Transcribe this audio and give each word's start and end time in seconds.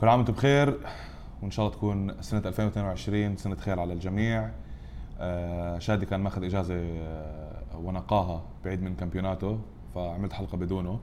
كل 0.00 0.08
عام 0.08 0.18
وأنتم 0.18 0.32
بخير 0.32 0.78
وإن 1.42 1.50
شاء 1.50 1.66
الله 1.66 1.76
تكون 1.76 2.22
سنة 2.22 2.42
2022 2.46 3.36
سنة 3.36 3.56
خير 3.56 3.80
على 3.80 3.92
الجميع. 3.92 4.50
آه، 5.18 5.78
شادي 5.78 6.06
كان 6.06 6.20
ماخذ 6.20 6.44
إجازة 6.44 6.74
آه، 6.74 7.62
ونقاها 7.76 8.42
بعيد 8.64 8.82
من 8.82 8.94
Campionato 8.96 9.58
فعملت 9.94 10.32
حلقة 10.32 10.56
بدونه. 10.56 11.00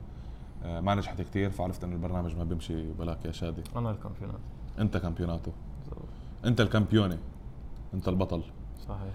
آه، 0.63 0.79
ما 0.79 0.95
نجحت 0.95 1.21
كثير 1.21 1.49
فعرفت 1.49 1.83
إنه 1.83 1.93
البرنامج 1.95 2.35
ما 2.35 2.43
بيمشي 2.43 2.91
بلاك 2.91 3.25
يا 3.25 3.31
شادي. 3.31 3.61
أنا 3.75 3.91
ال 3.91 3.96
Campionato 3.96 4.39
أنت 4.79 4.97
Campionato. 4.97 5.51
أنت 6.45 6.61
ال 6.61 6.67
Campione. 6.67 7.17
أنت 7.93 8.07
البطل. 8.07 8.43
صحيح. 8.87 9.13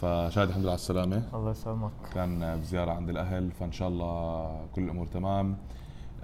فشادي 0.00 0.50
الحمد 0.50 0.62
لله 0.62 0.70
على 0.70 0.78
السلامة. 0.78 1.22
الله 1.34 1.50
يسلمك. 1.50 1.92
كان 2.14 2.60
بزيارة 2.60 2.92
عند 2.92 3.08
الأهل 3.08 3.50
فإن 3.50 3.72
شاء 3.72 3.88
الله 3.88 4.66
كل 4.74 4.82
الأمور 4.82 5.06
تمام. 5.06 5.56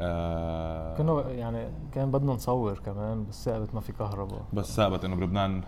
آه 0.00 0.96
كنا 0.96 1.30
يعني 1.30 1.68
كان 1.92 2.10
بدنا 2.10 2.32
نصور 2.32 2.78
كمان 2.78 3.26
بس 3.26 3.44
ثابت 3.44 3.74
ما 3.74 3.80
في 3.80 3.92
كهرباء. 3.92 4.42
بس 4.52 4.76
ثابت 4.76 5.04
إنه 5.04 5.16
بلبنان 5.16 5.62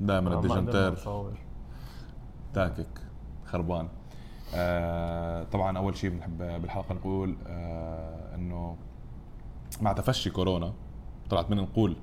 دائما 0.00 0.30
ما 0.30 0.36
قدرنا 0.36 0.58
الديجنتير 0.58 1.32
تاكك 2.54 3.00
خربان. 3.44 3.88
آه 4.54 5.42
طبعا 5.44 5.78
أول 5.78 5.96
شيء 5.96 6.10
بنحب 6.10 6.38
بالحلقة 6.38 6.94
نقول 6.94 7.36
آه 7.46 8.34
إنه 8.34 8.76
مع 9.80 9.92
تفشي 9.92 10.30
كورونا 10.30 10.72
طلعت 11.30 11.50
من 11.50 11.56
نقول 11.56 11.96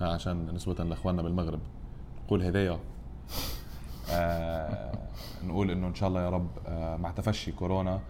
عشان 0.00 0.54
نسبة 0.54 0.84
لإخواننا 0.84 1.22
بالمغرب 1.22 1.60
نقول 2.26 2.42
هدايا. 2.42 2.78
آه 4.10 4.92
نقول 5.44 5.70
إنه 5.70 5.86
إن 5.86 5.94
شاء 5.94 6.08
الله 6.08 6.20
يا 6.20 6.30
رب 6.30 6.48
آه 6.66 6.96
مع 6.96 7.10
تفشي 7.10 7.52
كورونا 7.52 7.94
آه 7.94 8.00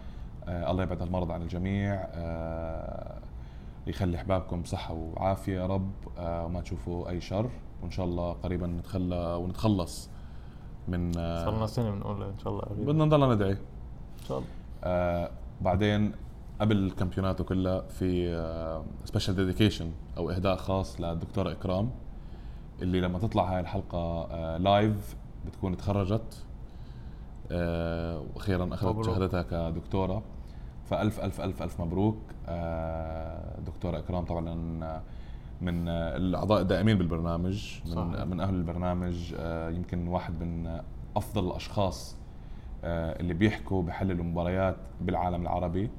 الله 0.49 0.83
يبعد 0.83 1.03
المرض 1.03 1.31
عن 1.31 1.43
الجميع 1.43 2.09
آه 2.13 3.19
يخلي 3.87 4.17
أحبابكم 4.17 4.63
بصحه 4.63 4.95
وعافية 4.95 5.55
يا 5.61 5.67
رب 5.67 5.91
آه 6.19 6.45
وما 6.47 6.61
تشوفوا 6.61 7.09
أي 7.09 7.21
شر. 7.21 7.51
وإن 7.83 7.91
شاء 7.91 8.07
الله 8.07 8.33
قريبا 8.33 8.67
نتخلى 8.67 9.35
ونتخلص 9.35 10.11
من 10.89 11.13
آه 11.19 11.45
صار 11.45 11.57
لنا 11.57 11.67
سنه 11.67 11.91
بنقول 11.91 12.23
إن 12.23 12.39
شاء 12.39 12.53
الله 12.53 12.63
قريب 12.63 12.87
بدنا 12.87 13.05
نضلنا 13.05 13.35
ندعي. 13.35 13.53
إن 13.53 14.25
شاء 14.29 14.39
الله. 14.39 14.49
آه 14.85 15.31
بعدين 15.61 16.13
قبل 16.61 16.77
ال 16.77 16.83
Campionato 16.83 17.45
كلها 17.45 17.81
في 17.81 18.37
special 19.05 19.37
dedication 19.37 19.91
أو 20.17 20.31
إهداء 20.31 20.57
خاص 20.57 21.01
للدكتورة 21.01 21.53
إكرام 21.53 21.91
اللي 22.83 23.01
لما 23.01 23.19
تطلع 23.19 23.55
هاي 23.55 23.61
الحلقة 23.61 23.99
آه 24.31 24.57
live 24.57 25.17
بتكون 25.47 25.77
تخرجت 25.77 26.45
آه 27.53 28.23
وأخيرا 28.35 28.75
أخذت. 28.75 29.07
شهادتها 29.07 29.43
كدكتورة. 29.43 30.23
فألف 30.91 31.21
ألف 31.21 31.41
ألف 31.41 31.63
ألف 31.63 31.81
مبروك. 31.81 32.19
آه 32.49 33.61
دكتوره 33.61 33.99
إكرام 33.99 34.25
طبعا 34.25 34.41
من 35.61 35.89
آه، 35.89 36.17
الأعضاء 36.17 36.61
الدائمين 36.63 36.99
بالبرنامج 36.99 37.81
من 37.87 37.93
صحيح. 37.93 38.25
من 38.27 38.41
أهل 38.41 38.55
البرنامج. 38.55 39.35
آه 39.39 39.71
يمكن 39.71 40.09
واحد 40.09 40.41
من 40.41 40.81
أفضل 41.17 41.47
الأشخاص 41.47 42.17
آه، 42.85 43.21
اللي 43.21 43.35
بيحكوا 43.35 43.83
بحللوا 43.83 44.25
مباريات 44.25 44.77
بالعالم 45.01 45.43
العربي. 45.43 45.91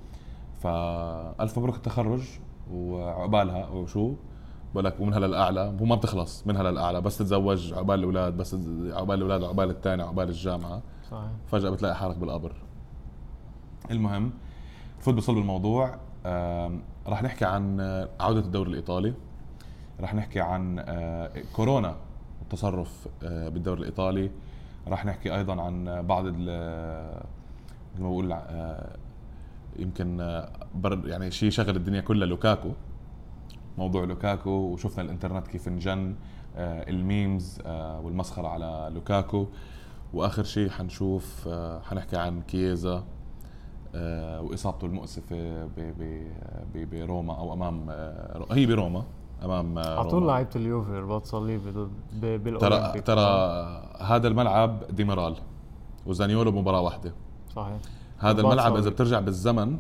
فألف 0.60 1.60
مبروك 1.60 1.76
التخرج 1.76 2.24
وعقبالها 2.72 3.68
وشو 3.68 4.14
بقول 4.74 4.86
لك 4.86 5.00
ومنها 5.00 5.20
للاعلى 5.20 5.76
هو 5.82 5.86
ما 5.86 5.96
بتخلص 5.96 6.48
منها 6.48 6.64
للاعلى 6.64 7.02
بس 7.02 7.18
تتزوج 7.18 7.74
عقبال 7.74 7.96
الأولاد 7.96 8.38
بس 8.38 8.54
عقبال 8.94 9.16
الأولاد 9.16 9.44
عقبال 9.44 9.70
الثاني 9.70 10.04
عقبال 10.04 10.30
الجامعة. 10.30 10.82
صحيح. 11.12 11.32
فجأة 11.48 11.70
بتلاقي 11.70 11.96
حالك 11.96 12.18
بالقبر. 12.18 12.52
المهم 13.92 14.32
نفوت 15.00 15.14
بصلب 15.14 15.38
الموضوع. 15.38 15.98
راح 17.08 17.24
نحكي 17.24 17.46
عن 17.46 17.80
آه، 17.80 18.10
عودة 18.20 18.40
الدوري 18.40 18.70
الإيطالي. 18.70 19.14
راح 20.00 20.14
نحكي 20.16 20.42
عن 20.42 20.80
آه، 20.80 21.32
كورونا 21.56 21.96
والتصرف 22.40 23.08
آه، 23.24 23.50
بالدوري 23.50 23.80
الإيطالي. 23.80 24.32
راح 24.88 25.06
نحكي 25.06 25.36
أيضا 25.36 25.62
عن 25.62 26.02
بعض 26.08 26.24
ال- 26.28 27.22
مثل 27.94 28.04
ما 28.04 28.10
بقول 28.10 28.32
آه، 28.32 28.96
يمكن 29.80 30.22
آه، 30.22 30.50
يعني 31.06 31.32
شيء 31.32 31.50
شغل 31.50 31.76
الدنيا 31.76 32.02
كلها 32.02 32.28
لوكاكو. 32.28 32.70
موضوع 33.78 34.04
لوكاكو 34.04 34.50
وشفنا 34.50 35.04
الإنترنت 35.04 35.48
كيف 35.48 35.68
انجن 35.68 36.16
آه، 36.56 36.90
الميمز 36.90 37.60
آه، 37.66 38.00
والمسخرة 38.00 38.48
على 38.48 38.90
لوكاكو. 38.94 39.48
وآخر 40.14 40.44
شيء 40.44 40.70
حنشوف 40.70 41.48
آه، 41.48 41.80
حنحكي 41.82 42.18
عن 42.18 42.42
كييزا. 42.42 42.96
آه، 42.96 43.04
وإصابته 43.96 44.86
المؤسفة 44.86 45.68
بروما 46.76 47.34
أو 47.40 47.54
أمام 47.54 47.86
آه، 47.90 48.46
هي 48.52 48.66
بروما 48.66 49.04
أمام 49.44 49.78
آه، 49.78 50.00
على 50.00 50.10
طول. 50.10 50.28
لعيبة 50.28 50.50
اليوفي 50.56 50.92
رباط 50.92 51.26
صليبي 51.26 51.72
ضد 51.72 51.90
ب- 52.14 52.20
ترى 52.22 52.38
بالأولمبيك. 52.38 53.04
ترى 53.08 53.22
هذا 54.00 54.28
الملعب 54.28 54.84
ديميرال 54.90 55.36
وزانيولو 56.06 56.52
بمباراه 56.52 56.82
واحدة. 56.82 57.14
صحيح. 57.56 57.78
هذا 58.18 58.42
الملعب 58.42 58.76
إذا. 58.76 58.90
بترجع 58.90 59.20
بالزمن 59.20 59.78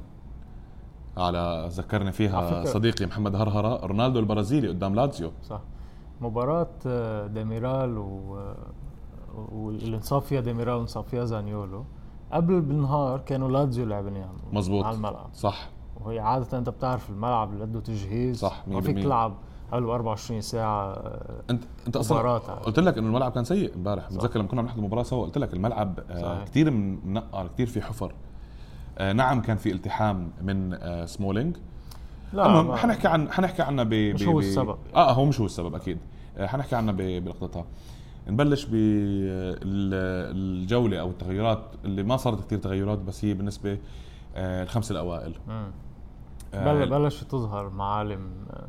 على 1.18 1.68
ذكرني 1.72 2.12
فيها 2.12 2.66
صديقي 2.66 3.06
محمد 3.06 3.36
هرهرة 3.36 3.86
رونالدو 3.86 4.20
البرازيلي 4.20 4.68
قدام 4.68 4.96
لاتسيو 4.96 5.32
صح. 5.44 5.62
مباراة 6.22 6.68
آه، 6.88 7.28
ديميرال 7.28 7.98
و 7.98 8.40
واللي 9.52 9.96
انصاب 9.98 10.22
فيها 10.22 10.42
ديميرال 10.42 10.76
وانصاب 10.78 11.04
فيها 11.04 11.26
زانيولو. 11.26 11.84
قبل 12.32 12.62
بالنهار 12.62 13.20
كانوا 13.20 13.50
لاتزيو 13.50 13.86
لاعبين 13.86 14.16
يعني 14.16 14.38
مزبوط. 14.52 14.86
على 14.86 14.96
الملعب 14.96 15.30
صح 15.34 15.70
وهي 16.02 16.20
عادة 16.20 16.58
أنت 16.58 16.70
بتعرف 16.70 17.10
الملعب 17.10 17.54
اللي 17.54 17.64
عنده 17.64 17.80
تجهيز 17.80 18.40
صح، 18.40 18.64
ما 18.68 18.82
فيك 18.82 18.96
100%. 18.98 19.04
تلعب 19.04 19.34
قبل 19.72 19.84
24 19.86 20.42
ساعة 20.42 20.92
آه، 20.94 21.42
انت 21.50 21.64
أنت 21.88 21.98
أصلا. 21.98 22.38
قلت 22.38 22.80
لك 22.80 22.98
إنه 22.98 23.08
الملعب 23.08 23.32
كان 23.32 23.44
سيء 23.44 23.76
امبارح 23.76 24.12
متذكر 24.12 24.40
لما 24.40 24.48
كنا 24.48 24.62
بنحضر 24.62 24.80
المباراة 24.80 25.04
سوا 25.04 25.26
قلت 25.26 25.38
لك 25.38 25.54
الملعب 25.54 26.00
آه. 26.10 26.44
كثير 26.44 26.72
منقر 26.72 27.48
كثير 27.48 27.68
في 27.68 27.82
حفر 27.82 28.14
آه 28.98 29.14
نعم 29.14 29.42
كان 29.42 29.58
في 29.58 29.72
التحام 29.72 30.32
من 30.42 30.74
آه 30.74 31.06
سمولينج 31.06 31.58
لا 32.34 32.46
المهم 32.46 32.76
حنحكي 32.76 33.08
عن 33.08 33.32
حنحكي 33.32 33.62
عنها 33.62 33.84
ب 33.84 33.94
مش 33.94 34.24
هو 34.24 34.40
السبب. 34.40 34.78
آه 34.96 35.12
هو 35.12 35.26
مش 35.26 35.40
هو 35.40 35.46
السبب 35.46 35.76
أكيد 35.76 35.98
آه 36.38 36.48
حنحكي 36.48 36.76
عنها 36.76 36.94
بلقطتها 37.20 37.66
نبلش 38.28 38.66
بالجوله 39.62 41.00
أو 41.00 41.10
التغيرات 41.10 41.64
اللي 41.86 42.04
ما 42.04 42.18
صارت 42.18 42.46
كثير 42.46 42.60
تغيرات 42.60 42.98
بس 43.00 43.26
هي 43.26 43.34
بالنسبة 43.34 43.78
آه 44.36 44.64
الخمس 44.64 44.92
الأوائل. 44.92 45.34
آه، 45.50 45.72
بل 46.54 46.90
بلش 46.90 47.24
تظهر 47.24 47.70
معالم 47.70 48.30
آه، 48.52 48.68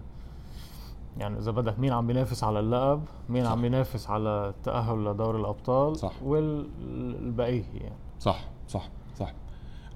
يعني 1.18 1.38
إذا 1.38 1.50
بدك 1.50 1.78
مين 1.78 1.92
عم 1.92 2.06
بينافس 2.06 2.44
على 2.44 2.60
اللقب 2.60 3.02
مين 3.28 3.44
صح. 3.44 3.50
عم 3.50 3.62
بينافس 3.62 4.10
على 4.10 4.48
التاهل 4.48 5.04
لدوري 5.04 5.40
الأبطال 5.40 5.96
صح. 5.96 6.12
والبقية 6.22 7.64
يعني 7.74 7.94
صح 8.20 8.44
صح 8.68 8.88
صح 9.18 9.32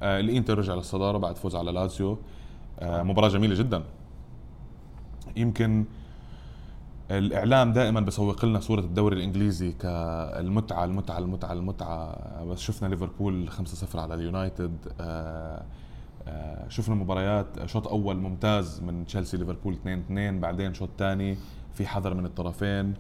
آه 0.03 0.21
الإنتر 0.21 0.59
رجع 0.59 0.75
للصدارة 0.75 1.19
بعد 1.19 1.37
فوز 1.37 1.57
على 1.57 1.73
لازيو 1.73 2.19
آه 2.79 3.03
مباراة 3.03 3.29
جميلة 3.29 3.55
جدا 3.55 3.83
يمكن 5.37 5.85
الإعلام 7.19 7.73
دائما 7.73 8.01
بسوق 8.01 8.45
لنا 8.45 8.61
صورة 8.61 8.81
الدوري 8.81 9.17
الإنجليزي 9.17 9.73
كالمتعة 9.73 10.85
المتعة 10.85 11.19
المتعة 11.19 11.53
المتعة. 11.53 12.17
بس 12.45 12.59
شفنا 12.59 12.89
ليفربول 12.89 13.49
5-0 13.51 13.97
على 13.97 14.15
اليونايتد. 14.15 14.77
آه 15.01 15.63
آه 16.29 16.69
شفنا 16.69 16.95
مباريات 16.95 17.47
شوط 17.67 17.89
أول 17.89 18.17
ممتاز 18.17 18.83
من 18.83 19.07
تشيلسي 19.07 19.37
ليفربول 19.37 19.75
2-2 19.75 20.11
بعدين 20.41 20.75
شوط 20.75 20.89
ثاني 20.99 21.37
في 21.73 21.87
حذر 21.87 22.15
من 22.15 22.25
الطرفين. 22.27 22.95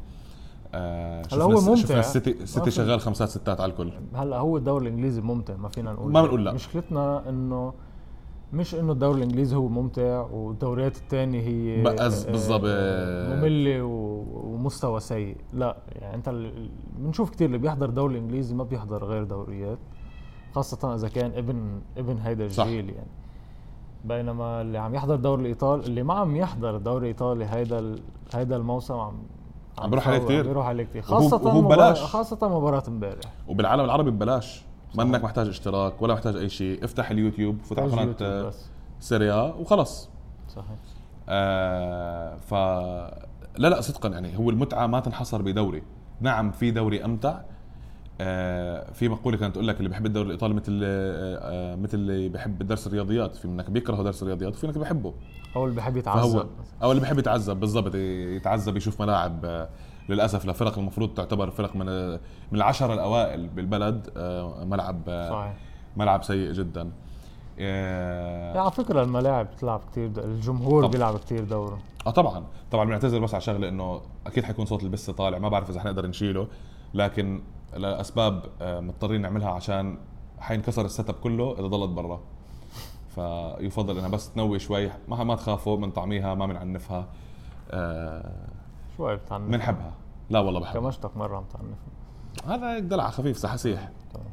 آه 0.74 1.22
هلا 1.32 1.44
هو 1.44 1.50
ممتع. 1.50 1.74
شفنا 1.74 2.00
السيتي 2.00 2.30
السيتي 2.30 2.70
شغال 2.70 3.00
خمسات 3.00 3.28
ستات 3.28 3.60
على 3.60 3.72
الكل. 3.72 3.92
هلا 4.14 4.36
هو 4.36 4.56
الدوري 4.56 4.88
الإنجليزي 4.88 5.20
ممتع 5.20 5.56
ما 5.56 5.68
فينا 5.68 5.92
نقول 5.92 6.12
ما 6.12 6.22
بنقول 6.22 6.44
لا. 6.44 6.52
مشكلتنا 6.52 7.28
إنه 7.28 7.74
مش 8.52 8.74
إنه 8.74 8.92
الدوري 8.92 9.18
الإنجليزي 9.18 9.56
هو 9.56 9.68
ممتع 9.68 10.20
والدوريات 10.20 10.96
الثانية 10.96 11.40
هي 11.40 11.80
آه، 11.88 12.08
بالضبط. 12.30 12.62
آه، 12.66 13.36
مملة 13.36 13.82
ومستوى 13.82 15.00
سيء 15.00 15.36
لا 15.52 15.76
يعني 15.92 16.14
أنت 16.14 16.34
بنشوف 16.98 17.30
كثير 17.30 17.46
اللي 17.46 17.58
بيحضر 17.58 17.88
الدوري 17.88 18.14
الانجليزي 18.14 18.54
ما 18.54 18.64
بيحضر 18.64 19.04
غير 19.04 19.24
دوريات 19.24 19.78
خاصة 20.54 20.94
إذا 20.94 21.08
كان 21.08 21.32
ابن 21.36 21.80
إبن 21.98 22.18
هيدا 22.18 22.48
صح. 22.48 22.64
الجيل 22.64 22.90
يعني 22.90 23.08
بينما 24.04 24.60
اللي 24.60 24.78
عم 24.78 24.94
يحضر 24.94 25.14
الدوري 25.14 25.42
الايطالي 25.42 25.86
اللي 25.86 26.02
ما 26.02 26.14
عم 26.14 26.36
يحضر 26.36 26.76
الدوري 26.76 27.00
الايطالي 27.02 27.44
هيدا 27.44 27.96
هيدا 28.34 28.56
الموسم 28.56 28.94
عم 28.94 29.14
عم 29.78 29.90
بيروح 29.90 30.08
عليه. 30.08 30.20
عم 30.20 30.26
بيروح 30.26 30.66
عليه 30.66 30.84
كثير 30.84 31.02
خاصة 31.02 31.36
وهو 31.36 31.60
مباراة 31.60 31.90
ببلاش. 31.90 32.02
خاصة 32.02 32.48
مباراة 32.58 32.82
امبارح 32.88 33.32
وبالعالم 33.48 33.84
العربي 33.84 34.10
ببلاش 34.10 34.64
ما. 34.94 35.02
إنك 35.02 35.24
محتاج 35.24 35.48
اشتراك 35.48 36.02
ولا 36.02 36.14
محتاج 36.14 36.36
أي 36.36 36.48
شيء 36.48 36.84
افتح 36.84 37.10
اليوتيوب 37.10 37.58
محتاج 37.70 37.90
قناة 37.90 38.52
سيريا 39.00 39.42
وخلص. 39.42 40.08
صحيح. 40.48 40.76
آه 41.28 42.36
ف 42.36 42.54
لا 43.58 43.68
لا 43.68 43.80
صدقا 43.80 44.08
يعني 44.08 44.38
هو 44.38 44.50
المتعة 44.50 44.86
ما 44.86 45.00
تنحصر 45.00 45.42
بدوري. 45.42 45.82
نعم 46.20 46.50
في 46.50 46.70
دوري 46.70 47.04
أمتع. 47.04 47.40
آه 48.20 48.92
في 48.92 49.08
مقولة 49.08 49.36
كانت 49.36 49.54
تقول 49.54 49.68
لك 49.68 49.78
اللي 49.78 49.88
بيحب 49.88 50.06
الدوري 50.06 50.26
الإيطالي 50.26 50.54
مثل 50.54 50.80
آه 50.84 51.36
آه 51.36 51.76
مثل 51.76 51.98
اللي 51.98 52.28
بيحب 52.28 52.62
درس 52.62 52.86
الرياضيات. 52.86 53.36
في 53.36 53.48
منك 53.48 53.70
بيكره 53.70 54.02
درس 54.02 54.22
الرياضيات 54.22 54.52
وفي 54.54 54.66
منك 54.66 54.78
بيحبه. 54.78 55.14
أو 55.56 55.64
اللي 55.64 55.76
بحب 55.76 56.00
فهو 56.00 56.28
يتعذب 56.28 56.48
أو 56.82 56.90
اللي 56.90 57.00
بيحب 57.00 57.18
يتعذب 57.18 57.60
بالضبط 57.60 57.94
يتعذب 57.94 58.76
يشوف 58.76 59.02
ملاعب 59.02 59.44
آه، 59.44 59.68
للأسف 60.08 60.46
لفرق 60.46 60.78
المفروض 60.78 61.14
تعتبر 61.14 61.50
فرق 61.50 61.76
من 61.76 61.86
من 62.12 62.18
العشره 62.58 62.94
الأوائل 62.94 63.48
بالبلد 63.48 64.10
آه، 64.16 64.64
ملعب 64.64 65.02
آه، 65.08 65.30
صحيح. 65.30 65.54
ملعب 65.96 66.24
سيء 66.24 66.52
جدا. 66.52 66.80
يعني 67.58 68.56
آه 68.58 68.60
على 68.60 68.70
فكرة 68.70 69.02
الملاعب 69.02 69.46
بتلعب 69.46 69.80
كثير 69.92 70.10
الجمهور 70.24 70.84
طب. 70.86 70.90
بيلعب 70.90 71.18
كثير 71.18 71.44
دوره 71.44 71.78
آه 72.06 72.10
طبعا. 72.10 72.44
طبعا 72.70 72.84
بنعتذر 72.84 73.18
بس 73.18 73.34
على 73.34 73.40
شغلة 73.40 73.68
إنه 73.68 74.00
أكيد 74.26 74.44
حيكون 74.44 74.66
صوت 74.66 74.82
البث 74.82 75.10
طالع 75.10 75.38
ما 75.38 75.48
بعرف 75.48 75.70
إذا 75.70 75.80
حنقدر 75.80 76.06
نشيله 76.06 76.46
لكن 76.94 77.42
لأسباب 77.76 78.42
مضطرين 78.60 79.20
نعملها 79.20 79.50
عشان 79.50 79.98
حينكسر 80.38 80.84
السيت 80.84 81.08
أب 81.08 81.14
كله 81.14 81.52
إذا 81.58 81.66
ضلت 81.66 81.90
برا. 81.90 82.20
فيفضل 83.14 83.98
إنها 83.98 84.08
بس 84.08 84.32
تنوي 84.32 84.58
شوي 84.58 84.90
ما 85.08 85.24
ما 85.24 85.34
تخافوا 85.34 85.76
من 85.76 85.90
طعميها 85.90 86.34
ما 86.34 86.46
بنعنفها 86.46 87.06
آه 87.70 88.32
شوي 88.96 89.16
بتعنف. 89.16 89.50
بنحبها. 89.50 89.92
لا 90.30 90.38
والله 90.38 90.60
بحبها. 90.60 90.82
كمشتك 90.82 91.16
مرة 91.16 91.36
عم 91.36 91.44
تعنف. 91.44 91.78
هذا 92.46 92.78
دلع 92.78 93.10
خفيف 93.10 93.38
سحاسيح 93.38 93.90
طيب. 94.14 94.24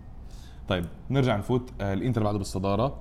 طيب 0.68 0.86
نرجع 1.10 1.36
نفوت. 1.38 1.70
آه 1.82 1.94
الإنتر 1.94 2.24
بعده 2.24 2.38
بالصدارة. 2.38 3.00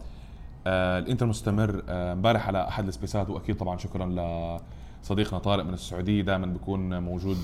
آه 0.66 0.98
الإنتر 0.98 1.26
مستمر. 1.26 1.82
آه، 1.88 2.12
امبارح 2.12 2.48
على 2.48 2.68
أحد 2.68 2.86
السبيسات 2.86 3.30
وأكيد 3.30 3.56
طبعا 3.56 3.76
شكرا 3.76 4.06
لصديقنا 5.02 5.38
طارق 5.38 5.64
من 5.64 5.74
السعودية. 5.74 6.22
دائما 6.22 6.46
بيكون 6.46 7.02
موجود 7.02 7.36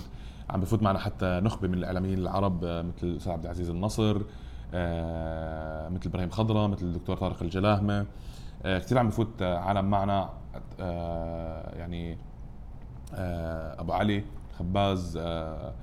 عم 0.51 0.61
بفوت 0.61 0.83
معنا 0.83 0.99
حتى 0.99 1.41
نخبة 1.43 1.69
من 1.69 1.75
الإعلاميين 1.75 2.19
العرب 2.19 2.65
مثل 2.65 3.07
الاستاذ 3.07 3.33
عبد 3.33 3.45
العزيز 3.45 3.71
النصر 3.71 4.17
مثل 5.95 6.09
إبراهيم 6.09 6.31
خضرة 6.31 6.67
مثل 6.67 6.87
الدكتور 6.87 7.17
طارق 7.17 7.43
الجلاهمة. 7.43 8.07
كثير 8.65 8.99
عم 8.99 9.09
بفوت 9.09 9.43
عالم 9.43 9.85
معنا. 9.85 10.31
يعني 11.77 12.19
أبو 13.79 13.93
علي 13.93 14.25
خباز 14.59 15.17
آه، 15.17 15.75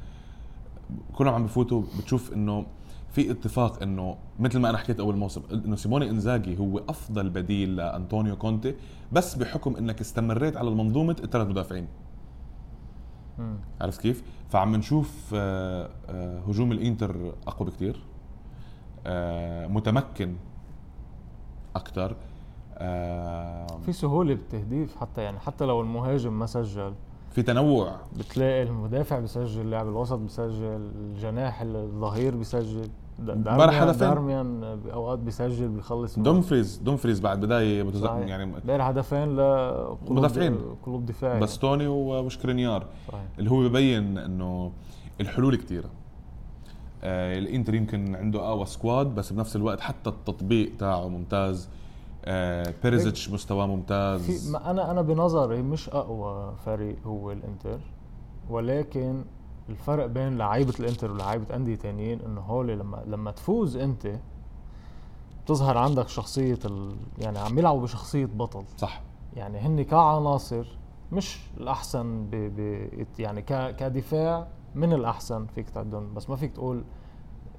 كلهم 1.14 1.34
عم 1.34 1.46
بفوتوا 1.46 1.84
بتشوف 2.00 2.34
إنه 2.34 2.66
في 3.12 3.32
اتفاق 3.32 3.84
إنه 3.84 4.18
مثل 4.40 4.60
ما 4.60 4.70
أنا 4.70 4.78
حكيت 4.78 5.00
أول 5.00 5.16
موسم 5.16 5.42
إنه 5.52 5.76
سيموني 5.76 6.10
إنزاجي 6.10 6.60
هو 6.60 6.78
أفضل 6.90 7.30
بديل 7.30 7.76
لأنطونيو 7.76 8.36
كونتي 8.38 8.76
بس 9.12 9.36
بحكم 9.36 9.76
إنك 9.76 10.02
استمريت 10.02 10.58
على 10.58 10.70
المنظومة 10.70 11.16
الثلاث 11.24 11.48
مدافعين. 11.48 11.88
عرفت 13.82 14.02
كيف؟ 14.02 14.24
فعم 14.50 14.76
نشوف 14.76 15.32
آه، 15.36 15.90
آه، 16.10 16.40
هجوم 16.40 16.72
الإنتر 16.72 17.34
أقوى 17.48 17.70
بكثير 17.70 18.04
آه، 19.06 19.68
متمكن 19.68 20.36
أكثر 21.76 22.16
في 23.86 23.92
سهولة 23.92 24.34
بالتهديف 24.34 24.96
حتى 24.96 25.22
يعني 25.22 25.40
حتى 25.40 25.66
لو 25.66 25.82
المهاجم 25.82 26.40
ما 26.40 26.46
سجل 26.46 26.94
في 27.32 27.42
تنوع. 27.42 27.96
بتلاقي 28.20 28.64
المدافع 28.64 29.20
بيسجل 29.20 29.70
لاعب 29.70 29.88
الوسط 29.88 30.18
بيسجل 30.18 30.92
الجناح 30.96 31.62
الظهير 31.62 32.36
بيسجل 32.36 32.90
امبارح 33.20 33.84
دارميان 33.84 33.90
هدفين. 33.90 34.08
دارميان 34.08 34.76
باوقات 34.76 35.20
بيسجل 35.20 35.68
بيخلص 35.68 36.20
دومفريز 36.20 36.78
دومفريز 36.78 37.20
بعد 37.20 37.42
بداية 37.42 37.84
متز... 37.84 38.04
يعني 38.04 38.44
امبارح 38.44 38.88
هدفين 38.88 39.36
لقلوب 39.36 40.12
مدافعين. 40.12 40.58
قلوب 40.86 41.06
دفاعي. 41.06 41.40
باستوني 41.40 41.88
وسكرينيار. 41.88 42.86
صحيح. 43.08 43.22
اللي 43.40 43.52
هو 43.52 43.70
ببين 43.70 44.18
إنه 44.18 44.72
الحلول 45.22 45.56
كثيره 45.56 45.90
آه 47.04 47.38
الإنتر 47.38 47.76
يمكن 47.76 48.16
عنده 48.16 48.40
أقوى 48.40 48.66
squad 48.66 49.16
بس 49.16 49.34
بنفس 49.34 49.56
الوقت 49.56 49.80
حتى 49.80 50.10
التطبيق 50.10 50.72
تاعه 50.80 51.08
ممتاز. 51.08 51.70
آه 52.26 52.74
بيريسيتش 52.84 53.30
مستواه 53.30 53.68
ممتاز. 53.68 54.32
في 54.32 54.52
ما 54.52 54.72
أنا 54.72 54.92
أنا 54.92 55.02
بنظري 55.02 55.62
مش 55.62 55.90
أقوى 55.90 56.54
فريق 56.66 56.96
هو 57.06 57.32
الإنتر 57.32 57.80
ولكن 58.50 59.24
الفرق 59.70 60.06
بين 60.06 60.38
لعيبة 60.38 60.74
الإنتر 60.80 61.12
ولعيبة 61.12 61.56
أندية 61.56 61.76
تانيين 61.76 62.22
انه 62.22 62.42
هول 62.42 62.68
لما 62.68 63.04
لما 63.08 63.32
تفوز 63.32 63.78
أنت 63.78 64.20
بتظهر 65.46 65.78
عندك 65.78 66.08
شخصية 66.08 66.60
ال... 66.66 66.96
يعني 67.18 67.40
عم 67.40 67.60
يلعبوا 67.60 67.82
بشخصية 67.82 68.26
بطل. 68.26 68.64
صح. 68.78 69.02
يعني 69.36 69.60
هن 69.60 69.82
كعناصر 69.82 70.66
مش 71.12 71.40
الأحسن 71.58 72.26
ب... 72.26 72.36
ب... 72.36 72.88
يعني 73.20 73.42
ك... 73.42 73.76
كدفاع 73.76 74.48
من 74.76 74.94
الأحسن 74.94 75.46
فيك 75.46 75.70
تعدهم. 75.70 76.14
بس 76.14 76.30
ما 76.30 76.36
فيك 76.36 76.52
تقول 76.52 76.84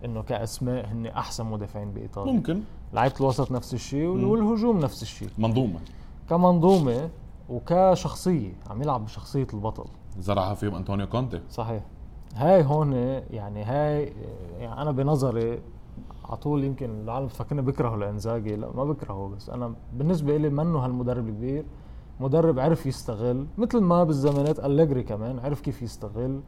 إنه 0.05 0.23
كأسماء 0.23 0.87
هن 0.87 1.07
أحسن 1.07 1.47
مدافعين 1.47 1.93
بإيطاليا. 1.93 2.33
ممكن. 2.33 2.61
لعيبة 2.93 3.15
الوسط 3.21 3.53
نفس 3.53 3.75
الشيء. 3.75 4.07
والهجوم 4.09 4.79
نفس 4.79 5.03
الشيء. 5.03 5.29
منظومة. 5.39 5.81
كمنظومة 6.31 7.11
وكشخصية 7.49 8.53
عم 8.71 8.83
يلعب 8.83 9.05
بشخصية 9.05 9.47
البطل. 9.55 9.85
زرعها 10.19 10.55
فيهم 10.55 10.75
أنطونيو 10.75 11.07
كونتي. 11.07 11.41
صحيح. 11.51 11.83
هاي 12.35 12.65
هون 12.65 12.93
يعني 13.31 13.63
هاي 13.65 14.13
يعني 14.59 14.83
أنا 14.83 14.91
بنظري 14.91 15.61
على 16.25 16.37
طول 16.37 16.65
يمكن 16.65 16.91
العالم 16.91 17.27
بتفكرني 17.27 17.63
بكرهه 17.63 17.97
لإنزاجي. 17.97 18.57
لا 18.57 18.71
ما 18.75 18.85
بكرهه 18.85 19.29
بس 19.37 19.51
أنا 19.51 19.75
بالنسبة 19.93 20.37
لي 20.37 20.51
منه 20.51 20.79
هالمدرب 20.79 21.29
الكبير. 21.29 21.65
مدرب 22.21 22.59
عرف 22.59 22.87
يستغل 22.87 23.47
مثل 23.59 23.81
ما 23.81 24.05
بالزمانات 24.05 24.59
أليجري 24.61 25.03
كمان 25.03 25.39
عرف 25.39 25.61
كيف 25.61 25.83
يستغل. 25.83 26.41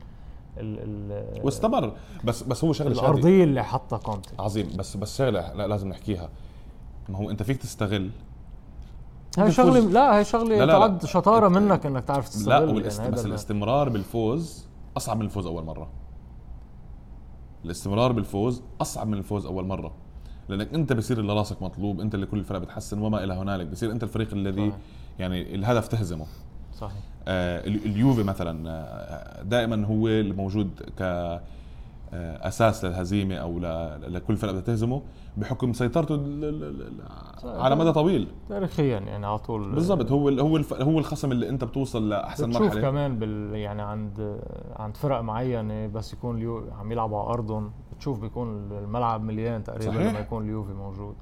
ال 0.59 1.41
واستمر. 1.45 1.93
بس 2.25 2.43
بس 2.43 2.65
هو 2.65 2.73
شغلة 2.73 2.93
الأرضية 2.93 3.45
اللي 3.45 3.65
حطها 3.65 3.99
كونتي 3.99 4.31
عظيم. 4.39 4.69
بس 4.77 4.97
بس 4.97 5.19
شغلة 5.19 5.53
لا 5.53 5.67
لازم 5.67 5.89
نحكيها. 5.89 6.29
ما 7.09 7.19
هو 7.19 7.31
انت 7.31 7.43
فيك 7.43 7.57
تستغل. 7.57 8.11
هاي. 9.39 9.53
شغله 9.53 9.81
لا 9.81 10.19
هي 10.19 10.25
شغلة 10.25 10.49
لا، 10.59 10.65
لا، 10.65 10.65
لا. 10.65 10.73
تعد 10.79 11.05
شطارة 11.07 11.49
أنت- 11.49 11.53
منك 11.53 11.87
إنك 11.87 12.05
تعرف 12.05 12.29
تستغل 12.29 12.67
لا 12.67 12.73
والاست... 12.73 13.01
يعني 13.01 13.13
بس 13.13 13.25
ال- 13.25 13.31
الاستمرار 13.31 13.89
بالفوز 13.89 14.65
أصعب 14.97 15.17
من 15.17 15.25
الفوز 15.25 15.47
أول 15.47 15.65
مرة. 15.65 15.89
الاستمرار 17.65 18.13
بالفوز 18.13 18.63
أصعب 18.81 19.07
من 19.07 19.19
الفوز 19.19 19.47
أول 19.47 19.67
مرة. 19.67 19.93
لأنك 20.49 20.75
أنت 20.75 20.93
بصير 20.93 21.19
اللي 21.21 21.33
راسك 21.33 21.63
مطلوب 21.63 22.01
أنت 22.01 22.15
اللي 22.15 22.27
كل 22.27 22.39
الفرق 22.39 22.59
بتحسن 22.59 22.99
وما 23.03 23.25
إلى 23.25 23.35
هنالك. 23.35 23.67
بصير 23.67 23.91
أنت 23.93 24.03
الفريق 24.03 24.33
الذي 24.33 24.71
صحيح. 24.71 24.79
يعني 25.19 25.55
الهدف 25.55 25.89
تهزمه. 25.89 26.27
صحيح. 26.81 27.03
اليوفي 27.29 28.23
مثلا 28.23 28.71
آه 28.71 29.43
دائما 29.43 29.87
هو 29.87 30.09
الموجود 30.09 30.71
ك 30.99 31.03
آه، 32.17 32.49
أساس 32.49 32.85
للهزيمه 32.85 33.35
أو 33.35 33.59
لكل 34.09 34.37
فرقة 34.37 34.61
تهزمه 34.61 35.03
بحكم 35.37 35.73
سيطرته 35.73 36.15
على 37.45 37.77
مدى 37.77 37.93
طويل. 37.93 38.29
تاريخيا 38.49 38.99
يعني 38.99 39.27
على 39.27 39.39
طول. 39.39 39.75
بالضبط 39.75 40.13
هو 40.13 40.29
ال- 40.29 40.41
هو 40.41 40.57
هو 40.73 40.99
الخصم 40.99 41.33
اللي 41.33 41.49
أنت 41.49 41.65
بتوصل 41.65 42.09
لأحسن 42.09 42.49
بتشوف 42.49 42.63
مرحلة. 42.63 42.81
كمان 42.81 43.19
بال 43.19 43.55
يعني 43.55 43.83
عند 43.83 44.41
عند 44.77 44.97
فرق 44.97 45.21
معينة 45.21 45.87
بس 45.87 46.13
يكون 46.13 46.37
اليو 46.37 46.65
عم 46.81 46.93
يلعبوا 46.93 47.21
على 47.21 47.29
أرضهم 47.29 47.73
بتشوف 47.97 48.21
بيكون 48.21 48.73
الملعب 48.73 49.23
مليان 49.23 49.65
تقريبا 49.65 49.93
صحيح. 49.93 50.11
لما 50.11 50.19
يكون 50.21 50.45
اليوفي 50.45 50.73
موجود. 50.73 51.15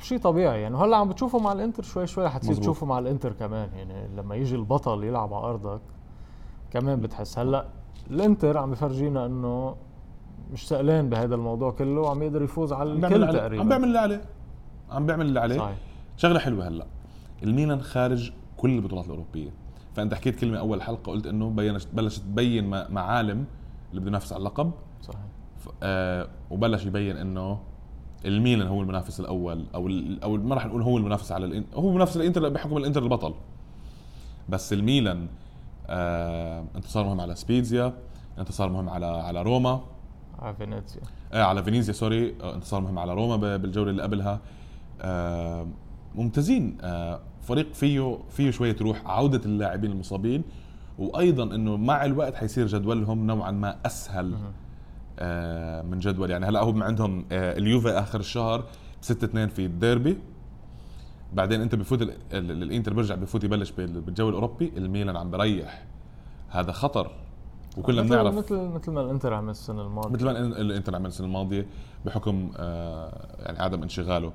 وشيء 0.00 0.18
طبيعي. 0.18 0.62
يعني 0.62 0.74
وهلا 0.74 0.96
عم 0.96 1.08
بتشوفه 1.08 1.38
مع 1.38 1.52
الانتر 1.52 1.82
شوي 1.82 2.06
شوي 2.06 2.28
حتصير. 2.28 2.54
تشوفه 2.54 2.86
مع 2.86 2.98
الانتر 2.98 3.32
كمان. 3.32 3.68
يعني 3.74 4.16
لما 4.16 4.34
يجي 4.34 4.54
البطل 4.56 5.04
يلعب 5.04 5.34
على 5.34 5.44
أرضك 5.44 5.80
كمان 6.70 7.00
بتحس. 7.00 7.38
هلا 7.38 7.66
الانتر 8.10 8.58
عم 8.58 8.70
بفرجينا 8.70 9.26
إنه 9.26 9.76
مش 10.52 10.68
سألان 10.68 11.08
بهذا 11.08 11.34
الموضوع 11.34 11.70
كله 11.70 12.00
وعم 12.00 12.22
يقدر 12.22 12.42
يفوز 12.42 12.72
على 12.72 12.92
الكل. 12.92 13.32
تقريبا. 13.32 13.62
عم 13.62 13.68
بيعمل 13.68 13.84
اللي 13.84 13.98
عليه 13.98 14.24
عم 14.90 15.06
بيعمل 15.06 15.26
اللي 15.26 15.40
عليه 15.40 15.58
صحيح. 15.58 15.76
شغلة 16.16 16.38
حلوة 16.38 16.68
هلا. 16.68 16.86
الميلان 17.42 17.80
خارج 17.82 18.32
كل 18.56 18.70
البطولات 18.76 19.04
الأوروبية. 19.04 19.50
فأنت 19.94 20.14
حكيت 20.14 20.40
كلمة 20.40 20.58
أول 20.58 20.82
حلقة 20.82 21.12
قلت 21.12 21.26
إنه 21.26 21.50
بلشت 21.92 22.20
تبين 22.22 22.70
م- 22.70 22.86
معالم 22.90 23.44
اللي 23.90 24.00
بده 24.00 24.08
ينافس 24.08 24.32
على 24.32 24.40
اللقب. 24.40 24.70
صحيح. 25.02 25.20
آه 25.82 26.28
وبلش 26.50 26.86
يبين 26.86 27.16
إنه 27.16 27.58
الميلان 28.26 28.68
هو 28.68 28.82
المنافس 28.82 29.20
الأول 29.20 29.64
أو 29.74 29.90
أو 30.22 30.36
ما 30.36 30.54
راح 30.54 30.66
نقول 30.66 30.82
هو 30.82 30.96
المنافس 30.96 31.32
على 31.32 31.46
الإن... 31.46 31.64
هو 31.74 31.92
منافس 31.92 32.16
الإنتر 32.16 32.48
بحكم 32.48 32.76
الإنتر 32.76 33.02
البطل. 33.02 33.34
بس 34.48 34.72
الميلان 34.72 35.26
آه 35.86 36.64
انتصار 36.76 37.04
مهم 37.04 37.20
على 37.20 37.34
سبيزيا 37.34 37.92
انتصار 38.38 38.68
مهم 38.68 38.88
على 38.88 39.06
على 39.06 39.42
روما. 39.42 39.80
على 40.38 40.54
فينيسيا. 40.54 41.00
آه 41.32 41.42
على 41.42 41.62
فينيزيا 41.62 41.92
sorry. 41.92 42.34
آه 42.42 42.54
انتصار 42.54 42.80
مهم 42.80 42.98
على 42.98 43.14
روما 43.14 43.56
بالجولة 43.56 43.90
اللي 43.90 44.02
قبلها. 44.02 44.40
آه 45.00 45.66
ممتازين. 46.14 46.78
آه 46.80 47.20
فريق 47.42 47.74
فيه 47.74 48.18
فيه 48.30 48.50
شوية 48.50 48.76
روح 48.80 49.06
عودة 49.06 49.40
اللاعبين 49.44 49.90
المصابين 49.90 50.42
وأيضا 50.98 51.42
إنه 51.44 51.76
مع 51.76 52.04
الوقت 52.04 52.34
حيصير 52.34 52.66
جدولهم 52.66 53.26
نوعا 53.26 53.50
ما 53.50 53.76
أسهل 53.86 54.34
من 55.90 55.98
جدول. 55.98 56.30
يعني 56.30 56.46
هلا 56.46 56.62
هم 56.62 56.82
عندهم 56.82 57.24
آه 57.32 57.58
اليوفي 57.58 57.88
آخر 57.88 58.20
الشهر 58.20 58.64
6 59.00 59.24
2 59.24 59.48
في 59.48 59.64
الديربي. 59.66 60.18
بعدين 61.32 61.60
انت 61.60 61.74
بفوت 61.74 62.02
ال- 62.02 62.10
ال- 62.32 62.62
الانتر 62.62 62.94
بيرجع 62.94 63.14
بفوت 63.14 63.44
يبلش 63.44 63.70
بال- 63.70 64.00
بالجو 64.00 64.28
الأوروبي 64.28 64.72
الميلان 64.76 65.16
عم 65.16 65.30
بريح. 65.30 65.84
هذا 66.48 66.72
خطر. 66.72 67.10
وكلنا 67.78 68.02
بنعرف 68.02 68.34
مثل 68.34 68.56
مثل 68.56 68.90
ما 68.90 69.00
الإنتر 69.00 69.34
عمل 69.34 69.50
السنة 69.50 69.82
الماضية. 69.82 70.10
مثل 70.10 70.24
ما 70.24 70.30
ال- 70.30 70.60
الإنتر 70.60 70.94
عمل 70.96 71.06
السنة 71.06 71.26
الماضية 71.26 71.66
بحكم 72.06 72.50
آه، 72.56 73.26
يعني 73.38 73.58
عدم 73.62 73.82
انشغاله 73.82 74.32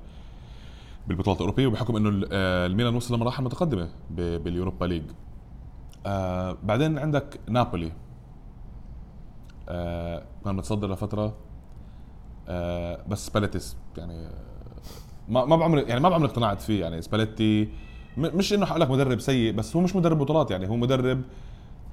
بالبطولات 1.07 1.37
الأوروبية 1.37 1.67
وبحكم 1.67 1.95
إنه 1.95 2.09
ال- 2.09 2.27
آه، 2.31 2.65
الميلان 2.65 2.95
وصل 2.95 3.15
لمراحل 3.15 3.43
متقدمة 3.43 3.89
باليوروبا 4.09 4.85
ليج. 4.85 5.03
آه، 6.05 6.57
بعدين 6.63 6.97
عندك 6.97 7.39
نابولي. 7.49 7.91
آه، 9.71 10.23
متصدر 10.45 10.91
لفترة. 10.91 11.33
آه، 12.47 13.03
بس 13.07 13.27
سباليتي 13.27 13.75
يعني 13.97 14.25
آه، 14.25 14.31
ما 15.29 15.45
ما 15.45 15.55
بعمري 15.55 15.81
يعني 15.81 15.99
ما 15.99 16.09
بعمري 16.09 16.29
اقتنعت 16.29 16.61
فيه 16.61 16.81
يعني 16.81 17.01
سباليتي 17.01 17.69
مش 18.17 18.53
إنه 18.53 18.65
حقول 18.65 18.81
لك 18.81 18.91
مدرب 18.91 19.19
سيء 19.19 19.53
بس 19.53 19.75
هو 19.75 19.81
مش 19.81 19.95
مدرب 19.95 20.17
بطولات 20.17 20.51
يعني 20.51 20.69
هو 20.69 20.75
مدرب 20.75 21.21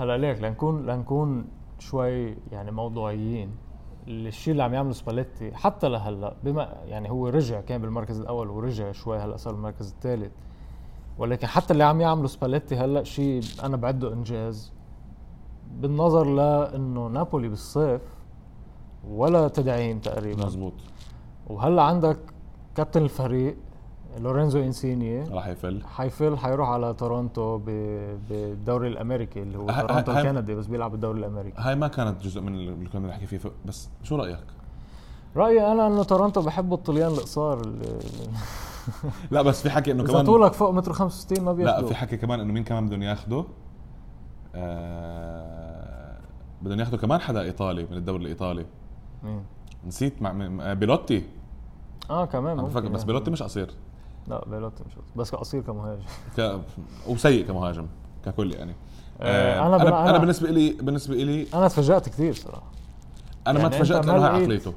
هلا 0.00 0.18
ليك 0.18 0.42
لنكون 0.42 0.87
لنكون 0.87 1.44
شوي 1.78 2.37
يعني 2.52 2.70
موضوعيين 2.70 3.50
الشيء 4.08 4.52
اللي 4.52 4.62
عم 4.62 4.75
يعمله 4.75 4.92
سباليتي 4.92 5.54
حتى 5.54 5.88
لهلأ 5.88 6.37
بما 6.44 6.76
يعني 6.87 7.11
هو 7.11 7.28
رجع 7.28 7.61
كان 7.61 7.80
بالمركز 7.80 8.20
الأول 8.20 8.49
ورجع 8.50 8.92
شوي 8.92 9.18
هلأ 9.18 9.37
صار 9.37 9.54
بالمركز 9.54 9.90
الثالث 9.90 10.32
ولكن 11.18 11.47
حتى 11.47 11.73
اللي 11.73 11.85
عم 11.85 12.00
يعمله 12.00 12.26
سباليتي 12.26 12.76
هلأ 12.76 13.04
شيء 13.04 13.42
أنا 13.62 13.76
بعده 13.76 14.12
إنجاز. 14.12 14.73
بالنظر 15.80 16.25
لأنه 16.25 17.06
نابولي 17.06 17.48
بالصيف 17.48 18.00
ولا 19.10 19.48
تدعيم 19.48 19.98
تقريبا. 19.98 20.46
مزبوط 20.46 20.72
وهلأ 21.46 21.82
عندك 21.82 22.18
كابتن 22.75 23.02
الفريق 23.02 23.56
لورينزو 24.18 24.60
إنسيني. 24.60 25.22
راح 25.22 25.46
يفل. 25.46 25.82
حيفل 25.87 26.38
حيروح 26.38 26.68
على 26.68 26.94
تورونتو 26.94 27.58
بالدوري 28.28 28.88
الأمريكي 28.88 29.42
اللي 29.42 29.58
هو 29.58 29.66
تورونتو 29.66 30.12
الكندي 30.12 30.54
بس 30.54 30.66
بيلعب 30.66 30.90
بالدوري 30.90 31.18
الأمريكي. 31.18 31.56
هاي 31.58 31.75
ما 31.75 31.88
كانت 31.88 32.22
جزء 32.22 32.40
من 32.40 32.54
اللي 32.54 32.88
كنا 32.88 33.08
نحكي 33.08 33.26
فيه. 33.26 33.50
بس 33.64 33.88
شو 34.02 34.16
رأيك؟ 34.16 34.44
رأيي 35.37 35.72
أنا 35.72 35.87
إنه 35.87 36.02
تورونتو 36.02 36.42
بحبوا 36.42 36.76
الطليان 36.76 37.10
القصار 37.10 37.72
لا 39.30 39.42
بس 39.42 39.62
في 39.62 39.70
حكي 39.70 39.92
إنه 39.92 40.04
كمان 40.04 40.25
طولك 40.25 40.52
فوق 40.52 40.70
متر 40.70 40.92
65 40.92 41.44
ما 41.44 41.50
لا 41.50 41.56
بياخذوا 41.56 41.88
في 41.88 41.94
حكي 41.94 42.16
كمان 42.16 42.40
إنه 42.40 42.52
مين 42.52 42.64
كمان 42.64 42.87
بدهم 42.87 43.02
ياخذوا 43.02 43.44
بدهم 46.62 46.80
ياخذوا 46.80 46.98
كمان 46.98 47.20
حدا 47.20 47.42
إيطالي 47.42 47.86
من 47.90 47.96
الدوري 47.96 48.22
الإيطالي. 48.22 48.66
مين؟ 49.22 49.42
نسيت 49.86 50.22
مع 50.22 50.32
م- 50.32 50.74
بيلوتي. 50.74 51.24
آه 52.10 52.24
كمان 52.24 52.56
ممكن 52.56 52.68
بس 52.68 52.84
ياخذوا. 52.84 53.04
بيلوتي 53.06 53.30
مش 53.30 53.42
قصير. 53.42 53.70
لا 54.28 54.44
بيلوتي 54.48 54.84
مش 54.86 54.92
قصير. 54.92 55.04
بس 55.16 55.34
قصير 55.34 55.62
كمهاجم. 55.62 56.02
ك... 56.36 56.58
وسيء 57.08 57.46
كمهاجم 57.46 57.86
ككل 58.24 58.54
يعني. 58.54 58.74
آه، 59.20 59.58
آه 59.60 59.66
أنا 59.66 59.76
أنا 59.76 59.88
أنا, 60.10 60.16
أنا- 60.18 60.20
بالنسبة 60.20 60.50
لي 60.50 60.72
بالنسبة 60.72 61.14
لي 61.14 61.46
أنا 61.54 61.68
تفاجأت 61.68 62.08
كثير 62.08 62.34
صراحة. 62.34 62.62
أنا 63.46 63.52
ما 63.58 63.60
يعني 63.64 63.74
تفاجأت 63.74 63.96
أنت 63.96 64.06
لأنه 64.06 64.24
هاي 64.26 64.30
ما 64.32 64.38
عقليته. 64.38 64.72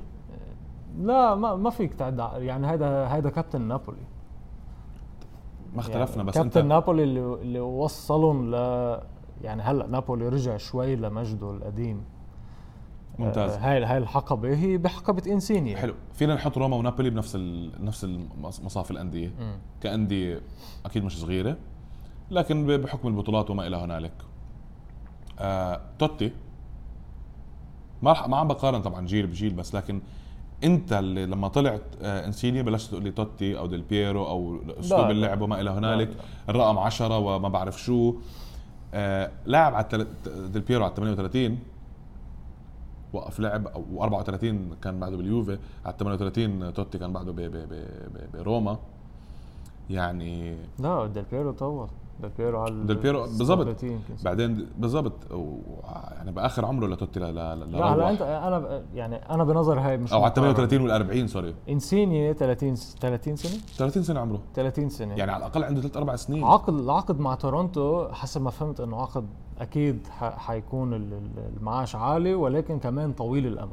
لا 1.02 1.36
ما 1.36 1.56
ما 1.56 1.70
فيك 1.70 1.94
تعد 1.94 2.18
يعني 2.38 2.72
هيدا 2.72 3.14
هيدا 3.16 3.30
كابتن 3.30 3.62
نابولي. 3.62 3.98
ما 5.74 5.80
اختلفنا 5.80 6.16
يعني 6.16 6.28
بس 6.28 6.34
كابتن 6.36 6.60
انت 6.60 6.68
نابولي 6.70 7.04
اللي 7.04 7.20
اللي 7.42 7.60
وصلهم 7.60 8.52
ل 8.56 8.56
يعني 9.44 9.62
هلا 9.62 9.88
نابولي 9.88 10.30
رجع 10.30 10.58
شوي 10.58 10.96
لمجده 10.96 11.52
القديم. 11.52 12.04
ممتاز. 13.20 13.52
آه، 13.52 13.58
هاي 13.58 13.84
هاي 13.86 13.98
الحقبة 13.98 14.56
هي 14.56 14.78
بحقبة 14.78 15.32
انسيني 15.32 15.76
حلو. 15.78 15.94
فينا 16.14 16.36
نحط 16.36 16.58
روما 16.58 16.76
ونابولي 16.78 17.10
بنفس 17.10 17.36
ال... 17.36 17.72
نفس 17.86 18.04
مصاف 18.64 18.92
الأندية. 18.92 19.34
مم. 19.40 19.56
كأندية 19.82 20.42
أكيد 20.86 21.04
مش 21.04 21.20
صغيرة 21.20 21.58
لكن 22.32 22.78
بحكم 22.78 23.08
البطولات 23.08 23.50
وما 23.50 23.68
إلى 23.68 23.78
هنالك. 23.78 24.14
آه، 25.40 25.82
توتي. 26.00 26.32
ما 28.02 28.12
رح 28.12 28.28
ما 28.28 28.38
عم 28.38 28.48
بقارن 28.48 28.82
طبعا 28.82 29.06
جيل 29.06 29.28
بجيل 29.28 29.54
بس 29.54 29.76
لكن 29.76 30.02
أنت 30.64 30.94
اللي 30.94 31.26
لما 31.26 31.48
طلعت 31.48 31.82
آه 32.02 32.26
انسيني 32.26 32.64
بلشت 32.64 32.92
تقول 32.92 33.04
لي 33.04 33.12
توتي 33.12 33.58
أو 33.58 33.66
ديل 33.68 33.82
بيرو 33.82 34.28
أو 34.28 34.60
أسلوب. 34.80 35.12
اللعب 35.12 35.42
وما 35.42 35.62
إلى 35.62 35.70
هنالك. 35.70 36.10
الرقم 36.50 36.78
10 36.80 37.18
وما 37.18 37.50
بعرف 37.50 37.82
شو. 37.82 38.16
آه 38.94 39.32
لاعب 39.46 39.76
على 39.76 39.84
التل- 39.86 40.52
ديل 40.52 40.62
بيرو 40.62 40.84
على 40.86 40.94
38 40.96 41.60
وقف 43.14 43.40
لعب 43.40 43.68
و34 43.68 44.46
كان 44.84 45.00
بعده 45.00 45.18
باليوفي 45.18 45.58
على 45.86 45.96
38 46.00 46.74
توتي 46.74 46.98
كان 46.98 47.14
بعده 47.14 47.32
ب- 47.32 47.36
ب- 47.36 47.70
ب- 47.74 48.38
بروما. 48.38 48.78
يعني 49.90 50.56
لا 50.80 51.06
ديل 51.08 51.24
بيرو 51.32 51.52
طول 51.52 51.88
ديل 52.20 52.30
بيرو 52.38 52.60
على 52.62 52.84
ديل 52.84 52.96
بيرو 52.98 53.22
بالضبط. 53.22 53.60
37 53.60 53.92
يمكن. 53.92 54.24
بعدين 54.24 54.68
بالضبط 54.78 55.32
و- 55.32 55.58
يعني 56.16 56.32
بآخر 56.32 56.66
عمره 56.66 56.88
لتوتي 56.88 57.20
ل- 57.20 57.24
ل- 57.24 57.60
ل- 57.60 57.72
لا 57.72 57.94
هلا. 57.94 58.10
انت 58.10 58.22
أنا 58.22 58.82
يعني 58.94 59.16
أنا 59.16 59.44
بنظر 59.44 59.80
هاي 59.80 59.98
مش 59.98 60.14
أو 60.14 60.20
على 60.24 60.32
مقارنة. 60.32 60.54
38 60.54 60.82
وال 60.82 60.92
40 60.92 61.28
sorry 61.28 61.56
إنسيني 61.70 62.34
30 62.34 62.76
س- 62.76 62.96
30 63.02 63.36
سنة 63.36 63.62
30 63.78 64.04
سنة 64.04 64.20
عمره 64.20 64.40
30 64.56 64.90
سنة 64.90 65.16
يعني 65.16 65.32
على 65.32 65.46
الأقل 65.46 65.64
عنده 65.64 65.82
ثلاث 65.82 65.98
أربع 65.98 66.16
سنين 66.16 66.44
عقد 66.44 66.74
العقد 66.74 67.20
مع 67.20 67.36
تورونتو 67.36 68.08
حسب 68.12 68.42
ما 68.42 68.50
فهمت 68.50 68.80
إنه 68.80 69.02
عقد 69.02 69.26
أكيد 69.60 70.08
حيكون 70.20 70.94
ال- 70.94 71.14
ال- 71.14 71.54
المعاش 71.58 71.96
عالي 71.96 72.34
ولكن 72.36 72.80
كمان 72.80 73.14
طويل 73.14 73.48
الأمد 73.48 73.72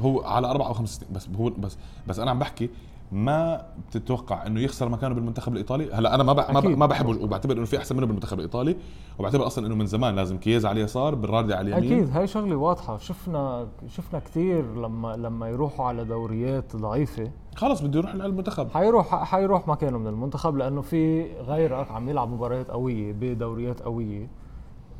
هو 0.00 0.20
على 0.20 0.50
أربع 0.50 0.66
أو 0.66 0.72
خمس 0.72 0.96
سنين 0.96 1.12
بس 1.12 1.28
هو 1.38 1.50
بس 1.50 1.78
بس 2.06 2.18
أنا 2.18 2.30
عم 2.30 2.38
بحكي 2.38 2.70
ما 3.12 3.66
بتتوقع 3.88 4.46
إنه 4.46 4.60
يخسر 4.60 4.88
مكانه 4.88 5.14
بالمنتخب 5.14 5.52
الإيطالي؟ 5.52 5.92
هلا 5.92 6.14
أنا 6.14 6.22
ما 6.22 6.32
ب... 6.32 6.36
ما. 6.50 6.60
ما 6.60 6.86
بحبه 6.86 7.24
وبعتبر 7.24 7.56
إنه 7.56 7.64
في 7.64 7.78
أحسن 7.78 7.96
منه 7.96 8.06
بالمنتخب 8.06 8.38
الإيطالي 8.38 8.76
وبعتبر 9.18 9.46
أصلا 9.46 9.66
إنه 9.66 9.74
من 9.74 9.86
زمان 9.86 10.14
لازم 10.14 10.38
كييزا 10.38 10.68
على 10.68 10.80
اليسار 10.80 11.14
بالراردي 11.14 11.54
على 11.54 11.76
اليمين. 11.76 12.02
أكيد 12.02 12.16
هاي 12.16 12.26
شغلة 12.26 12.56
واضحة. 12.56 12.98
شفنا 12.98 13.66
شفنا 13.88 14.18
كثير 14.18 14.74
لما 14.74 15.16
لما 15.16 15.48
يروحوا 15.48 15.86
على 15.86 16.04
دوريات 16.04 16.76
ضعيفة. 16.76 17.30
خلص 17.56 17.80
بده 17.80 17.98
يروح 17.98 18.10
على 18.10 18.26
المنتخب. 18.26 18.70
حيروح 18.70 19.24
حيروح 19.24 19.68
مكانه 19.68 19.98
من 19.98 20.06
المنتخب 20.06 20.56
لأنه 20.56 20.80
في 20.80 21.32
غيرك 21.42 21.90
عم 21.90 22.08
يلعب 22.08 22.32
مباريات 22.32 22.70
قوية 22.70 23.12
بدوريات 23.12 23.82
قوية. 23.82 24.28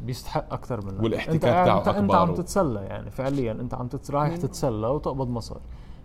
بيستحق 0.05 0.53
أكثر 0.53 0.85
منك. 0.87 1.03
والاحتكاك 1.03 1.35
أنت 1.35 1.43
تاعه 1.43 1.79
انت, 1.79 1.89
أنت 1.89 2.15
عم 2.15 2.35
تتسلى 2.35 2.81
يعني 2.81 3.11
فعليا. 3.11 3.53
أنت 3.53 3.75
عم 3.75 3.89
رايح 4.11 4.37
تتسلى 4.37 4.87
وتقبض 4.87 5.29
مصاري. 5.29 5.61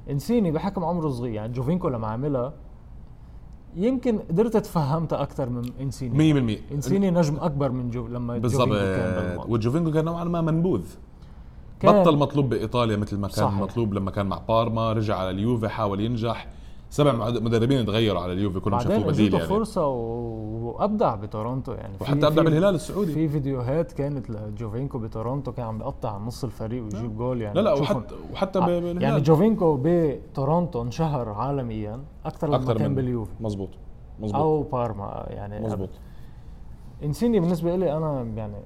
إنسيني 0.10 0.52
بحكم 0.52 0.84
عمره 0.84 1.10
صغير 1.10 1.34
يعني 1.34 1.54
جوفينكو 1.54 1.90
لما 1.90 2.08
عملها 2.08 2.54
يمكن 3.76 4.20
قدرت 4.20 4.56
اتفهمتها 4.56 5.22
أكثر 5.22 5.50
من 5.50 5.62
إنسيني. 5.82 6.18
100% 6.18 6.74
إنسيني 6.74 7.12
نجم 7.12 7.36
أكبر 7.40 7.72
من 7.72 7.90
جو 7.90 8.08
لما 8.08 8.38
بالضبط. 8.38 8.68
جوفينكو 8.68 8.86
كان 8.96 9.24
بالماضي. 9.24 9.52
وجوفينكو 9.52 9.92
كان 9.92 10.06
نوعا 10.06 10.24
ما 10.24 10.42
منبوذ. 10.42 10.84
كان- 11.80 12.02
بطل 12.04 12.18
مطلوب 12.18 12.50
بإيطاليا 12.50 12.98
مثل 12.98 13.18
ما 13.18 13.28
كان 13.28 13.36
صحيح. 13.48 13.60
مطلوب 13.60 13.94
لما 13.94 14.12
كان 14.12 14.26
مع 14.26 14.38
بارما 14.48 14.94
رجع 14.94 15.18
على 15.18 15.30
اليوفي 15.30 15.70
حاول 15.70 16.00
ينجح. 16.02 16.48
سبع 16.92 17.12
مد- 17.14 17.44
مدربين 17.44 17.86
تغيروا 17.86 18.22
على 18.22 18.34
اليوفي 18.34 18.60
كلهم 18.60 18.80
شافوه 18.80 19.04
بديل 19.12 19.34
يعني. 19.34 19.46
فرصة 19.46 19.88
وأبدع 19.88 21.16
بتورونتو 21.16 21.72
يعني. 21.72 21.98
في- 21.98 22.04
وحتى 22.04 22.28
ابدع 22.28 22.44
بالهلال 22.44 22.76
السعودي. 22.76 23.14
في 23.14 23.28
فيديوهات 23.28 23.92
كانت 23.92 24.30
لجوفينكو 24.30 25.00
بتورونتو 25.00 25.52
كان 25.52 25.66
عم 25.66 25.78
بيقطع 25.78 26.18
نص 26.18 26.44
الفريق 26.44 26.84
ويجيب 26.84 27.18
جول 27.18 27.42
يعني. 27.42 27.56
لا 27.56 27.62
لا 27.62 27.74
وحتى 27.74 28.16
وحتى 28.34 28.60
ع- 28.60 28.66
بالهلال. 28.66 29.02
يعني 29.02 29.22
جوفينكو 29.22 29.80
بتورونتو 29.84 30.82
انشهر 30.82 31.30
عالميا 31.30 32.00
أكثر 32.26 32.48
لما 32.48 32.56
أكثر 32.56 32.78
كان 32.78 32.90
من 32.90 32.96
باليوفي. 32.96 33.32
مزبوط 33.40 33.70
مزبوط 34.20 34.42
أو 34.42 34.64
بارما 34.64 35.26
يعني 35.30 35.66
مزبوط 35.66 35.90
إنسيني 37.04 37.40
بالنسبة 37.40 37.76
لي 37.76 37.98
أنا 37.98 38.22
يعني 38.36 38.58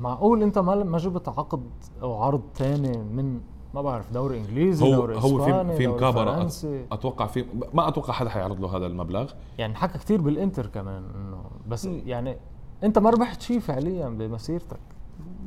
معقول 0.00 0.42
أنت 0.42 0.58
ما 0.58 0.74
ما 0.84 0.98
جبت 0.98 1.28
عقد 1.28 1.62
أو 2.02 2.14
عرض 2.22 2.40
ثاني 2.54 2.98
من 2.98 3.40
ما 3.76 3.82
بعرف 3.82 4.12
دوري 4.12 4.38
إنجليزي 4.38 4.86
هو 4.86 4.94
دوري 4.94 5.16
هو 5.16 5.44
في 5.44 5.76
في 5.76 5.86
مكابره 5.86 6.48
أتوقع 6.92 7.26
في 7.26 7.44
ما 7.74 7.88
أتوقع 7.88 8.12
حدا 8.12 8.30
حيعرض 8.30 8.60
له 8.60 8.76
هذا 8.76 8.86
المبلغ. 8.86 9.32
يعني 9.58 9.74
حكى 9.74 9.98
كثير 9.98 10.20
بالإنتر 10.20 10.66
كمان 10.66 11.02
إنه 11.14 11.44
بس 11.68 11.84
يعني 11.84 12.36
أنت 12.84 12.98
ما 12.98 13.10
ربحت 13.10 13.42
شيء 13.42 13.60
فعليا 13.60 14.08
بمسيرتك. 14.08 14.80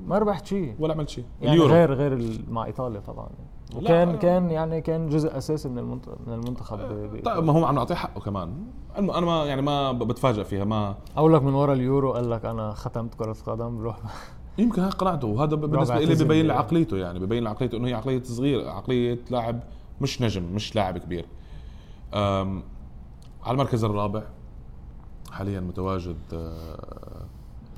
ما 0.05 0.17
ربحت 0.17 0.45
شيء. 0.45 0.75
ولا 0.79 0.93
عملت 0.93 1.09
شيء. 1.09 1.25
يعني 1.41 1.55
اليورو. 1.55 1.73
غير 1.73 1.93
غير 1.93 2.41
مع 2.49 2.65
إيطاليا 2.65 2.99
طبعا. 2.99 3.29
لا. 3.73 3.79
وكان 3.79 4.17
كان 4.17 4.51
يعني 4.51 4.81
كان 4.81 5.09
جزء 5.09 5.37
أساسي 5.37 5.69
من 5.69 5.77
المنتخب 5.77 6.17
من 6.27 6.33
المنتخب 6.33 6.77
طيب. 7.25 7.43
ما 7.43 7.53
هو 7.53 7.65
عم 7.65 7.75
نعطيه 7.75 7.95
حقه 7.95 8.21
كمان. 8.21 8.53
أنا 8.97 9.19
ما 9.19 9.45
يعني 9.45 9.61
ما 9.61 9.91
بتفاجئ 9.91 10.43
فيها 10.43 10.65
ما 10.65 10.95
أقول 11.17 11.33
لك 11.33 11.43
من 11.43 11.53
ورا 11.53 11.73
اليورو 11.73 12.13
قال 12.13 12.29
لك 12.29 12.45
أنا 12.45 12.71
ختمت 12.71 13.13
كرة 13.13 13.35
قدم 13.45 13.77
بروح 13.77 13.97
يمكن 14.57 14.81
هاي 14.81 14.89
قناعته. 14.91 15.27
وهذا 15.27 15.55
ب- 15.55 15.59
بالنسبة 15.61 15.99
لي 15.99 16.15
ببين 16.15 16.27
لي 16.45 16.47
يعني. 16.47 16.51
عقليته 16.59 16.97
يعني 16.97 17.19
ببين 17.19 17.43
لي 17.43 17.49
عقليته 17.49 17.77
إنه 17.77 17.87
هي 17.87 17.93
عقلية 17.93 18.23
صغير 18.23 18.69
عقلية 18.69 19.19
لاعب 19.31 19.59
مش 20.01 20.21
نجم 20.21 20.43
مش 20.43 20.75
لاعب 20.75 20.97
كبير. 20.97 21.25
أم 22.13 22.63
على 23.43 23.51
المركز 23.53 23.83
الرابع 23.83 24.23
حاليا 25.31 25.59
متواجد 25.59 26.17
آه، 26.33 27.25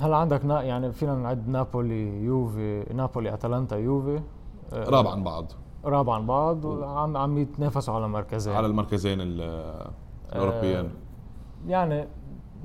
هلا 0.01 0.15
عندك 0.17 0.45
نا 0.45 0.61
يعني 0.63 0.91
فينا 0.91 1.15
نعد 1.15 1.47
نابولي 1.49 2.23
يوفي 2.23 2.85
نابولي 2.93 3.33
أتلانتا 3.33 3.77
يوفي. 3.77 4.21
آه، 4.73 4.89
رابع 4.89 5.11
عن 5.11 5.23
بعض. 5.23 5.45
رابع 5.85 6.15
عن 6.15 6.25
بعض 6.25 6.65
وعم 6.65 7.17
عم 7.17 7.37
يتنافسوا 7.37 7.93
على 7.95 8.07
مركزين. 8.07 8.53
على 8.53 8.67
المركزين 8.67 9.21
ال- 9.21 9.87
الأوروبيين. 10.33 10.89
يعني 11.67 12.07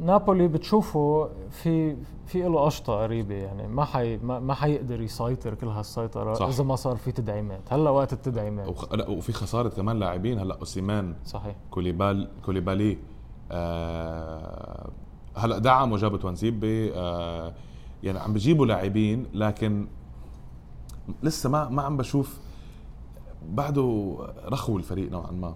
نابولي 0.01 0.49
بتشوفه 0.49 1.29
في 1.51 1.97
في 2.27 2.43
له 2.43 2.61
قشطة 2.61 3.03
قريبة 3.03 3.35
يعني 3.35 3.69
ما 3.69 3.85
حي 3.85 4.17
ما, 4.17 4.55
حيقدر 4.55 5.01
يسيطر 5.01 5.55
كل 5.55 5.69
هالسيطرة 5.69 6.35
صح. 6.35 6.47
إذا 6.47 6.65
ما 6.65 6.77
صار 6.77 6.97
في 6.97 7.13
تدعيمات. 7.13 7.61
هلأ 7.71 7.91
وقت 7.91 8.13
التدعيمات. 8.13 8.69
وخ... 8.69 8.93
لا 8.95 9.09
وفي 9.11 9.33
خسارة 9.33 9.69
كمان 9.69 9.99
لاعبين 9.99 10.39
هلأ 10.39 10.59
أوسيمان 10.59 11.15
صحيح. 11.25 11.57
كوليبال 11.71 12.29
كوليبالي 12.45 12.99
آه 13.53 14.91
هلأ 15.37 15.59
دعم 15.59 15.93
وجابوا 15.93 16.19
توانزيبي 16.19 16.95
آه 16.95 17.55
يعني 18.03 18.19
عم 18.19 18.33
بجيبوا 18.33 18.67
لاعبين 18.67 19.27
لكن 19.35 19.87
لسه 21.23 21.51
ما 21.51 21.69
ما 21.69 21.83
عم 21.83 21.97
بشوف 21.97 22.39
بعده 23.49 24.17
رخو 24.45 24.77
الفريق 24.77 25.11
نوعا 25.11 25.31
ما. 25.31 25.55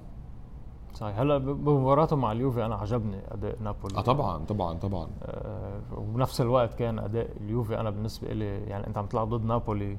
صحيح. 1.00 1.18
هلا 1.18 1.38
بمباراته 1.38 2.16
مع 2.16 2.32
اليوفي 2.32 2.64
أنا 2.66 2.74
عجبني 2.74 3.20
أداء 3.28 3.56
نابولي. 3.62 3.96
آه 3.98 4.00
طبعا 4.00 4.44
طبعا 4.44 4.74
طبعا. 4.78 5.08
آه، 5.22 5.80
وبنفس 5.96 6.40
الوقت 6.40 6.74
كان 6.74 6.98
أداء 6.98 7.30
اليوفي 7.40 7.80
أنا 7.80 7.90
بالنسبة 7.90 8.28
لي 8.32 8.44
يعني 8.60 8.86
أنت 8.86 8.98
عم 8.98 9.06
تلعب 9.06 9.28
ضد 9.28 9.44
نابولي 9.44 9.98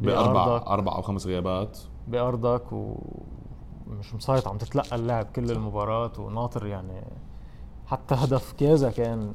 بأربع 0.00 0.56
أربع 0.66 0.96
أو 0.96 1.02
خمس 1.02 1.26
غيابات. 1.26 1.78
بأرضك 2.08 2.72
ومش 2.72 4.14
مسيطر 4.14 4.50
عم 4.50 4.56
تتلقى 4.58 4.96
اللاعب 4.96 5.26
كل 5.36 5.50
المباراة 5.50 6.12
وناطر 6.18 6.66
يعني 6.66 7.02
حتى 7.86 8.14
هدف 8.14 8.52
كيزا 8.52 8.90
كان 8.90 9.34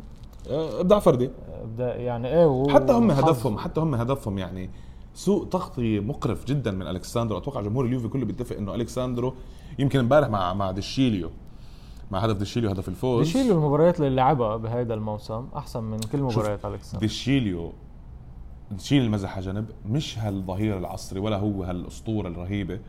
آه، 0.50 0.82
إبداع 0.82 1.00
فردي. 1.00 1.32
بدا 1.66 1.96
يعني 1.96 2.28
إيه 2.28 2.46
و- 2.46 2.70
حتى 2.70 2.94
هم. 2.94 3.12
هدفهم 3.12 3.58
حتى 3.58 3.82
هم 3.82 3.96
هدفهم 3.96 4.38
يعني 4.38 4.70
سوء 5.16 5.46
تغطية 5.46 6.00
مقرف 6.00 6.46
جدا 6.46 6.72
من 6.72 6.88
الكساندرو 6.88 7.38
أتوقع 7.38 7.62
جمهور 7.62 7.86
اليوفي 7.86 8.08
كله 8.08 8.26
بيتفق 8.26 8.58
إنه 8.58 8.76
الكساندرو 8.76 9.34
يمكن 9.80 10.00
امبارح 10.00 10.30
مع 10.30 10.54
مع 10.54 10.72
ديشيليو. 10.72 11.30
مع 12.12 12.20
هدف 12.20 12.38
ديشيليو 12.38 12.70
هدف 12.70 12.90
الفوز. 12.90 13.28
ديشيليو 13.28 13.58
المباريات 13.58 14.00
اللي 14.00 14.16
لعبها 14.16 14.58
بهذا 14.58 14.94
الموسم 14.94 15.48
أحسن 15.56 15.84
من 15.84 16.00
كل 16.00 16.22
مباريات 16.22 16.66
الكسندر 16.66 17.00
ديشيليو 17.00 17.74
نشيل 18.72 19.04
المزح 19.04 19.36
على 19.36 19.46
جنب 19.46 19.66
مش 19.86 20.20
هالظهير 20.20 20.78
العصري 20.78 21.20
ولا 21.20 21.38
هو 21.38 21.64
هالأسطورة 21.64 22.28
الرهيبة 22.28 22.80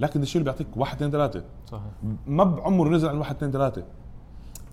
لكن 0.00 0.20
ديشيليو 0.20 0.44
بيعطيك 0.44 0.66
واحد 0.76 0.96
اثنين 0.96 1.10
ثلاثة. 1.10 1.44
صحيح. 1.66 1.82
ما 2.26 2.44
بعمره 2.44 2.88
نزل 2.88 3.08
عن 3.08 3.18
واحد 3.18 3.36
اثنين 3.36 3.52
ثلاثة. 3.52 3.84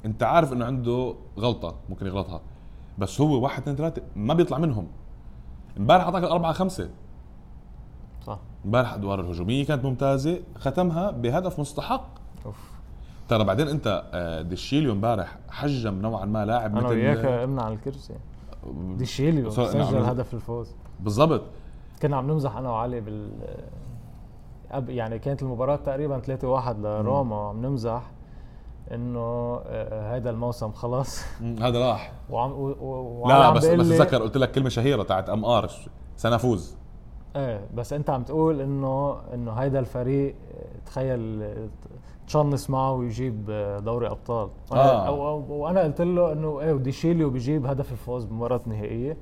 أنت 0.05 0.23
عارف 0.23 0.53
إنه 0.53 0.65
عنده 0.65 1.15
غلطة 1.39 1.75
ممكن 1.89 2.05
يغلطها 2.05 2.41
بس 2.97 3.21
هو 3.21 3.43
واحد 3.43 3.61
اثنين 3.61 3.75
ثلاثة 3.75 4.01
ما 4.15 4.33
بيطلع 4.33 4.57
منهم. 4.57 4.87
امبارح 5.79 6.03
اعطاك 6.03 6.23
الأربعة 6.23 6.53
خمسة. 6.53 6.89
صح. 8.25 8.39
امبارح 8.65 8.93
أدوار 8.93 9.19
الهجومية 9.19 9.65
كانت 9.65 9.85
ممتازة 9.85 10.39
ختمها 10.55 11.11
بهدف 11.11 11.59
مستحق. 11.59 12.05
أوف. 12.45 12.71
ترى 13.29 13.43
بعدين 13.43 13.67
أنت 13.67 14.03
آه، 14.13 14.41
ديشيليو 14.41 14.91
امبارح 14.91 15.37
حجّم 15.49 16.01
نوعا 16.01 16.25
ما 16.25 16.45
لاعب 16.45 16.77
أنا 16.77 16.87
وياك 16.87 17.25
قمنا 17.25 17.61
على 17.61 17.73
الكرسي. 17.73 18.13
ديشيليو 18.97 19.49
صار- 19.49 19.65
سجل 19.67 19.79
نعم. 19.79 20.03
هدف 20.03 20.33
الفوز. 20.33 20.71
بالضبط. 20.99 21.41
كنا 22.01 22.17
عم 22.17 22.31
نمزح 22.31 22.57
أنا 22.57 22.69
وعلي 22.69 23.01
بال 23.01 23.29
أب- 24.71 24.89
يعني 24.89 25.19
كانت 25.19 25.41
المباراة 25.43 25.75
تقريبا 25.75 26.19
3-1 26.19 26.79
لروما 26.79 27.35
وعم 27.35 27.65
نمزح. 27.65 28.01
إنه 28.91 29.59
آه، 29.65 30.13
هيدا 30.15 30.29
الموسم 30.29 30.71
خلص 30.71 31.21
هذا 31.61 31.79
راح. 31.89 32.11
وعم 32.29 32.51
و- 32.51 32.75
و- 32.81 33.27
لا 33.27 33.33
عم 33.35 33.53
بس 33.53 33.65
بس 33.65 33.89
تذكر 33.89 34.21
قلت 34.21 34.37
لك 34.37 34.51
كلمة 34.51 34.69
شهيرة 34.69 35.03
تاعت 35.03 35.29
أمار 35.29 35.69
سنفوز. 36.15 36.75
إيه 37.35 37.67
بس 37.73 37.93
أنت 37.93 38.09
عم 38.09 38.23
تقول 38.23 38.61
إنه 38.61 39.17
إنه 39.33 39.51
هيدا 39.51 39.79
الفريق 39.79 40.35
آه، 40.53 40.79
تخيل 40.85 41.41
آه، 41.43 41.69
تشنص 42.27 42.69
معه 42.69 42.93
ويجيب 42.93 43.45
آه، 43.49 43.79
دوري 43.79 44.07
أبطال. 44.07 44.49
وأنا, 44.71 45.07
آه. 45.07 45.11
وأنا 45.49 45.83
قلت 45.83 46.01
له 46.01 46.31
إنه 46.31 46.59
إيه 46.61 46.73
وديشيليو 46.73 47.29
بيجيب 47.29 47.65
هدف 47.65 47.91
الفوز 47.91 48.25
بمباراة 48.25 48.61
نهائية. 48.65 49.17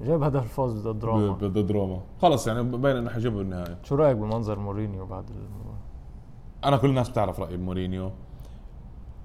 جاب 0.00 0.22
هدف 0.22 0.42
الفوز 0.42 0.88
ضد 0.88 1.04
روما. 1.04 1.32
ضد 1.32 1.70
روما. 1.70 2.00
خلص 2.22 2.46
يعني 2.46 2.62
باين 2.62 2.96
إنه 2.96 3.10
حيجيبوا 3.10 3.38
بالنهايه 3.38 3.78
شو 3.82 3.94
رأيك 3.94 4.16
بمنظر 4.16 4.58
مورينيو 4.58 5.06
بعد 5.06 5.24
المباراة؟ 5.30 5.78
أنا 6.64 6.76
كل 6.76 6.88
الناس 6.88 7.08
بتعرف 7.08 7.40
رايي 7.40 7.56
بمورينيو 7.56 8.10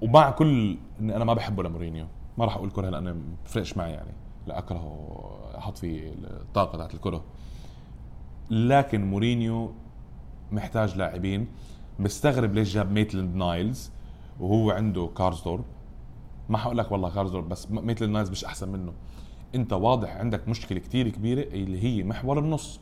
ومع 0.02 0.30
كل 0.30 0.78
اني 1.00 1.16
أنا 1.16 1.24
ما 1.24 1.34
بحبه 1.34 1.62
لمورينيو. 1.62 2.06
ما 2.38 2.44
راح 2.44 2.56
أقول 2.56 2.70
كره 2.70 2.88
لأنه 2.90 3.16
بفرقش 3.44 3.76
معي 3.76 3.92
يعني. 3.92 4.12
لا 4.46 4.58
أكرهه 4.58 5.28
أحط 5.58 5.78
فيه 5.78 6.12
الطاقة 6.24 6.78
تاعت 6.78 6.94
الكره. 6.94 7.24
لكن 8.50 9.04
مورينيو 9.04 9.72
محتاج 10.52 10.96
لاعبين. 10.96 11.46
مستغرب 11.98 12.54
ليش 12.54 12.74
جاب 12.74 12.90
ميتلاند 12.92 13.36
نايلز 13.36 13.90
وهو 14.40 14.70
عنده 14.70 15.10
كارزدور. 15.16 15.64
ما 16.48 16.58
حقول 16.58 16.78
لك 16.78 16.92
والله 16.92 17.10
كارزدور 17.10 17.40
بس 17.40 17.70
م- 17.70 17.86
ميتلاند 17.86 18.12
نايلز 18.12 18.30
مش 18.30 18.44
أحسن 18.44 18.68
منه. 18.68 18.92
أنت 19.54 19.72
واضح 19.72 20.16
عندك 20.16 20.48
مشكلة 20.48 20.78
كتير 20.78 21.08
كبيرة 21.08 21.42
اللي 21.42 21.82
هي 21.84 22.02
محور 22.04 22.38
النص. 22.38 22.80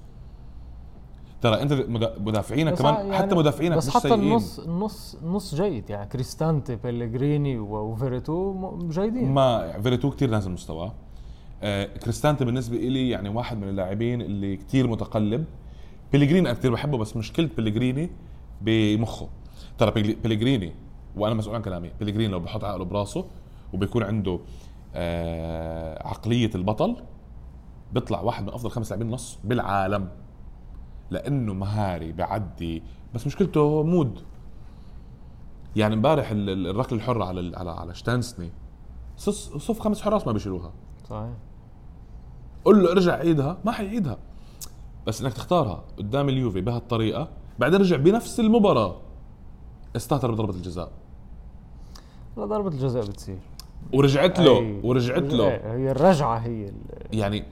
ترى 1.44 1.62
انت 1.62 1.72
مدا- 1.72 2.14
مدافعينك 2.18 2.74
كمان 2.74 2.94
يعني 2.94 3.16
حتى 3.16 3.34
مدافعينك 3.34 3.76
بس 3.76 3.88
مش 3.88 3.94
حتى 3.94 4.08
سيئين. 4.08 4.20
النص 4.22 4.58
النص 4.58 5.16
النص 5.22 5.54
جيد 5.54 5.90
يعني 5.90 6.08
كريستانتي 6.08 6.76
بيلغريني 6.76 7.58
وفيريتو 7.58 8.78
جيدين. 8.88 9.32
ما 9.32 9.80
فيريتو 9.82 10.10
كتير 10.10 10.30
نازل 10.30 10.50
مستواه. 10.50 10.92
آه 11.62 11.84
كريستانتي 11.84 12.44
بالنسبة 12.44 12.76
لي 12.76 13.10
يعني 13.10 13.28
واحد 13.28 13.56
من 13.58 13.68
اللاعبين 13.68 14.20
اللي 14.20 14.56
كتير 14.56 14.86
متقلب. 14.86 15.44
بيليجريني 16.12 16.48
أنا 16.50 16.58
كثير 16.58 16.72
بحبه 16.72 16.98
بس 16.98 17.16
مشكلة 17.16 17.48
بيليجريني 17.56 18.10
بمخه. 18.60 19.28
ترى 19.78 19.90
بيليجريني 20.22 20.72
وأنا 21.16 21.34
مسؤول 21.34 21.54
عن 21.54 21.62
كلامي 21.62 21.90
بيليجريني 21.98 22.32
لو 22.32 22.40
بحط 22.40 22.64
عقله 22.64 22.84
براسه 22.84 23.24
وبيكون 23.72 24.02
عنده 24.02 24.40
آه 24.94 26.08
عقلية 26.08 26.50
البطل 26.54 26.96
بيطلع 27.92 28.20
واحد 28.20 28.42
من 28.42 28.48
أفضل 28.48 28.70
خمس 28.70 28.90
لاعبين 28.90 29.10
نص 29.10 29.38
بالعالم. 29.44 30.08
لأنه 31.10 31.54
مهاري 31.54 32.12
بعدي. 32.12 32.82
بس 33.14 33.26
مشكلته 33.26 33.82
mood. 33.82 34.20
يعني 35.76 35.94
امبارح 35.94 36.30
ال- 36.30 36.50
ال- 36.50 36.66
الركلة 36.66 36.98
الحرة 36.98 37.24
على 37.24 37.56
على 37.56 37.70
على 37.70 37.94
تشيزني. 37.94 38.50
صف 39.16 39.80
خمس 39.80 40.02
حراس 40.02 40.26
ما 40.26 40.32
بيشيلوها. 40.32 40.72
صحيح. 41.10 41.30
قول 42.64 42.82
له 42.82 42.92
ارجع 42.92 43.12
عيدها. 43.14 43.58
ما 43.64 43.72
حيعيدها. 43.72 44.18
بس 45.06 45.20
إنك 45.22 45.32
تختارها 45.32 45.84
قدام 45.98 46.28
اليوفي 46.28 46.60
بهالطريقة 46.60 47.28
بعدين 47.58 47.80
رجع 47.80 47.96
بنفس 47.96 48.40
المباراة. 48.40 48.96
استهتر 49.96 50.30
بضربة 50.30 50.54
الجزاء. 50.54 50.92
لا 52.36 52.44
ضربة 52.44 52.68
الجزاء 52.68 53.02
بتصير. 53.02 53.38
ورجعت 53.94 54.40
له. 54.40 54.80
ورجعت 54.84 55.22
له. 55.22 55.48
هي 55.48 55.90
الرجعة 55.90 56.36
هي 56.38 56.72
يعني 57.12 57.44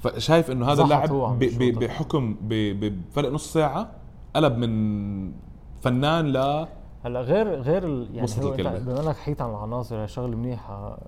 فشايف 0.00 0.50
إنه 0.50 0.66
هذا 0.66 0.82
اللاعب. 0.82 1.38
بحكم 1.78 2.36
بفرق 2.42 3.32
نص 3.32 3.52
ساعة 3.52 3.90
قلب 4.36 4.58
من 4.58 5.32
فنان 5.80 6.26
ل 6.32 6.66
هلا 7.04 7.20
غير 7.20 7.60
غير 7.60 8.06
يعني 8.12 8.28
هو. 8.42 8.50
بما 8.78 9.00
إنك 9.00 9.16
حكيت 9.16 9.40
عن 9.42 9.50
العناصر 9.50 9.96
هي 10.02 10.08
شغلة 10.08 10.36
منيحة 10.36 10.98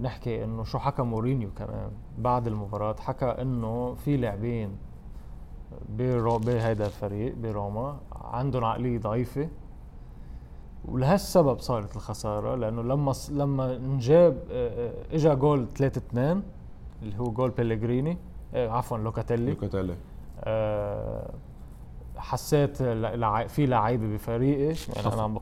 نحكي 0.00 0.44
إنه 0.44 0.64
شو 0.64 0.78
حكى 0.78 1.02
مورينيو 1.02 1.50
كمان 1.56 1.90
بعد 2.18 2.46
المباراة 2.46 2.96
حكى 2.98 3.24
إنه 3.26 3.94
في 3.94 4.16
لاعبين 4.16 4.76
pro 5.98 6.38
بهيدا 6.38 6.86
الفريق 6.86 7.34
بروما 7.36 7.96
عندهم 8.12 8.64
عقلية 8.64 8.98
ضعيفة 8.98 9.48
ولهالسبب 10.84 11.58
صارت 11.58 11.96
الخسارة 11.96 12.54
لأنه 12.54 12.82
لما 12.82 13.12
لما 13.30 13.76
انجاب 13.76 14.38
آه، 14.50 14.88
آه، 14.88 15.14
اجى 15.14 15.34
جول 15.34 15.66
3 15.68 15.98
2 15.98 16.42
اللي 17.04 17.18
هو 17.18 17.24
جول 17.30 17.50
بيليجريني. 17.50 18.18
آه، 18.54 18.68
عفوا 18.68 18.98
لوكاتيلي. 18.98 19.50
لوكاتيلي. 19.50 19.94
آه، 20.44 21.30
حسيت 22.16 22.82
لع- 22.82 23.46
في 23.46 23.66
لعيبة 23.66 24.14
بفريقي. 24.14 24.76
يعني 24.96 25.14
أنا 25.14 25.22
عم 25.22 25.38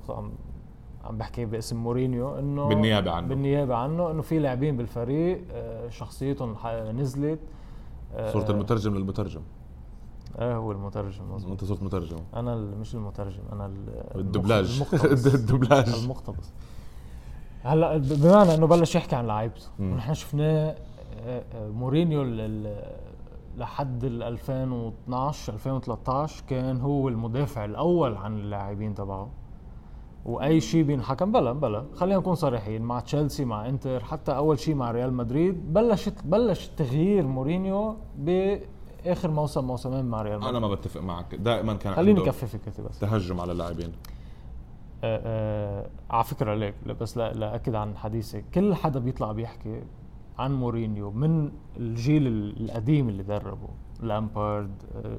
عم 1.05 1.19
بحكي 1.19 1.45
باسم 1.45 1.77
مورينيو 1.77 2.39
إنه 2.39 2.69
بالنيابة 2.69 3.11
عنه. 3.11 3.29
بالنيابة 3.29 3.75
عنه 3.77 4.11
إنه 4.11 4.23
في 4.23 4.39
لاعبين 4.39 4.77
بالفريق 4.77 5.45
آه، 5.53 5.89
شخصيتهم 5.89 6.57
نزلت. 6.97 7.39
آه، 8.15 8.33
صرت 8.33 8.51
المترجم 8.51 8.95
للمترجم. 8.95 9.41
آه 10.39 10.55
هو 10.57 10.73
المترجم 10.73 11.35
مزبوط 11.35 11.51
أنت 11.53 11.65
صرت 11.65 11.83
مترجم. 11.83 12.17
أنا 12.37 12.55
مش 12.57 12.95
المترجم 12.95 13.43
أنا 13.53 13.67
ال- 13.67 14.19
الدبلاج. 14.21 14.83
المقتبس. 14.93 15.27
الدبلاج. 15.35 15.89
المقتبس. 16.03 16.51
هلأ 17.65 17.97
بمعنى 17.97 18.55
إنه 18.55 18.67
بلش 18.67 18.95
يحكي 18.95 19.17
عن 19.17 19.27
لعيبته. 19.27 19.67
ونحن 19.81 20.15
شفناه 20.15 20.75
مورينيو 21.55 22.23
لحد 23.57 24.05
ال 24.05 24.23
2012 24.23 25.53
2013 25.53 26.45
كان 26.49 26.81
هو 26.81 27.09
المدافع 27.09 27.65
الأول 27.65 28.17
عن 28.17 28.39
اللاعبين 28.39 28.95
تبعه. 28.95 29.31
وأي 30.25 30.61
شيء 30.61 30.83
بينحكم 30.83 31.33
بلا 31.33 31.53
بلا. 31.53 31.85
خلينا 31.95 32.19
نكون 32.19 32.35
صريحين 32.35 32.83
مع 32.83 33.01
تشيلسي 33.01 33.45
مع 33.45 33.69
إنتر 33.69 34.05
حتى 34.05 34.37
أول 34.37 34.59
شيء 34.59 34.75
مع 34.75 34.91
ريال 34.91 35.15
مدريد 35.15 35.73
بلشت 35.73 36.15
بلش 36.25 36.67
تغيير 36.67 37.27
مورينيو 37.27 37.97
بآخر 38.19 39.31
موسم 39.31 39.65
موسمين 39.65 40.05
مع 40.05 40.23
ريال 40.23 40.35
أنا 40.35 40.43
مدريد 40.49 40.63
ما 40.63 40.69
بتفق 40.75 41.01
معك. 41.01 41.35
دائما 41.35 41.75
كان 41.75 41.95
خليني 41.95 42.21
كفي 42.21 42.47
فكرتي 42.47 42.83
بس. 42.83 42.99
تهجم 42.99 43.41
على 43.41 43.53
اللاعبين. 43.53 43.93
آه 45.05 45.21
آه 45.25 45.87
على 46.11 46.25
فكرة 46.25 46.55
ليك 46.55 46.75
بس 47.01 47.17
لا 47.17 47.33
لاكد 47.33 47.75
عن 47.75 47.97
حديثي. 47.97 48.45
كل 48.55 48.75
حدا 48.75 49.01
بيطلع 49.01 49.33
بيحكي 49.33 49.83
عن 50.39 50.55
مورينيو 50.55 51.11
من 51.11 51.53
الجيل 51.77 52.27
القديم 52.27 53.09
اللي 53.09 53.23
دربه 53.23 53.69
لامبارد 54.01 54.83
آه 55.05 55.19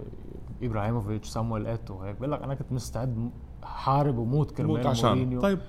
إبراهيموفيتش 0.64 1.28
سامويل 1.30 1.68
إيتو 1.68 2.00
هيك 2.00 2.16
بقول 2.20 2.32
لك 2.32 2.42
أنا 2.42 2.56
كنت 2.56 2.72
مستعد 2.72 3.30
حارب 3.64 4.18
وموت 4.18 4.36
موت 4.38 4.52
كرمال 4.52 4.88
عشان 4.88 5.10
مورينيو. 5.10 5.42
طيب. 5.42 5.60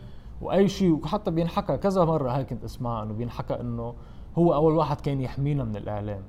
وأي 0.41 0.69
شيء 0.69 0.93
وحتى 0.93 1.31
بينحكى 1.31 1.77
كذا 1.77 2.05
مرة 2.05 2.31
هاي 2.31 2.45
كنت 2.45 2.65
اسمعها 2.65 3.03
إنه 3.03 3.15
بينحكى 3.15 3.61
إنه 3.61 3.95
هو 4.39 4.55
أول 4.55 4.73
واحد 4.73 5.01
كان 5.01 5.21
يحمينا 5.21 5.65
من 5.65 5.77
الإعلام. 5.77 6.23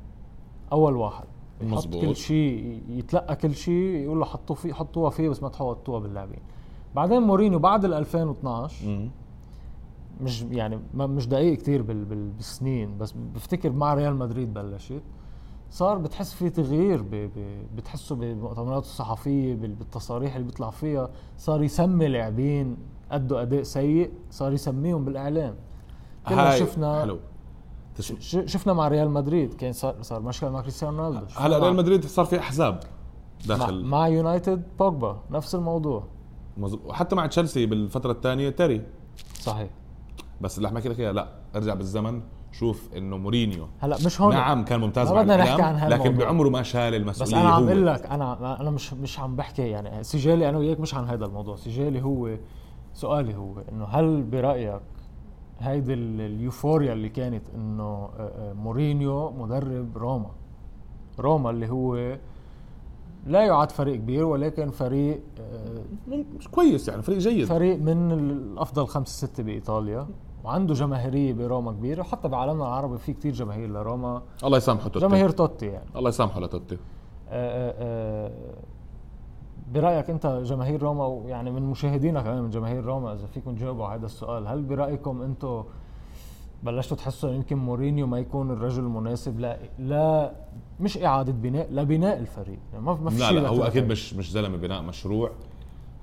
أول 0.72 0.96
واحد. 0.96 1.26
يحط. 1.62 1.88
كل 1.88 2.16
شيء 2.16 2.84
يتلقى 2.90 3.36
كل 3.36 3.56
شيء 3.56 3.96
يقول 3.96 4.20
له 4.20 4.26
حطوا 4.26 4.56
فيه 4.56 4.74
حطوها 4.74 5.10
فيه 5.10 5.30
بس 5.30 5.44
ما 5.44 5.50
تحطوها 5.50 6.00
باللاعبين. 6.00 6.40
بعدين 6.96 7.22
مورينيو 7.22 7.60
بعد 7.60 7.86
ال 7.86 7.94
2012 7.94 8.88
مم. 8.88 9.10
مش 10.22 10.42
يعني 10.42 10.80
مش 10.96 11.28
دقيق 11.28 11.58
كثير 11.58 11.82
بال 11.82 12.06
بال 12.06 12.30
بالسنين 12.30 12.98
بس 12.98 13.14
بفتكر 13.36 13.72
مع 13.72 13.94
ريال 13.94 14.16
مدريد 14.16 14.54
بلشت. 14.54 15.02
صار 15.72 15.98
بتحس 15.98 16.34
في 16.34 16.50
تغيير 16.50 17.06
بتحسه 17.76 18.16
بالمؤتمرات 18.16 18.84
الصحفية 18.84 19.56
بال- 19.56 19.76
بالتصاريح 19.76 20.36
اللي 20.36 20.48
بيطلع 20.48 20.70
فيها. 20.70 21.10
صار 21.38 21.64
يسمي 21.64 22.08
لاعبين 22.08 22.78
ادوا 23.12 23.42
أداء 23.42 23.64
سيء 23.64 24.12
صار 24.32 24.54
يسميهم 24.54 25.06
بالإعلام. 25.06 25.56
هاي 26.26 26.60
شفنا 26.60 27.02
حلو. 27.02 27.20
شفنا 28.46 28.74
مع 28.74 28.88
ريال 28.88 29.10
مدريد 29.12 29.54
كان 29.54 29.74
صار 29.74 29.96
صار 30.02 30.22
مشكلة 30.22 30.50
مع 30.50 30.62
كريستيانو 30.62 30.98
رونالدو. 30.98 31.26
هلا 31.38 31.58
مع- 31.60 31.64
ريال 31.66 31.76
مدريد 31.76 32.06
صار 32.06 32.26
في 32.26 32.40
أحزاب 32.40 32.74
مع, 33.50 33.56
داخل. 33.58 33.86
مع 33.86 34.08
يونايتد 34.08 34.64
بوجبا 34.80 35.20
نفس 35.32 35.56
الموضوع. 35.56 36.04
مزبوط. 36.58 36.90
وحتى 36.90 37.16
مع 37.16 37.28
تشيلسي 37.28 37.66
بالفترة 37.66 38.12
الثانية 38.12 38.50
تيري. 38.50 38.82
صحيح. 39.40 39.70
بس 40.42 40.58
اللي 40.58 40.68
احكي 40.68 40.90
لك 40.90 41.00
اياه 41.00 41.12
لا 41.12 41.28
ارجع 41.56 41.74
بالزمن 41.74 42.22
شوف 42.52 42.90
إنه 42.98 43.18
مورينيو 43.18 43.68
هلا 43.80 43.96
مش 44.06 44.22
هون 44.22 44.34
نعم 44.34 44.66
كان 44.66 44.80
ممتاز 44.80 45.12
مع 45.12 45.22
بدنا 45.22 45.38
نحكي 45.38 45.56
الإعلام، 45.56 45.90
لكن. 45.90 46.18
بعمره 46.18 46.50
ما 46.50 46.64
شال 46.64 47.04
بس 47.04 47.22
المسؤوليه 47.22 47.42
أنا 47.46 47.50
عم. 47.56 47.64
أقول 47.68 47.88
لك 47.88 48.06
أنا 48.06 48.62
أنا 48.62 48.72
مش 48.72 48.94
مش 48.94 49.20
عم 49.20 49.36
بحكي 49.36 49.62
يعني 49.70 50.04
سجالي 50.04 50.50
أنا 50.50 50.58
وياك 50.58 50.80
مش 50.80 50.96
عن 50.96 51.06
هذا 51.06 51.26
الموضوع 51.26 51.56
سجالي 51.56 52.02
هو 52.04 52.38
سؤالي 52.94 53.36
هو 53.36 53.60
إنه 53.72 53.86
هل 53.86 54.24
برأيك 54.24 54.82
هيدي 55.60 55.94
ال- 55.94 56.22
ال 56.22 56.30
euphoria 56.30 56.94
اللي 56.94 57.10
كانت 57.10 57.44
إنه 57.56 57.84
آه، 57.84 58.10
آه، 58.20 58.54
مورينيو 58.54 59.32
مدرب 59.32 59.98
روما 59.98 60.32
روما 61.20 61.50
اللي 61.50 61.70
هو 61.70 62.18
لا 63.26 63.46
يعد 63.46 63.72
فريق 63.72 63.96
كبير 63.96 64.26
ولكن 64.26 64.70
فريق 64.70 65.22
آه، 65.40 65.84
مش 66.38 66.48
كويس 66.48 66.88
يعني 66.88 67.02
فريق 67.02 67.18
جيد. 67.18 67.46
فريق 67.48 67.80
من 67.80 68.12
الأفضل 68.12 68.88
خمسة 68.88 69.28
ستة 69.28 69.44
بإيطاليا 69.44 70.08
وعنده 70.44 70.74
جماهيرية 70.74 71.34
بروما 71.34 71.72
كبيرة 71.72 72.02
وحتى 72.02 72.28
بعالمنا 72.28 72.64
العربي 72.64 72.98
في 72.98 73.14
كتير 73.14 73.34
جماهير 73.34 73.70
لروما. 73.70 74.22
الله 74.44 74.58
يسامحه 74.58 74.88
توتي. 74.88 75.00
جماهير 75.08 75.30
توتي 75.30 75.66
يعني. 75.66 75.90
الله 75.96 76.10
يسامحه 76.10 76.40
لتوتي 76.40 76.78
آه، 77.30 77.74
آه، 77.78 78.32
برأيك 79.74 80.10
أنت 80.10 80.28
جماهير 80.28 80.82
روما 80.84 81.06
ويعني 81.06 81.52
من 81.52 81.62
مشاهدينا 81.62 82.22
كمان 82.22 82.44
من 82.44 82.50
جماهير 82.50 82.84
روما 82.86 83.14
إذا 83.14 83.26
فيكم 83.26 83.56
تجاوبوا 83.56 83.86
على 83.86 84.00
هذا 84.00 84.06
السؤال 84.06 84.48
هل 84.48 84.64
برأيكم 84.64 85.22
أنتم 85.22 85.64
بلشتوا 86.66 86.98
تحسوا 86.98 87.30
يمكن 87.30 87.58
مورينيو 87.58 88.08
ما 88.08 88.20
يكون 88.20 88.52
الرجل 88.52 88.84
المناسب 88.84 89.40
لا 89.40 89.60
لا 89.80 90.32
مش 90.80 90.98
إعادة 90.98 91.32
بناء 91.32 91.68
لبناء 91.72 92.20
الفريق. 92.20 92.60
يعني 92.74 92.86
ما 92.86 92.94
ما 92.94 93.10
في 93.10 93.20
لا 93.20 93.32
لا 93.32 93.50
هو 93.50 93.64
أكيد 93.64 93.88
مش 93.88 94.14
مش 94.14 94.32
زلمة 94.32 94.58
بناء 94.58 94.82
مشروع. 94.82 95.32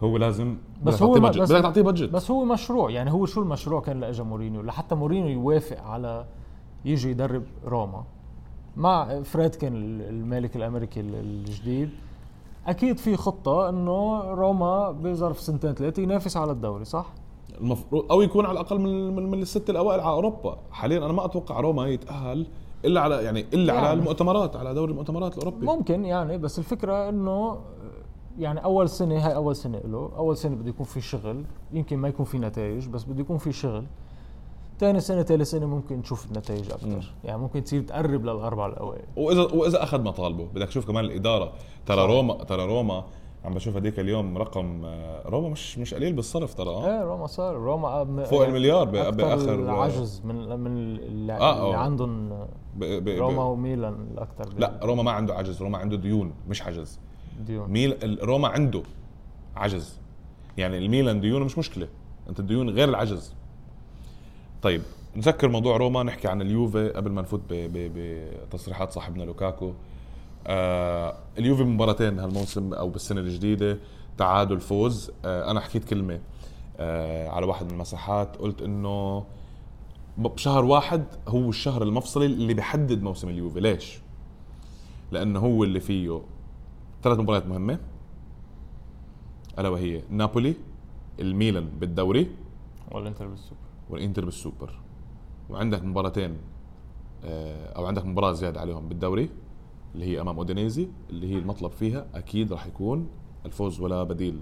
هو 0.02 0.16
لازم 0.16 0.56
بس 0.82 1.02
هو 1.02 1.14
بدك 1.14 1.48
تعطيه 1.48 1.82
budget 1.82 2.10
بس 2.10 2.30
هو 2.30 2.44
مشروع. 2.44 2.90
يعني 2.90 3.12
هو 3.12 3.26
شو 3.26 3.42
المشروع 3.42 3.80
كان 3.80 4.00
لإجا 4.00 4.24
مورينيو؟ 4.24 4.62
لحتى 4.62 4.94
مورينيو 4.94 5.40
يوافق 5.40 5.82
على 5.82 6.26
يجي 6.84 7.10
يدرب 7.10 7.44
روما. 7.64 8.04
مع 8.76 9.22
فريدكن 9.22 9.72
المالك 10.00 10.56
الأمريكي 10.56 11.00
الجديد. 11.00 11.90
أكيد 12.66 12.98
في 12.98 13.16
خطة 13.16 13.68
إنه 13.68 14.20
روما 14.20 14.90
بظرف 14.90 15.40
سنتين 15.40 15.74
ثلاثة 15.74 16.02
ينافس 16.02 16.36
على 16.36 16.52
الدوري 16.52 16.84
صح؟ 16.84 17.06
المفروض 17.62 18.12
أو 18.12 18.22
يكون 18.22 18.46
على 18.46 18.52
الأقل 18.52 18.78
من 18.80 19.16
من, 19.16 19.30
من 19.30 19.42
الست 19.42 19.70
الأوائل 19.70 20.00
على 20.00 20.12
أوروبا. 20.12 20.58
حاليا 20.70 20.98
أنا 20.98 21.12
ما 21.12 21.24
أتوقع 21.24 21.60
روما 21.60 21.88
يتأهل 21.88 22.46
إلا 22.84 23.00
على 23.00 23.24
يعني 23.24 23.46
إلا 23.54 23.74
يعني. 23.74 23.86
على 23.86 23.98
المؤتمرات 24.00 24.56
على 24.56 24.74
دوري 24.74 24.92
المؤتمرات 24.92 25.38
الأوروبي. 25.38 25.66
ممكن 25.66 26.04
يعني 26.04 26.38
بس 26.38 26.58
الفكرة 26.58 27.08
إنه 27.08 27.58
يعني 28.38 28.64
أول 28.64 28.88
سنة 28.88 29.26
هاي 29.26 29.34
أول 29.34 29.56
سنة 29.56 29.78
له. 29.78 30.10
أول 30.16 30.36
سنة 30.36 30.56
بده 30.56 30.68
يكون 30.68 30.86
في 30.86 31.00
شغل. 31.00 31.44
يمكن 31.72 31.96
ما 31.96 32.08
يكون 32.08 32.26
في 32.26 32.38
نتائج 32.38 32.88
بس 32.88 33.04
بده 33.04 33.20
يكون 33.20 33.38
في 33.38 33.52
شغل. 33.52 33.84
ثاني 34.80 35.00
سنة 35.00 35.22
ثالث 35.22 35.50
سنة 35.50 35.66
ممكن 35.66 35.98
نشوف 35.98 36.26
النتائج 36.26 36.70
أكثر 36.70 36.86
مم. 36.86 37.00
يعني 37.24 37.38
ممكن 37.38 37.64
تصير 37.64 37.82
تقرب 37.82 38.24
للأربعة 38.24 38.66
الأوائل. 38.66 39.04
واذا 39.16 39.42
وإذا 39.42 39.82
أخذ 39.82 40.02
مطالبه. 40.02 40.44
بدك 40.54 40.68
تشوف 40.68 40.86
كمان 40.86 41.04
الإدارة. 41.04 41.52
ترى. 41.86 42.06
روما 42.06 42.34
ترى 42.44 42.66
روما 42.66 43.04
عم 43.44 43.54
بشوف 43.54 43.76
هذيك 43.76 44.00
اليوم 44.00 44.38
رقم 44.38 44.84
آه، 44.84 45.22
روما 45.28 45.48
مش 45.48 45.78
مش 45.78 45.94
قليل 45.94 46.12
بالصرف 46.12 46.54
ترى 46.54 46.68
آه. 46.68 46.86
إيه 46.86 47.02
روما 47.02 47.26
صار 47.26 47.54
روما 47.56 48.04
أم- 48.04 48.28
فوق 48.28 48.44
المليار 48.44 48.84
بآخر 49.10 49.54
العجز 49.54 50.22
من 50.24 50.60
من 50.60 50.76
اللي, 50.76 51.32
آه، 51.32 51.64
اللي 51.66 51.74
آه. 51.74 51.76
عندهم 51.76 52.28
ب... 52.76 52.84
ب... 52.84 53.08
روما. 53.08 53.44
وميلان 53.44 53.94
الاكثر 54.14 54.48
لا 54.58 54.80
روما 54.82 55.02
ما 55.02 55.10
عنده 55.10 55.34
عجز 55.34 55.62
روما 55.62 55.78
عنده 55.78 55.96
ديون 55.96 56.32
مش 56.48 56.62
عجز. 56.62 56.98
ديون. 57.46 57.70
ميل 57.70 58.18
روما 58.22 58.48
عنده 58.48 58.82
عجز. 59.56 59.98
يعني 60.58 60.78
الميلان 60.78 61.20
ديونه 61.20 61.44
مش 61.44 61.58
مشكلة 61.58 61.88
أنت 62.28 62.40
الديون 62.40 62.70
غير 62.70 62.88
العجز. 62.88 63.34
طيب 64.62 64.82
نذكر 65.16 65.48
موضوع 65.48 65.76
روما 65.76 66.02
نحكي 66.02 66.28
عن 66.28 66.42
اليوفي 66.42 66.88
قبل 66.88 67.10
ما 67.10 67.22
نفوت 67.22 67.40
بتصريحات 67.50 68.92
صاحبنا 68.92 69.22
لوكاكو. 69.22 69.72
آه 70.46 71.16
اليوفي 71.38 71.62
مباراتين 71.64 72.18
هالموسم 72.18 72.74
أو 72.74 72.88
بالسنة 72.88 73.20
الجديدة 73.20 73.78
تعادل 74.18 74.60
فوز. 74.60 75.10
آه 75.24 75.50
أنا 75.50 75.60
حكيت 75.60 75.84
كلمة 75.84 76.20
آه 76.76 77.28
على 77.28 77.46
واحد 77.46 77.66
من 77.66 77.72
المساحات 77.72 78.36
قلت 78.36 78.62
إنه 78.62 79.24
بشهر 80.18 80.64
واحد 80.64 81.04
هو 81.28 81.48
الشهر 81.48 81.82
المفصلي 81.82 82.26
اللي 82.26 82.54
بيحدد 82.54 83.02
موسم 83.02 83.28
اليوفي. 83.28 83.60
ليش؟ 83.60 83.98
لأنه 85.12 85.38
هو 85.38 85.64
اللي 85.64 85.80
فيه 85.80 86.20
ثلاث 87.02 87.18
مباريات 87.18 87.46
مهمة. 87.46 87.78
ألا 89.58 89.68
وهي 89.68 90.02
نابولي 90.10 90.54
الميلان 91.20 91.64
بالدوري. 91.64 92.30
والإنتر 92.90 93.26
بالسوبر. 93.26 93.60
والإنتر 93.90 94.24
بالسوبر. 94.24 94.80
وعندك 95.50 95.84
مباراتين 95.84 96.36
آه، 97.24 97.72
أو 97.72 97.86
عندك 97.86 98.04
مباراة 98.04 98.32
زيادة 98.32 98.60
عليهم 98.60 98.88
بالدوري. 98.88 99.30
اللي 99.94 100.06
هي 100.06 100.20
أمام 100.20 100.36
أودينيزي 100.36 100.88
اللي 101.10 101.34
هي 101.34 101.38
المطلب 101.38 101.70
فيها 101.70 102.06
أكيد 102.14 102.52
راح 102.52 102.66
يكون 102.66 103.08
الفوز 103.46 103.80
ولا 103.80 104.02
بديل 104.02 104.40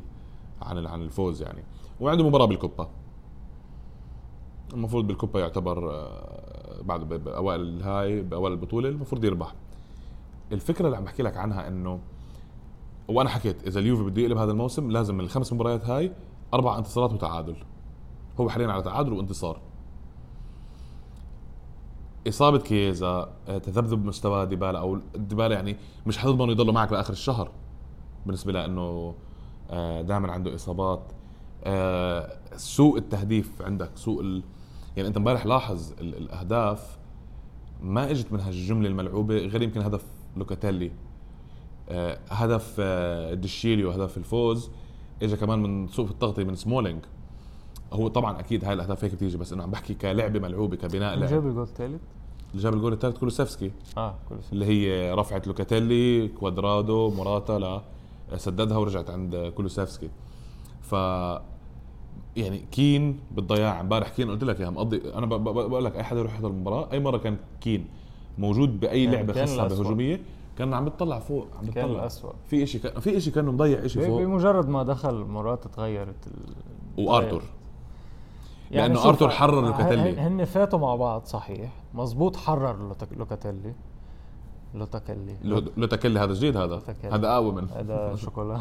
عن 0.63 0.87
عن 0.87 1.03
الفوز 1.03 1.43
يعني. 1.43 1.63
وعنده 2.01 2.29
مباراة 2.29 2.47
بالكوبا. 2.47 2.89
المفروض 4.73 5.07
بالكوبا 5.07 5.41
يعتبر 5.41 5.91
آه، 5.91 6.83
بعد 6.83 7.09
باوائل 7.09 7.61
الهاي 7.61 8.23
بأوائل 8.23 8.53
البطولة 8.53 8.89
المفروض 8.89 9.25
يربح. 9.25 9.55
الفكرة 10.53 10.87
اللي 10.87 10.97
عم 10.97 11.05
بحكي 11.05 11.23
لك 11.23 11.37
عنها 11.37 11.69
إنه 11.69 12.01
وأنا 13.09 13.29
حكيت 13.29 13.67
إذا 13.67 13.81
اليوفي 13.81 14.03
بده 14.03 14.23
يقلب 14.23 14.39
هذا 14.39 14.53
الموسم 14.53 14.91
لازم 14.91 15.15
من 15.15 15.21
الخمس 15.21 15.53
مباريات 15.53 15.85
هاي 15.85 16.13
أربع 16.55 16.79
انتصارات 16.79 17.13
وتعادل 17.13 17.57
هو 18.41 18.49
حاليا 18.49 18.69
على 18.69 18.83
تعادل 18.83 19.13
وانتصار. 19.13 19.61
إصابة 22.29 22.59
كيزا 22.59 23.33
آه، 23.49 23.59
تذبذب 23.59 24.05
مستوى 24.05 24.47
ديبالا 24.47 24.79
أو 24.79 24.99
ديبالا 25.17 25.55
يعني 25.55 25.77
مش 26.07 26.19
حتضمنه 26.19 26.53
يضل 26.53 26.73
معك 26.73 26.93
لآخر 26.93 27.13
الشهر 27.13 27.51
بالنسبة 28.27 28.53
لأنه 28.53 29.15
دائما 30.03 30.33
عنده 30.33 30.55
إصابات. 30.55 31.03
آه، 31.65 32.39
سوء 32.57 32.99
التهديف 32.99 33.63
عندك 33.63 33.91
سوء 33.95 34.21
ال... 34.23 34.43
يعني 34.97 35.09
أنت 35.09 35.17
امبارح 35.17 35.47
لاحظ 35.47 35.93
ال- 36.01 36.17
الأهداف 36.17 36.99
ما 37.83 38.11
إجت 38.11 38.33
من 38.33 38.41
هالجملة 38.41 38.89
الملعوبة 38.89 39.37
غير 39.39 39.63
يمكن 39.63 39.81
هدف 39.81 40.05
لوكاتيلي. 40.37 40.91
آه، 41.89 42.19
هدف 42.31 42.77
آه، 42.79 43.35
ديشيليو 43.35 43.91
هدف 43.91 44.17
الفوز 44.17 44.71
اجى 45.23 45.37
كمان 45.37 45.59
من 45.59 45.89
سوء 45.89 46.11
التغطية 46.11 46.45
من 46.45 46.55
سمولينج 46.55 47.01
هو 47.93 48.09
طبعا 48.09 48.41
أكيد 48.41 48.65
هاي 48.65 48.73
الأهداف 48.73 49.05
هيك 49.05 49.15
بتيجي 49.15 49.37
بس 49.37 49.53
إنه 49.53 49.63
عم 49.63 49.71
بحكي 49.71 49.95
كلعبة 49.95 50.41
ملعوبة 50.41 50.77
كبناء 50.77 51.15
لعب. 51.15 51.29
جاب 51.29 51.47
الجول 51.47 51.63
الثالث؟ 51.63 52.01
اللي 52.51 52.63
جاب 52.63 52.75
الجول 52.75 52.93
الثالث 52.93 53.19
كولوسيفسكي. 53.19 53.71
آه 53.97 54.15
سنة. 54.29 54.39
اللي 54.53 54.65
هي 54.65 55.13
رفعت 55.13 55.47
لوكاتيلي 55.47 56.29
كوادرادو 56.29 57.11
موراتا 57.11 57.53
لا 57.53 57.83
سددها 58.37 58.77
ورجعت 58.79 59.11
عند 59.11 59.53
كولوسيفسكي. 59.57 60.09
ف 60.81 60.93
يعني 62.37 62.59
كين 62.73 63.21
بالضياع 63.31 63.81
امبارح 63.81 64.09
كين 64.09 64.31
قلت 64.31 64.45
لك 64.45 64.61
يا 64.61 64.71
مقضي 64.71 65.15
أنا 65.15 65.27
بقول 65.27 65.85
لك 65.85 65.97
أي 65.97 66.03
حدا 66.03 66.21
يروح 66.21 66.35
يحضر 66.35 66.49
المباراة 66.49 66.89
أي 66.93 67.01
مرة 67.01 67.19
كان 67.19 67.37
كين 67.61 67.87
موجود 68.39 68.81
بأي 68.81 69.05
يعني 69.05 69.17
لعبة 69.17 69.33
كان 69.33 69.47
خاصة. 69.47 69.69
بهجومية 69.69 70.21
كان 70.59 70.75
عم 70.75 70.85
بتطلع 70.85 71.19
فوق 71.19 71.47
عم 71.59 71.71
كان 71.71 71.85
بتطلع. 71.87 72.01
الأسوأ. 72.01 72.33
في 72.47 72.67
شيء 72.67 72.81
كان 72.81 73.01
في 73.01 73.21
شيء 73.21 73.33
كانه 73.33 73.53
مضيع 73.53 73.87
شيء 73.87 74.07
فوق. 74.07 74.21
بمجرد 74.21 74.69
ما 74.69 74.83
دخل 74.83 75.15
مرات 75.15 75.67
تغيرت 75.67 76.27
ال... 76.27 77.05
وارثر 77.05 77.43
لأنه 78.71 78.95
شوف، 78.95 79.07
أرثر 79.07 79.31
حرر 79.31 79.61
هن- 79.61 79.65
لوكاتيلي. 79.65 80.21
هن 80.21 80.45
فاتوا 80.45 80.79
مع 80.79 80.95
بعض 80.95 81.25
صحيح. 81.25 81.71
مزبوط 81.95 82.37
حرر 82.37 82.95
لوكاتيلي. 83.17 83.75
لوتاكيلي. 84.75 85.37
لو 85.43 85.63
لو 85.77 85.87
تكلي 85.87 86.21
هذا 86.21 86.33
جديد 86.35 86.57
هذا. 86.57 86.81
هذا 87.05 87.29
اقوى 87.29 87.53
من. 87.53 87.69
هذا 87.77 88.17
شوكولا. 88.17 88.61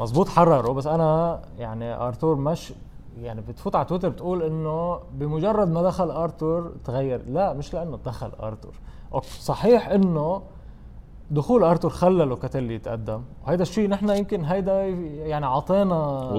مزبوط 0.00 0.28
حرره 0.28 0.72
بس 0.72 0.86
أنا 0.86 1.40
يعني 1.58 1.94
ارتور 1.94 2.36
مش 2.36 2.72
يعني 3.20 3.40
بتفوت 3.40 3.76
على 3.76 3.84
تويتر 3.84 4.08
بتقول 4.08 4.42
إنه 4.42 5.00
بمجرد 5.12 5.68
ما 5.68 5.82
دخل 5.82 6.10
ارتور 6.10 6.72
تغير. 6.84 7.22
لا 7.28 7.52
مش 7.52 7.74
لأنه 7.74 7.98
دخل 8.04 8.30
ارتور 8.42 8.72
صحيح 9.22 9.88
إنه 9.88 10.42
دخول 11.30 11.64
أرتور 11.64 11.90
خلى 11.90 12.24
لوكاتيلي 12.24 12.74
يتقدم. 12.74 13.22
وهيدا 13.46 13.62
الشيء 13.62 13.88
نحن 13.88 14.08
يمكن 14.10 14.44
هيدا 14.44 14.84
يعني 14.86 15.46
عطينا 15.46 15.96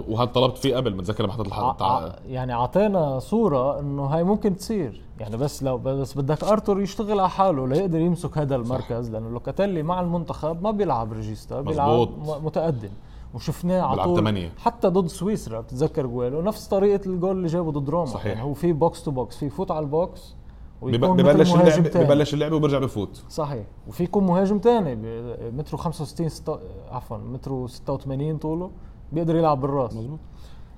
وهذا 0.10 0.26
طلبت 0.32 0.58
فيه 0.58 0.76
قبل؟ 0.76 0.96
متذكر 0.96 1.24
لما 1.24 1.34
حطيت 1.34 1.48
الحلقة 1.48 1.86
ع- 1.86 2.16
يعني 2.28 2.54
أعطينا 2.54 3.20
صورة 3.20 3.80
إنه 3.80 4.04
هاي 4.06 4.24
ممكن 4.24 4.56
تصير. 4.56 5.02
يعني 5.20 5.38
بس 5.38 5.64
لو 5.64 5.78
بس 5.78 6.18
بدك 6.18 6.44
أرتور 6.44 6.82
يشتغل 6.82 7.20
على 7.20 7.30
حاله 7.30 7.68
ليقدر 7.68 8.00
يمسك 8.00 8.38
هذا 8.38 8.56
المركز 8.56 9.10
لأنه 9.10 9.30
لوكاتيلي 9.30 9.84
مع 9.84 10.02
المنتخب 10.02 10.64
ما 10.64 10.72
بيلعب 10.72 11.14
ريجيستا 11.14 11.62
بيلعب 11.62 12.10
متقدم. 12.44 12.90
وشفناه 13.34 13.82
على 13.82 14.04
طول. 14.04 14.18
تمانية. 14.20 14.52
حتى 14.58 14.88
ضد 14.88 15.08
سويسرا 15.08 15.62
بتتذكر 15.62 16.06
جوله 16.06 16.42
نفس 16.42 16.68
طريقة 16.68 17.06
الجول 17.08 17.32
اللي 17.38 17.48
جابه 17.48 17.72
ضد 17.72 17.90
روما. 17.90 18.06
صحيح. 18.06 18.26
يعني 18.26 18.42
هو 18.44 18.54
في 18.54 18.74
box 18.74 19.04
to 19.04 19.12
box 19.12 19.38
في 19.38 19.46
يفوت 19.46 19.72
على 19.72 19.80
ال 19.84 19.97
box 19.97 20.36
ببلش 20.82 21.54
اللعب. 21.54 21.84
ببلش 22.06 22.34
اللعب 22.34 22.52
وبرجع 22.52 22.80
بفوت. 22.80 23.24
صحيح. 23.30 23.66
وفي 23.88 24.04
يكون 24.04 24.24
مهاجم 24.26 24.60
تاني 24.60 24.96
ب- 24.96 25.54
مترو 25.58 25.78
65 25.78 26.30
ست... 26.30 26.60
عفوا 26.92 27.18
مترو 27.18 27.68
86 27.68 28.38
طوله 28.38 28.72
بيقدر 29.12 29.36
يلعب 29.36 29.62
بالراس. 29.62 29.96
مزبوط 29.96 30.20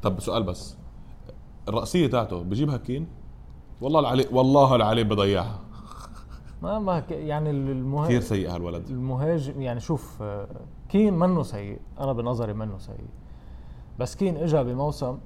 طب 0.01 0.19
سؤال 0.19 0.43
بس. 0.43 0.77
الرأسية 1.69 2.07
تاعته 2.07 2.43
بجيبها 2.43 2.77
كين؟ 2.77 3.07
والله 3.81 3.99
العلي 3.99 4.25
والله 4.31 4.75
العلي 4.75 5.03
بضيعها. 5.03 5.59
ما 6.61 6.79
ما 6.79 6.99
ك- 6.99 7.11
يعني 7.11 7.49
المهاجم 7.49 8.07
كثير 8.07 8.21
سيء 8.21 8.55
هالولد. 8.55 8.89
المهاجم 8.89 9.61
يعني 9.61 9.79
شوف 9.79 10.21
آه، 10.21 10.47
كين 10.89 11.13
منه 11.13 11.43
سيء. 11.43 11.79
أنا 11.99 12.13
بنظري 12.13 12.53
منه 12.53 12.77
سيء. 12.77 12.95
بس 13.99 14.15
كين 14.15 14.37
اجى 14.37 14.63
بموسم 14.63 15.17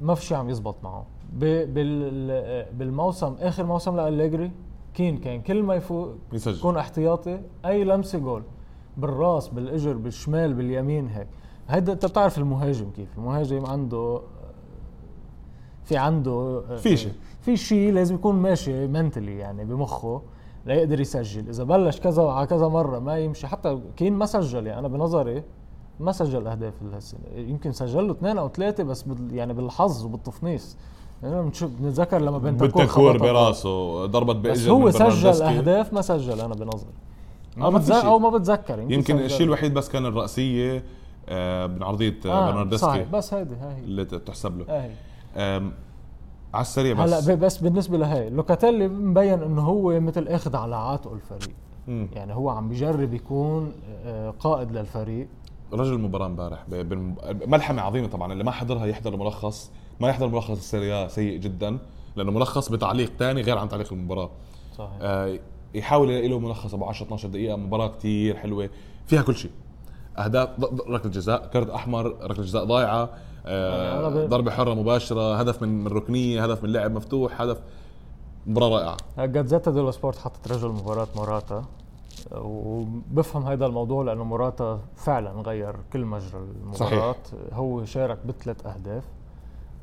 ما 0.00 0.14
في 0.14 0.24
شيء 0.24 0.36
عم 0.36 0.50
يزبط 0.50 0.76
معه. 0.84 1.06
آه، 1.42 2.66
بالموسم 2.72 3.34
آخر 3.40 3.66
موسم 3.66 3.96
لأليجري 3.96 4.50
كين 4.94 5.18
كان 5.18 5.40
كل 5.40 5.62
ما 5.62 5.74
يفوق 5.74 6.14
يسجل. 6.32 6.58
يكون 6.58 6.76
احتياطي 6.76 7.40
أي 7.64 7.84
لمسة 7.84 8.18
جول 8.18 8.42
بالراس 8.96 9.48
بالإجر 9.48 9.92
بالشمال 9.92 10.54
باليمين 10.54 11.08
هيك. 11.08 11.26
هيدا 11.68 11.92
أنت 11.92 12.06
بتعرف 12.06 12.38
المهاجم 12.38 12.90
كيف. 12.90 13.18
المهاجم 13.18 13.66
عنده 13.66 14.20
في 15.84 15.96
عنده 15.96 16.62
في 16.76 16.96
شيء. 16.96 17.12
في 17.40 17.56
شيء 17.56 17.92
لازم 17.92 18.14
يكون 18.14 18.34
ماشي 18.34 18.86
منتلي 18.86 19.38
يعني 19.38 19.64
بمخه 19.64 20.22
ليقدر 20.66 21.00
يسجل. 21.00 21.48
إذا 21.48 21.64
بلش 21.64 22.00
كذا 22.00 22.22
على 22.22 22.46
كذا 22.46 22.68
مرة 22.68 22.98
ما 22.98 23.18
يمشي. 23.18 23.46
حتى 23.46 23.80
كين 23.96 24.12
ما 24.12 24.26
سجل 24.26 24.66
يعني 24.66 24.78
أنا 24.78 24.88
بنظري 24.88 25.42
ما 26.00 26.12
سجل 26.12 26.46
أهداف 26.46 26.74
السنة 26.96 27.20
يمكن 27.36 27.72
سجل 27.72 28.06
له 28.06 28.12
اثنين 28.12 28.38
أو 28.38 28.48
ثلاثة 28.48 28.84
بس 28.84 29.02
بال 29.02 29.34
يعني 29.34 29.52
بالحظ 29.52 30.04
وبالتفنيص 30.04 30.76
يعني 31.22 31.42
بنشوف 31.42 31.70
بنتذكر 31.80 32.18
لما 32.18 32.38
بنتكور 32.38 32.86
خبطها. 32.86 33.18
براسه 33.18 34.06
ضربت 34.06 34.36
بس 34.36 34.68
هو 34.68 34.90
سجل. 34.90 35.42
أهداف 35.42 35.92
ما 35.92 36.00
سجل 36.02 36.40
أنا 36.40 36.54
بنظري 36.54 36.90
ما 37.56 37.70
بتذكر. 37.70 38.06
أو 38.06 38.18
ما 38.18 38.30
بتذكر 38.30 38.78
يمكن 38.80 39.14
سجل. 39.16 39.24
الشيء 39.24 39.46
الوحيد 39.46 39.74
بس 39.74 39.88
كان 39.88 40.06
الرأسية 40.06 40.84
آه، 41.28 41.66
من 41.66 41.82
عرضية 41.82 42.14
آه. 42.26 42.28
آه 42.28 42.50
برناردسكي 42.50 42.86
صحيح 42.86 43.08
بس 43.08 43.34
هيدي 43.34 43.54
هاي 43.54 43.74
هي 43.74 43.78
اللي 43.84 44.04
تحسب 44.04 44.58
له 44.58 44.64
هاي 44.68 44.90
آم، 45.36 45.72
على 46.54 46.62
السريع 46.62 46.94
بس 47.04 47.12
هلا 47.28 47.34
بس 47.34 47.58
بالنسبة 47.58 47.98
لهي 47.98 48.30
لوكاتيلي 48.30 48.88
مبين 48.88 49.42
إنه 49.42 49.62
هو 49.62 50.00
مثل 50.00 50.28
اخذ 50.28 50.56
على 50.56 50.76
عاتقه 50.76 51.14
الفريق 51.14 51.54
مم. 51.88 52.08
يعني 52.12 52.34
هو 52.34 52.50
عم 52.50 52.68
بيجرب 52.68 53.14
يكون 53.14 53.72
آه، 54.04 54.30
قائد 54.30 54.72
للفريق 54.72 55.28
رجل 55.72 55.92
المباراة 55.92 56.26
امبارح 56.26 56.64
ملحمة 57.46 57.82
عظيمة 57.82 58.08
طبعا 58.08 58.32
اللي 58.32 58.44
ما 58.44 58.50
حضرها 58.50 58.86
يحضر 58.86 59.14
الملخص 59.14 59.70
ما 60.00 60.08
يحضر 60.08 60.28
ملخص 60.28 60.50
السيريا 60.50 61.08
سيء 61.08 61.38
جدا 61.38 61.78
لأنه 62.16 62.30
ملخص 62.32 62.68
بتعليق 62.68 63.16
تاني 63.16 63.42
غير 63.42 63.58
عن 63.58 63.68
تعليق 63.68 63.92
المباراة. 63.92 64.30
صحيح. 64.78 64.90
آه، 65.00 65.38
يحاول 65.74 66.10
يلاقي 66.10 66.28
له 66.28 66.38
ملخص 66.38 66.74
أبو 66.74 66.84
10 66.84 67.04
12 67.06 67.28
دقيقة 67.28 67.56
مباراة 67.56 67.86
كتير 67.88 68.36
حلوة 68.36 68.70
فيها 69.06 69.22
كل 69.22 69.36
شيء. 69.36 69.50
أهداف 70.18 70.48
ركلة 70.88 71.10
جزاء 71.10 71.46
كرت 71.52 71.70
أحمر 71.70 72.06
ركلة 72.06 72.44
جزاء 72.44 72.64
ضايعة 72.64 73.10
آه، 73.46 74.26
ضربة. 74.26 74.50
حرة 74.50 74.74
مباشرة 74.74 75.36
هدف 75.40 75.62
من 75.62 75.84
من 75.84 75.86
ركنية 75.88 76.44
هدف 76.44 76.64
من 76.64 76.72
لعب 76.72 76.90
مفتوح 76.92 77.40
هدف 77.40 77.58
مباراة 78.46 78.68
رائعة. 78.68 78.96
جازيتا 79.26 79.70
ديلو 79.70 79.90
سبورت 79.90 80.18
حطت 80.18 80.52
رجل 80.52 80.68
مباراة 80.68 81.08
موراتا 81.16 81.64
وبفهم 82.32 83.42
هذا 83.46 83.66
الموضوع 83.66 84.04
لأنه 84.04 84.24
موراتا 84.24 84.80
فعلا 84.96 85.30
غير 85.30 85.76
كل 85.92 86.04
مجرى 86.04 86.40
المباراة. 86.40 87.14
هو 87.52 87.84
شارك 87.84 88.18
بثلاث 88.26 88.66
أهداف. 88.66 89.04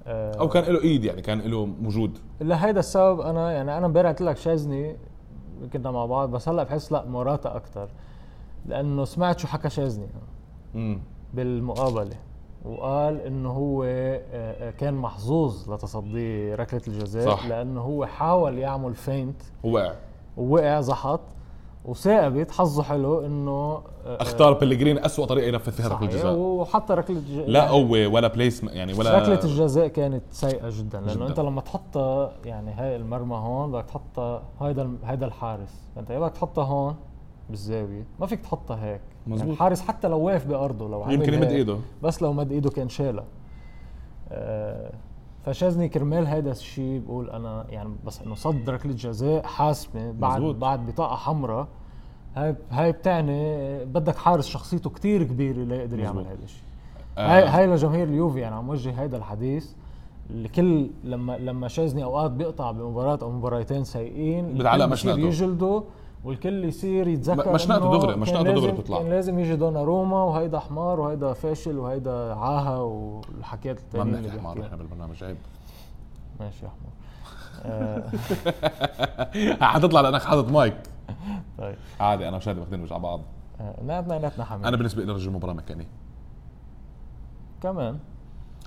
آه، 0.08 0.34
أو 0.40 0.50
كان 0.50 0.64
له 0.74 0.82
إيد 0.82 1.04
يعني 1.04 1.22
كان 1.22 1.40
له 1.42 1.66
موجود. 1.66 2.18
لهيدا 2.42 2.80
السبب 2.80 3.22
أنا 3.22 3.52
يعني 3.52 3.78
أنا 3.78 3.86
امبارح 3.86 4.10
قلت 4.10 4.22
لك 4.22 4.38
شاذني 4.38 4.96
كنا 5.74 5.92
مع 5.92 6.06
بعض 6.06 6.32
بس 6.32 6.50
هلأ 6.50 6.64
بحس 6.64 6.92
لأ 6.92 7.06
موراتا 7.06 7.56
أكثر 7.56 7.90
لأنه 8.66 9.06
سمعت 9.06 9.40
شو 9.40 9.48
حكى 9.48 9.70
شاذني 9.70 10.08
امم 10.76 11.00
بالمقابلة. 11.34 12.16
وقال 12.66 13.22
إنه 13.22 13.50
هو 13.50 13.84
آه، 13.84 14.22
آه، 14.32 14.72
كان 14.72 14.94
محظوظ 14.94 15.74
لتصدي 15.74 16.56
ركلة 16.56 16.82
الجزاء. 16.88 17.36
صح. 17.36 17.46
لأنه 17.48 17.82
هو 17.82 18.06
حاول 18.06 18.58
يعمل 18.58 18.96
فينت. 18.96 19.42
هو 19.66 19.72
وقع. 19.76 19.94
ووقع 20.38 20.82
زحط. 20.82 21.22
وثاقبت 21.86 22.52
حظه 22.52 22.84
حلو 22.84 23.26
إنه 23.26 23.52
آه، 23.52 24.22
أختار 24.22 24.54
بلغرين 24.54 24.98
اسوء 25.06 25.26
طريقة 25.26 25.48
ينفذ 25.48 25.72
فيها 25.72 25.88
ركلة 25.88 26.10
الجزاء. 26.10 26.36
وحط 26.36 26.92
ركلة 26.92 27.18
الجزاء 27.18 27.50
لا 27.50 27.70
قوة 27.70 28.08
ولا 28.08 28.28
بليس 28.28 28.64
يعني 28.64 28.94
ولا 28.94 29.20
ركلة 29.20 29.40
الجزاء 29.44 29.88
كانت 29.88 30.24
سيئة 30.32 30.70
جدا 30.70 31.00
لأنه 31.02 31.14
جداً. 31.14 31.28
أنت 31.28 31.40
لما 31.40 31.62
تحطها 31.62 32.32
يعني 32.46 32.72
هاي 32.72 32.96
المرمى 32.96 33.36
هون 33.36 33.72
بدك 33.72 33.86
تحطها 33.86 34.44
هيدا 34.62 34.98
هيدا 35.04 35.26
الحارس. 35.26 35.74
انت 35.98 36.10
يا 36.10 36.20
بدك 36.20 36.32
تحطها 36.34 36.64
هون 36.64 36.96
بالزاوية 37.50 38.06
ما 38.20 38.26
فيك 38.26 38.40
تحطها 38.40 38.76
هيك. 38.86 39.02
يعني 39.02 39.34
مزبوط. 39.36 39.52
الحارس 39.52 39.82
حتى 39.82 40.08
لو 40.08 40.20
واقف 40.20 40.46
بأرضه 40.46 40.90
لو 40.90 41.10
يمكن 41.10 41.34
يمد 41.34 41.52
إيده. 41.52 41.78
بس 42.04 42.22
لو 42.22 42.34
مد 42.34 42.52
إيده 42.52 42.70
كان 42.70 42.90
شالها 42.90 43.26
آه، 44.32 44.92
فشاذني 45.46 45.90
كرمال 45.90 46.28
هيدا 46.28 46.52
الشيء 46.52 47.02
بقول 47.08 47.30
أنا 47.30 47.66
يعني 47.70 47.90
بس 48.06 48.22
إنه 48.22 48.36
صد 48.36 48.70
ركله 48.70 48.94
جزاء 48.94 49.44
حاسمة 49.44 50.12
بعد 50.12 50.42
مزبوط. 50.42 50.56
بعد 50.56 50.86
بطاقة 50.86 51.16
حمراء 51.16 51.68
هاي 52.36 52.56
هاي 52.70 52.92
بتعني 52.92 53.86
بدك 53.86 54.16
حارس 54.16 54.48
شخصيته 54.48 54.90
كتير 54.90 55.24
كبيرة 55.24 55.58
ليقدر 55.64 56.00
يعمل. 56.00 56.26
هذا 56.26 56.44
الشيء 56.44 56.62
آه. 57.18 57.36
هاي 57.36 57.44
هاي 57.48 57.68
لجماهير 57.68 58.08
اليوفي 58.08 58.40
يعني 58.40 58.56
عم 58.56 58.70
وجه 58.70 59.02
هيدا 59.02 59.18
الحديث 59.18 59.72
لكل 60.30 60.90
لما 61.04 61.38
لما 61.38 61.68
شاذني 61.68 62.04
أوقات 62.04 62.32
بيقطع 62.32 62.72
بمباراة 62.72 63.20
أو 63.22 63.32
مباراتين 63.32 63.84
سيئين 63.84 64.58
بتعلق 64.58 64.84
الكل 64.84 64.94
مشنقته. 64.94 65.20
يجلده 65.20 65.84
والكل 66.26 66.66
يصير 66.66 67.08
يتذكر 67.08 67.52
م- 67.52 67.56
مشنقته 67.56 67.84
إنه 67.86 67.92
دغري، 67.98 68.12
كان 68.12 68.20
مشنقته 68.20 68.52
دغري 68.54 68.72
بتطلع. 68.72 68.98
كان 68.98 69.10
لازم 69.10 69.40
يجي 69.40 69.56
دونا 69.56 69.84
روما 69.84 70.24
وهيدا 70.24 70.60
حمار 70.60 71.00
وهيدا 71.00 71.34
فاشل 71.34 71.78
وهيدا 71.78 72.34
عاهة 72.36 72.84
والحكيات 72.84 73.76
ما 73.80 73.84
الثانية 74.04 74.22
بنحكي 74.28 74.40
حمار. 74.40 74.62
إحنا 74.66 74.78
بالبرنامج 74.78 75.24
عيب. 75.24 75.38
ماشي 76.40 76.66
يا 76.66 76.70
حمار. 76.70 76.92
آه، 77.66 78.04
حتطلع 79.74 80.02
لأنك 80.02 80.22
حاطط 80.24 80.50
مايك. 80.52 80.78
طيب. 81.60 81.76
عادي 82.00 82.28
أنا 82.28 82.38
وشادي 82.38 82.60
واخدين 82.60 82.82
وجه 82.84 82.94
على 82.94 83.04
بعض. 83.04 83.22
آه، 83.62 84.00
اثنيناتنا 84.00 84.46
حميد. 84.46 84.66
أنا 84.66 84.78
بالنسبة 84.78 85.04
لي 85.04 85.12
رجل 85.14 85.28
المباراه 85.30 85.54
مكاني. 85.54 85.88
كمان. 87.64 87.98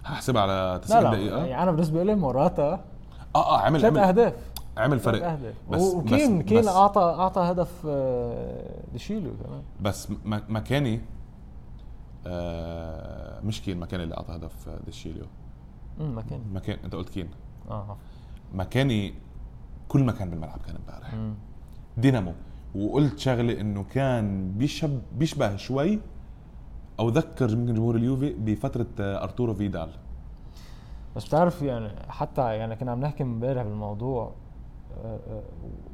هحسبها 0.05 0.43
على 0.43 0.53
لا 0.53 0.79
90 0.79 1.03
لا 1.03 1.11
دقيقة. 1.11 1.45
يعني 1.45 1.63
أنا 1.63 1.71
بالنسبة 1.71 2.03
لي 2.03 2.15
موراتا. 2.15 2.73
آه 3.37 3.55
آه 3.55 3.59
عمل 3.61 3.81
ثلاث 3.81 3.93
عمل 3.93 4.03
أهداف. 4.09 4.35
عمل 4.79 4.99
فرق. 4.99 5.39
بس 5.71 5.83
وكين 5.83 6.39
بس 6.39 6.45
كين 6.45 6.61
بس, 6.61 6.69
اعطى 6.69 7.01
أعطى 7.01 7.41
هدف 7.41 7.87
آه، 7.89 8.83
ديشيلو 8.93 9.31
كمان. 9.45 9.63
بس 9.81 10.09
ماكيني 10.25 11.01
آه 12.27 13.41
مش 13.41 13.63
كين 13.63 13.79
ماكيني 13.81 14.03
اللي 14.05 14.17
أعطى 14.17 14.35
هدف 14.37 14.69
ديشيليو 14.87 15.25
امم 16.01 16.19
ماكيني 16.19 16.41
ماكيني 16.53 16.79
أنت 16.85 16.95
قلت 16.95 17.09
كين. 17.09 17.29
آه 17.71 17.97
ماكيني 18.55 19.15
كل 19.89 20.05
مكان 20.05 20.31
بالملعب 20.31 20.59
كان 20.67 20.77
امبارح. 20.77 21.15
دينامو. 21.97 22.33
وقلت 22.75 23.19
شغله 23.19 23.61
إنه 23.61 23.85
كان 23.85 24.53
بيشب 24.53 25.01
بيشبه 25.19 25.57
شوي. 25.57 26.01
أو 27.01 27.09
ذكر 27.09 27.51
يمكن 27.51 27.75
جمهور 27.75 27.97
اليوفي 27.97 28.35
بفترة 28.35 28.87
آه، 29.01 29.23
أرتورو 29.23 29.55
فيدال. 29.55 29.91
بس 31.17 31.25
بتعرف 31.29 31.63
يعني 31.63 31.89
حتى 32.09 32.41
يعني 32.57 32.77
كنا 32.77 32.93
عم 32.93 33.01
نحكي 33.01 33.23
امبارح 33.23 33.63
بالموضوع 33.63 34.23
آه، 34.25 34.29
آه، 34.29 34.33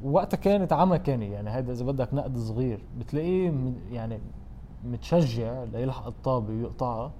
وقتها 0.03 0.37
كانت 0.37 0.73
عمى 0.73 0.99
كاني 0.99 1.31
يعني 1.31 1.49
هذا 1.49 1.71
إذا 1.71 1.85
بدك 1.85 2.13
نقد 2.13 2.37
صغير 2.37 2.83
بتلاقيه 2.99 3.53
يعني 3.91 4.19
متشجع 4.83 5.63
ليلحق 5.63 6.07
الطابة 6.07 6.53
ويقطعها. 6.53 7.11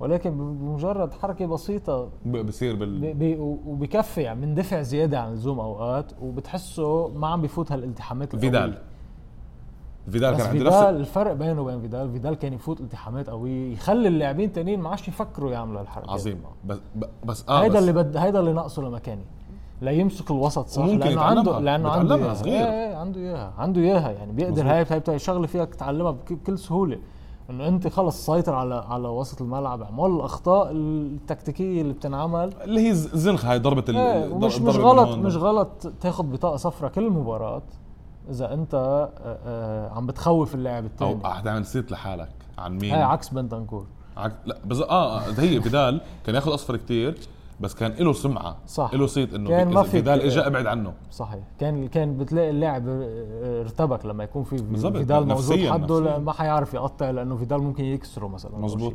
ولكن 0.00 0.30
بمجرد 0.30 1.12
حركة 1.12 1.46
بسيطة 1.46 2.08
بصير 2.26 2.76
بال 2.76 3.14
بي 3.14 3.36
وبكفي 3.36 4.22
يعني 4.22 4.40
بندفع 4.40 4.82
زيادة 4.82 5.20
عن 5.20 5.28
اللزوم 5.28 5.60
أوقات 5.60 6.12
وبتحسه 6.22 7.08
ما 7.08 7.26
عم 7.26 7.40
بيفوت 7.40 7.72
هالالتحامات. 7.72 8.36
فيدال. 8.36 8.78
فيدال 10.10 10.36
كان 10.36 10.46
عنده 10.46 10.64
نفس 10.64 10.76
الفرق 10.76 11.32
بينه 11.32 11.60
وبين 11.62 11.80
فيدال 11.80 12.12
فيدال 12.12 12.34
كان 12.34 12.52
يفوت 12.52 12.80
التحامات 12.80 13.30
قوية 13.30 13.72
يخلي 13.72 14.08
اللاعبين 14.08 14.48
التانيين 14.48 14.80
ما 14.80 14.90
عادش 14.90 15.08
يفكروا 15.08 15.52
يعملوا 15.52 15.80
هالحركات. 15.80 16.10
عظيم 16.10 16.42
بس 16.64 16.78
بس 17.24 17.48
آه 17.48 17.62
هيدا 17.62 17.74
بس 17.74 17.80
اللي 17.80 17.92
بد 17.92 18.16
هيدا 18.16 18.40
اللي 18.40 18.52
ناقصه 18.52 18.82
لمكاني. 18.82 19.24
لا 19.82 19.90
يمسك 19.90 20.30
الوسط 20.30 20.66
صح 20.68 20.82
وممكن 20.82 20.98
لأنه 21.08 21.20
عنده. 21.22 21.58
لأنه 21.58 21.88
عنده 21.90 22.14
إياها. 22.16 22.34
صغير. 22.34 22.54
إيه 22.54 22.88
إيه 22.88 22.96
عنده 22.96 23.20
إياها 23.20 23.52
عنده 23.58 23.80
إياها 23.80 24.10
يعني 24.10 24.32
بيقدر. 24.32 24.62
هاي 24.70 24.86
هاي 25.08 25.18
شغلة 25.18 25.46
فيك 25.46 25.74
تتعلمها 25.74 26.10
بك- 26.10 26.32
بكل 26.32 26.58
سهولة 26.58 26.98
إنه 27.50 27.68
أنت 27.68 27.88
خلص 27.88 28.26
سيطر 28.26 28.54
على 28.54 28.74
على 28.88 29.08
وسط 29.08 29.42
الملعب 29.42 29.82
اعمل 29.82 30.06
الأخطاء 30.16 30.68
التكتيكية 30.72 31.82
اللي 31.82 31.92
بتنعمل 31.92 32.50
اللي 32.64 32.88
هي 32.88 32.94
زنخ 32.94 33.44
هاي 33.44 33.58
ضربة 33.58 33.84
إيه 33.88 34.34
مش 34.34 34.58
من 34.60 34.68
غلط. 34.70 35.18
مش 35.18 35.36
غلط 35.36 35.92
تاخذ 36.00 36.24
بطاقة 36.24 36.56
صفراء 36.56 36.90
كل 36.90 37.10
مباراة 37.10 37.62
إذا 38.30 38.54
أنت 38.54 38.74
آه، 38.74 39.10
آه، 39.46 39.88
عم 39.90 40.06
بتخوف 40.06 40.54
اللاعب 40.54 40.84
أو 41.02 41.10
الثاني 41.12 41.34
حتعمل 41.34 41.66
صيت 41.66 41.92
لحالك 41.92 42.28
عن 42.58 42.78
مين 42.78 42.92
هاي 42.94 43.02
عكس 43.02 43.28
بنتنكور 43.28 43.86
عك... 44.16 44.32
لا 44.46 44.56
بس 44.66 44.78
آه 44.80 45.18
آه، 45.18 45.22
هي 45.38 45.60
فيدال 45.60 46.00
كان 46.26 46.34
ياخذ 46.34 46.54
أصفر 46.54 46.76
كتير 46.76 47.18
بس 47.60 47.74
كان 47.74 47.92
له 47.92 48.12
سمعة. 48.12 48.56
صح. 48.66 48.94
له 48.94 49.06
صيت 49.06 49.34
إنه 49.34 49.50
كان 49.50 49.68
في- 49.68 49.74
ما 49.74 49.82
فيك- 49.82 49.90
فيدال 49.90 50.20
اجى 50.20 50.40
ابعد 50.40 50.66
عنه. 50.66 50.92
صحيح. 51.10 51.44
كان 51.60 51.88
كان 51.88 52.16
بتلاقي 52.16 52.50
اللاعب 52.50 52.82
ارتبك 53.42 54.06
لما 54.06 54.24
يكون 54.24 54.44
في 54.44 54.56
فيدال 54.58 54.72
موجود. 54.72 54.96
حده 55.02 55.20
لا- 55.20 55.34
نفسياً. 56.06 56.18
ما 56.18 56.32
حيعرف 56.32 56.74
يقطع 56.74 57.10
لأنه 57.10 57.36
فيدال 57.36 57.62
ممكن 57.62 57.84
يكسره 57.84 58.26
مثلا 58.28 58.58
مزبوط. 58.58 58.92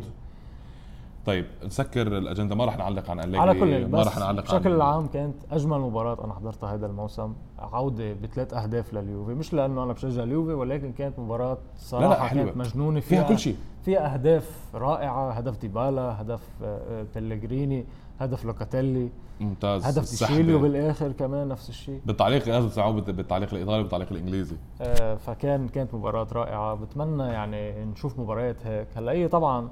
طيب 1.25 1.45
نسكر 1.65 2.07
الأجندة. 2.17 2.55
ما 2.55 2.65
راح 2.65 2.77
نعلق 2.77 3.09
عن 3.09 3.19
أليجري. 3.19 3.37
على 3.39 3.59
كل 3.59 3.87
ما 3.87 4.03
راح 4.03 4.17
نعلق 4.19 4.43
بشكل 4.43 4.81
عن 4.81 4.93
عام 4.93 5.07
كانت 5.07 5.35
أجمل 5.51 5.79
مباراة 5.79 6.25
أنا 6.25 6.33
حضرتها 6.33 6.73
هذا 6.73 6.85
الموسم. 6.85 7.33
عودة 7.59 8.13
بثلاث 8.13 8.53
أهداف 8.53 8.93
لليوفي. 8.93 9.33
مش 9.33 9.53
لأنه 9.53 9.83
أنا 9.83 9.93
بشجع 9.93 10.23
اليوفي 10.23 10.53
ولكن 10.53 10.91
كانت 10.91 11.19
مباراة 11.19 11.57
صراحة 11.77 12.27
حلوة. 12.27 12.43
كانت 12.45 12.57
مجنونة. 12.57 12.99
فيها 12.99 13.23
كل 13.23 13.39
شيء. 13.39 13.55
فيها 13.85 14.13
أهداف 14.13 14.49
رائعة. 14.75 15.31
هدف 15.31 15.57
ديبالا 15.57 16.21
هدف 16.21 16.41
آه، 16.63 16.79
آه، 17.01 17.05
بيليجريني 17.15 17.85
هدف 18.19 18.45
لوكاتيلي 18.45 19.09
ممتاز 19.39 19.85
هدف. 19.85 20.09
ديشيليو 20.09 20.59
بالآخر 20.59 21.11
كمان 21.11 21.47
نفس 21.47 21.69
الشيء. 21.69 22.01
بالتعليق 22.05 22.47
لازم 22.49 22.69
تسمعوه 22.69 22.93
بال- 23.01 23.13
بالتعليق 23.13 23.53
الإيطالي 23.53 23.77
والتعليق 23.81 24.07
الإنجليزي. 24.11 24.55
آه، 24.81 25.15
فكان 25.15 25.67
كانت 25.67 25.93
مباراة 25.93 26.27
رائعة. 26.33 26.75
بتمنى 26.75 27.23
يعني 27.23 27.85
نشوف 27.85 28.19
مباريات 28.19 28.67
هيك. 28.67 28.87
هلا 28.95 29.11
هي 29.11 29.27
طبعا 29.27 29.69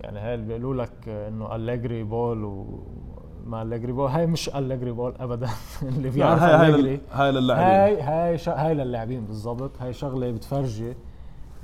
يعني 0.00 0.18
هاي 0.18 0.34
اللي 0.34 0.46
بيقولوا 0.46 0.84
لك 0.84 1.08
إنه 1.08 1.56
أليجري 1.56 2.02
ball 2.02 2.44
وما 2.44 3.62
أليجري 3.62 3.92
ball 3.92 4.08
هاي 4.10 4.26
مش 4.26 4.48
أليجري 4.56 4.90
ball 4.92 5.14
ابدا. 5.20 5.48
اللي 5.96 6.10
بيعرف 6.10 6.42
هاي 6.42 6.70
لل- 6.72 7.00
هاي 7.12 7.32
للاعبين. 7.32 7.66
هاي 7.66 8.02
هاي 8.02 8.38
ش... 8.38 8.48
هاي 8.48 8.74
للاعبين 8.74 9.24
بالضبط. 9.24 9.70
هاي 9.82 9.92
شغلة 9.92 10.30
بتفرجي. 10.30 10.94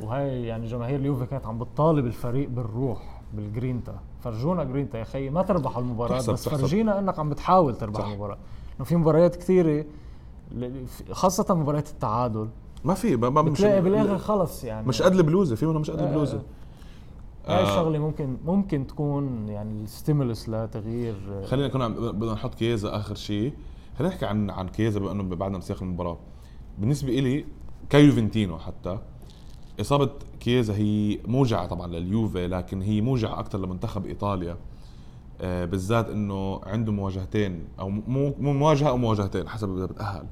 وهي 0.03 0.47
يعني 0.47 0.67
جماهير 0.67 1.01
اليوفي 1.01 1.27
كانت 1.27 1.47
عم 1.47 1.59
بتطالب 1.59 2.07
الفريق 2.07 2.49
بالروح 2.49 3.21
بالجرينتا. 3.35 4.01
فرجونا 4.31 4.65
جرينتا 4.65 4.99
يا 4.99 5.05
خيي 5.05 5.31
ما 5.31 5.43
تربحوا 5.43 5.83
المباراة 5.83 6.11
تحسب- 6.19 6.33
بس 6.33 6.45
تحسب. 6.45 6.61
فرجينا 6.61 6.99
إنك 6.99 7.19
عم 7.19 7.31
بتحاول 7.31 7.77
تربح 7.77 8.01
صح. 8.01 8.07
المباراة. 8.07 8.39
إنه 8.77 8.85
في 8.85 8.97
مباريات 8.97 9.37
كثيرة 9.37 9.85
ل- 10.53 10.85
خاصة 11.13 11.55
مباريات 11.55 11.89
التعادل. 11.89 12.49
ما 12.85 12.95
في 12.95 13.17
ما 13.17 13.31
ما- 13.31 13.43
مش 13.43 13.51
بتلاقي 13.51 13.83
بالآخر 13.83 14.19
خلص 14.19 14.65
يعني. 14.65 14.87
مش 14.89 15.03
قد 15.03 15.13
البلوزة 15.13 15.57
في 15.57 15.67
منهم 15.67 15.81
مش 15.81 15.91
قد 15.91 15.99
آه، 15.99 16.07
البلوزة. 16.09 16.43
هاي 17.47 17.63
آه. 17.65 17.69
الشغلة 17.69 17.99
ممكن 17.99 18.37
ممكن 18.47 18.87
تكون 18.87 19.49
يعني 19.49 19.83
ال 19.85 19.92
stimulus 19.92 20.49
لتغيير 20.49 21.45
خلينا 21.45 21.69
نكون 21.69 21.89
بدنا 22.13 22.33
نحط 22.33 22.55
كيزا 22.55 22.97
آخر 22.97 23.15
شيء 23.15 23.53
خلينا 23.99 24.15
نحكي 24.15 24.27
عن 24.27 24.51
عن 24.51 24.69
كيزا 24.69 25.01
بما 25.01 25.13
انه 25.13 25.23
بعدنا 25.23 25.59
بسياق 25.59 25.83
المباراة. 25.83 26.19
بالنسبة 26.79 27.19
إلي 27.19 27.45
كيوفنتينو 27.91 28.59
حتى 28.59 28.99
إصابة 29.81 30.11
كيزا 30.47 30.75
هي 30.75 31.19
موجعة 31.27 31.67
طبعا 31.67 31.87
لليوفي 31.87 32.47
لكن 32.47 32.83
هي 32.83 33.01
موجعة 33.01 33.41
أكثر 33.41 33.59
لمنتخب 33.59 34.07
إيطاليا. 34.07 34.57
آه، 35.41 35.65
بالذات 35.65 36.09
إنه 36.09 36.61
عنده 36.65 36.93
مواجهتين 36.93 37.65
أو 37.81 37.89
مو 37.91 38.35
مو 38.39 38.53
مواجهة 38.53 38.89
أو 38.89 38.97
مواجهتين 38.97 39.49
حسب 39.49 39.77
إذا 39.77 39.87
بتأهل 39.87 40.27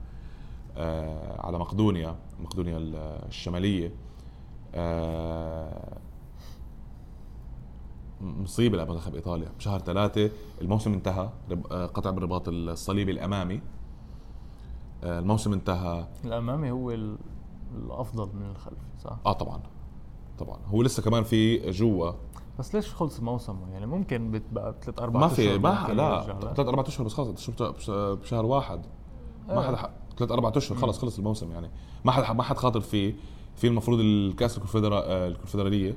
آه، 0.76 1.46
على 1.46 1.58
مقدونيا 1.58 2.16
مقدونيا 2.40 2.78
الشمالية. 3.28 3.92
آه، 4.74 5.98
مصيبة 8.20 8.84
لمنتخب 8.84 9.14
إيطاليا. 9.14 9.48
بشهر 9.58 9.80
ثلاثة 9.80 10.30
الموسم 10.60 10.92
انتهى 10.92 11.28
قطع 11.70 12.10
بالرباط 12.10 12.48
الصليبي 12.48 13.12
الأمامي. 13.12 13.60
الموسم 15.04 15.52
انتهى. 15.52 16.06
الأمامي 16.24 16.70
هو 16.70 16.90
ال- 16.90 17.18
الأفضل 17.76 18.28
من 18.36 18.50
الخلفي 18.50 18.82
صح؟ 19.04 19.16
آه 19.26 19.32
طبعا. 19.32 19.60
طبعا. 20.38 20.58
هو 20.66 20.82
لسه 20.82 21.02
كمان 21.02 21.22
في 21.24 21.70
جوا. 21.70 22.10
بس 22.58 22.74
ليش 22.74 22.94
خلص 22.94 23.20
موسمه؟ 23.20 23.70
يعني 23.72 23.86
ممكن 23.86 24.30
بتبقى 24.30 24.74
ثلاث 24.82 25.00
أربع 25.00 25.20
ما 25.20 25.28
في 25.28 25.58
ما 25.58 25.86
لا 25.92 26.20
ثلاث 26.54 26.68
أربع 26.68 26.82
أشهر 26.86 27.06
بس 27.06 27.14
خلص. 27.14 27.50
بت- 27.50 27.90
بشهر 27.90 28.46
واحد. 28.46 28.82
ما 29.48 29.58
آه. 29.58 29.62
حدا 29.76 29.90
ثلاث 30.18 30.30
أربع 30.32 30.52
أشهر 30.56 30.78
خلص 30.78 30.98
خلص 30.98 31.18
الموسم 31.18 31.52
يعني. 31.52 31.70
ما 32.04 32.12
حدا 32.12 32.32
ما 32.32 32.42
حد 32.42 32.56
خاطر 32.56 32.80
فيه 32.80 33.14
في 33.56 33.66
المفروض 33.66 34.00
الكأس 34.00 34.56
الكونفدرا 34.56 35.26
الكونفدرالية. 35.26 35.96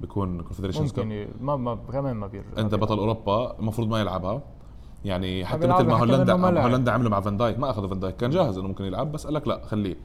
بيكون 0.00 0.40
كونفدريشنز 0.42 0.90
ممكن. 0.98 1.28
ما 1.40 1.56
ما 1.56 1.74
كمان 1.74 2.16
ما 2.16 2.26
بيرجع 2.26 2.48
أنت 2.58 2.74
بطل 2.74 2.98
أوروبا 2.98 3.58
المفروض 3.58 3.88
ما 3.88 4.00
يلعبها. 4.00 4.42
يعني 5.04 5.44
حتى 5.44 5.66
مثل 5.66 5.86
ما 5.86 5.98
هولندا. 5.98 6.32
هولندا 6.62 6.92
عملوا 6.92 7.10
مع 7.10 7.20
فان 7.20 7.36
دايك 7.36 7.58
ما 7.58 7.70
أخذوا 7.70 7.88
فان 7.88 8.00
دايك 8.00 8.16
كان 8.16 8.30
جاهز 8.30 8.58
إنه 8.58 8.68
ممكن 8.68 8.84
يلعب 8.84 9.12
بس 9.12 9.24
قال 9.24 9.34
لك 9.34 9.48
لا 9.48 9.64
خليه. 9.66 9.96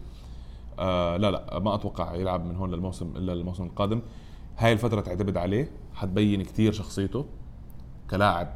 آه 0.80 1.18
لا 1.18 1.32
لا 1.32 1.60
ما 1.60 1.76
أتوقع 1.76 2.16
يلعب 2.16 2.46
من 2.46 2.56
هون 2.56 2.72
للموسم 2.72 3.14
إلا 3.16 3.34
الموسم 3.34 3.64
القادم. 3.64 4.02
هاي 4.58 4.74
الفترة 4.74 5.02
تعتمد 5.02 5.38
عليه 5.38 5.72
حتبين 5.94 6.42
كتير 6.42 6.72
شخصيته 6.72 7.26
كلاعب 8.10 8.54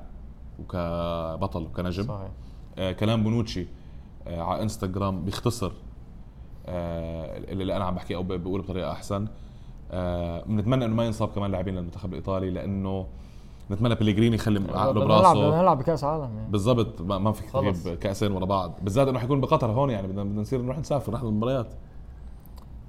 وكبطل 0.60 1.64
وكنجم. 1.64 2.04
صحيح. 2.04 2.32
آه 2.78 2.92
كلام 2.92 3.24
بونوتشي 3.24 3.68
آه 4.28 4.42
على 4.42 4.64
إنستغرام 4.64 5.26
بيختصر 5.26 5.72
آه 6.66 7.38
اللي 7.38 7.76
أنا 7.76 7.86
عم 7.86 7.96
بحكيه 7.96 8.16
أو 8.16 8.24
بقول 8.24 8.62
بطريقة 8.62 8.92
أحسن. 8.92 9.28
آه 9.92 10.44
بنتمنى 10.44 10.86
إنه 10.86 10.96
ما 10.96 11.06
ينصاب 11.06 11.30
كمان 11.30 11.52
لاعبين 11.52 11.76
للمنتخب 11.76 12.10
الإيطالي 12.10 12.50
لأنه 12.50 13.08
نتمنى 13.72 13.96
بليجريني 13.96 14.36
يخلي 14.36 14.60
عقله 14.74 15.06
براسه. 15.06 15.34
بدنا 15.34 15.62
نلعب 15.62 15.78
بكأس 15.78 16.04
عالم 16.04 16.38
يعني. 16.38 16.52
بالضبط 16.52 17.02
ما 17.02 17.34
خلص. 17.34 17.84
تجيب 17.84 17.98
كأسين 17.98 18.32
ورا 18.32 18.46
بعض. 18.46 18.74
بالذات 18.82 19.08
إنه 19.08 19.20
حيكون 19.20 19.42
بقطر 19.42 19.72
هون 19.72 19.90
يعني 19.90 20.08
بدنا 20.08 20.24
بدنا 20.24 20.42
نصير 20.42 20.62
نروح 20.62 20.80
نسافر 20.80 21.14
نحضر 21.14 21.30
المباريات. 21.30 21.68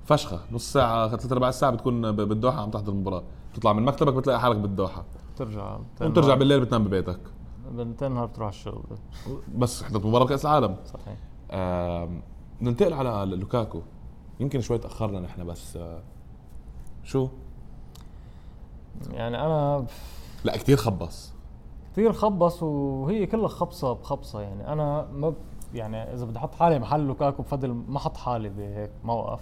فشخة. 0.04 0.40
نص 0.52 0.72
ساعة 0.72 1.08
ثلاث 1.08 1.32
ارباع 1.32 1.50
ساعه 1.50 1.72
بتكون 1.72 2.12
بالدوحة 2.12 2.62
عم 2.62 2.70
تحضر 2.70 2.92
المباراة. 2.92 3.22
تطلع 3.54 3.72
من 3.72 3.82
مكتبك 3.82 4.14
بتلاقي 4.14 4.40
حالك 4.40 4.56
بالدوحة. 4.56 5.04
بترجع 5.34 5.78
وبترجع 6.00 6.34
بالليل 6.34 6.60
بتنام 6.60 6.84
ببيتك. 6.84 7.20
بنتين 7.70 8.12
نهار 8.12 8.26
بتروح 8.26 8.48
الشغل. 8.48 8.84
بس 9.54 9.82
حضرت 9.82 10.06
مباراة 10.06 10.26
كأس 10.26 10.46
العالم. 10.46 10.76
صحيح. 10.84 11.18
آم، 11.50 12.22
ننتقل 12.60 12.92
على 12.92 13.36
لوكاكو. 13.36 13.80
يمكن 14.40 14.60
شوي 14.60 14.78
تأخرنا 14.78 15.20
نحن 15.20 15.46
بس 15.46 15.76
آه، 15.76 16.02
شو؟ 17.04 17.28
يعني 19.10 19.40
أنا 19.40 19.86
لا 20.44 20.56
كتير 20.56 20.76
خبص. 20.76 21.32
كثير 21.92 22.12
خبص 22.12 22.62
وهي 22.62 23.26
كلها 23.26 23.48
خبصة 23.48 23.92
بخبصة. 23.92 24.40
يعني 24.40 24.72
أنا 24.72 25.06
ما 25.12 25.34
يعني 25.74 26.14
إذا 26.14 26.24
بدي 26.24 26.38
أحط 26.38 26.54
حالي 26.54 26.78
محل 26.78 27.00
لوكاكو 27.00 27.42
بفضل 27.42 27.72
ما 27.88 27.96
أحط 27.96 28.16
حالي 28.16 28.48
بهيك 28.48 28.90
موقف. 29.04 29.40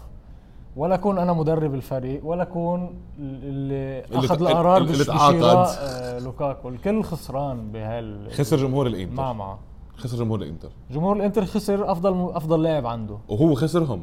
ولا 0.77 0.95
أكون 0.95 1.19
أنا 1.19 1.33
مدرب 1.33 1.75
الفريق 1.75 2.27
ولا 2.27 2.43
أكون 2.43 2.95
اللي 3.19 4.05
أخذ 4.13 4.43
القرار 4.43 4.77
اللي 4.83 5.05
تعاقد. 5.05 5.37
بشراء 5.37 5.69
آه، 5.81 6.19
لوكاكو. 6.19 6.69
الكل 6.69 7.03
خسران 7.03 7.73
بهال 7.73 8.33
خسر 8.33 8.57
جمهور 8.57 8.87
الإنتر. 8.87 9.15
مع 9.15 9.33
مع 9.33 9.59
خسر 9.97 10.17
جمهور 10.17 10.43
الإنتر. 10.43 10.69
جمهور 10.91 11.17
الإنتر 11.17 11.45
خسر 11.45 11.93
أفضل 11.93 12.31
أفضل 12.35 12.63
لاعب 12.63 12.87
عنده. 12.87 13.19
وهو 13.29 13.55
خسرهم. 13.55 14.03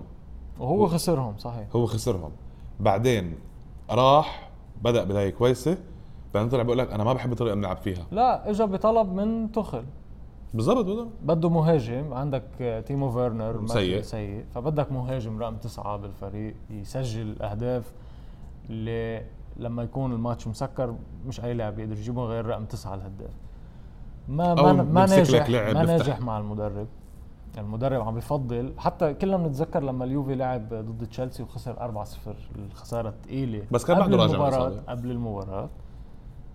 وهو 0.60 0.88
خسرهم 0.88 1.38
صحيح. 1.38 1.68
هو 1.76 1.86
خسرهم. 1.86 2.32
بعدين 2.80 3.36
راح 3.92 4.50
بدأ 4.82 5.04
بداية 5.04 5.30
كويسة. 5.30 5.78
بعدين 6.34 6.50
طلع 6.50 6.64
بيقول 6.64 6.78
لك 6.78 6.92
أنا 6.92 7.04
ما 7.04 7.14
بحب 7.14 7.32
الطريقة 7.32 7.54
اللي 7.54 7.62
بنلعب 7.68 7.78
فيها. 7.78 8.06
لا 8.12 8.50
اجى 8.50 8.64
بطلب 8.66 9.14
من 9.14 9.52
تخل 9.52 9.84
بالضبط 10.54 11.08
بده 11.24 11.50
مهاجم 11.50 12.14
عندك 12.14 12.84
تيمو 12.88 13.12
فيرنر 13.12 13.68
سيء. 13.68 14.02
سيء 14.02 14.46
فبدك 14.56 14.92
مهاجم 14.92 15.40
رقم 15.40 15.56
تسعة 15.56 15.98
بالفريق 15.98 16.56
يسجل 16.70 17.42
أهداف 17.42 17.94
اللي 18.70 19.26
لما 19.58 19.84
يكون 19.84 20.12
الماتش 20.14 20.48
مسكر 20.48 20.96
مش 21.28 21.44
أي 21.44 21.54
لاعب 21.54 21.76
بيقدر 21.76 21.98
يجيبه 21.98 22.24
غير 22.24 22.46
رقم 22.46 22.66
تسعة 22.66 22.96
الهداف 22.96 23.32
ما 24.28 24.54
ما, 24.56 24.74
ما 24.74 25.06
ناجح 25.06 25.50
لعب 25.50 25.76
ما. 25.76 25.84
ناجح 25.84 26.20
مع 26.22 26.38
المدرب 26.38 26.88
المدرب 27.58 28.02
عم 28.02 28.16
بفضل 28.16 28.74
حتى 28.78 29.14
كلنا 29.14 29.38
بنتذكر 29.38 29.84
لما 29.84 30.06
اليوفي 30.06 30.36
لعب 30.36 30.70
ضد 30.74 31.08
تشيلسي 31.08 31.44
وخسر 31.44 31.76
4-0 31.76 32.30
الخسارة 32.56 33.10
الثقيله 33.10 33.64
بس 33.72 33.86
كان 33.86 34.00
بعده 34.00 34.18
راجع. 34.18 34.80
قبل 34.88 35.12
المباراة 35.12 35.70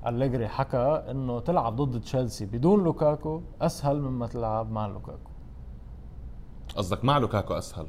أليجري 0.06 0.48
حكى 0.48 1.02
إنه 1.10 1.40
تلعب 1.40 1.76
ضد 1.76 2.00
تشيلسي 2.00 2.46
بدون 2.46 2.84
لوكاكو 2.84 3.40
أسهل 3.62 4.00
مما 4.00 4.26
تلعب 4.26 4.70
مع 4.72 4.86
لوكاكو. 4.86 5.30
قصدك 6.76 7.04
مع 7.04 7.18
لوكاكو 7.18 7.54
أسهل؟ 7.54 7.86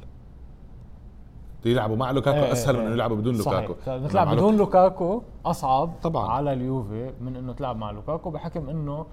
يلعبوا 1.64 1.96
مع 1.96 2.10
لوكاكو 2.10 2.36
إيه 2.44 2.52
أسهل 2.52 2.74
إيه 2.74 2.80
من 2.80 2.80
إنه 2.80 2.88
إيه. 2.88 2.94
يلعبوا 2.94 3.16
بدون 3.16 3.34
صحيح. 3.34 3.60
لوكاكو. 3.68 3.90
انه 3.90 4.08
تلعب 4.08 4.28
بدون 4.28 4.56
لوكاكو. 4.56 5.22
أصعب 5.46 5.92
طبعاً. 6.02 6.28
على 6.30 6.52
اليوفي 6.52 7.12
من 7.20 7.36
إنه 7.36 7.52
تلعب 7.52 7.76
مع 7.76 7.90
لوكاكو 7.90 8.30
بحكم 8.30 8.68
إنه 8.68 9.06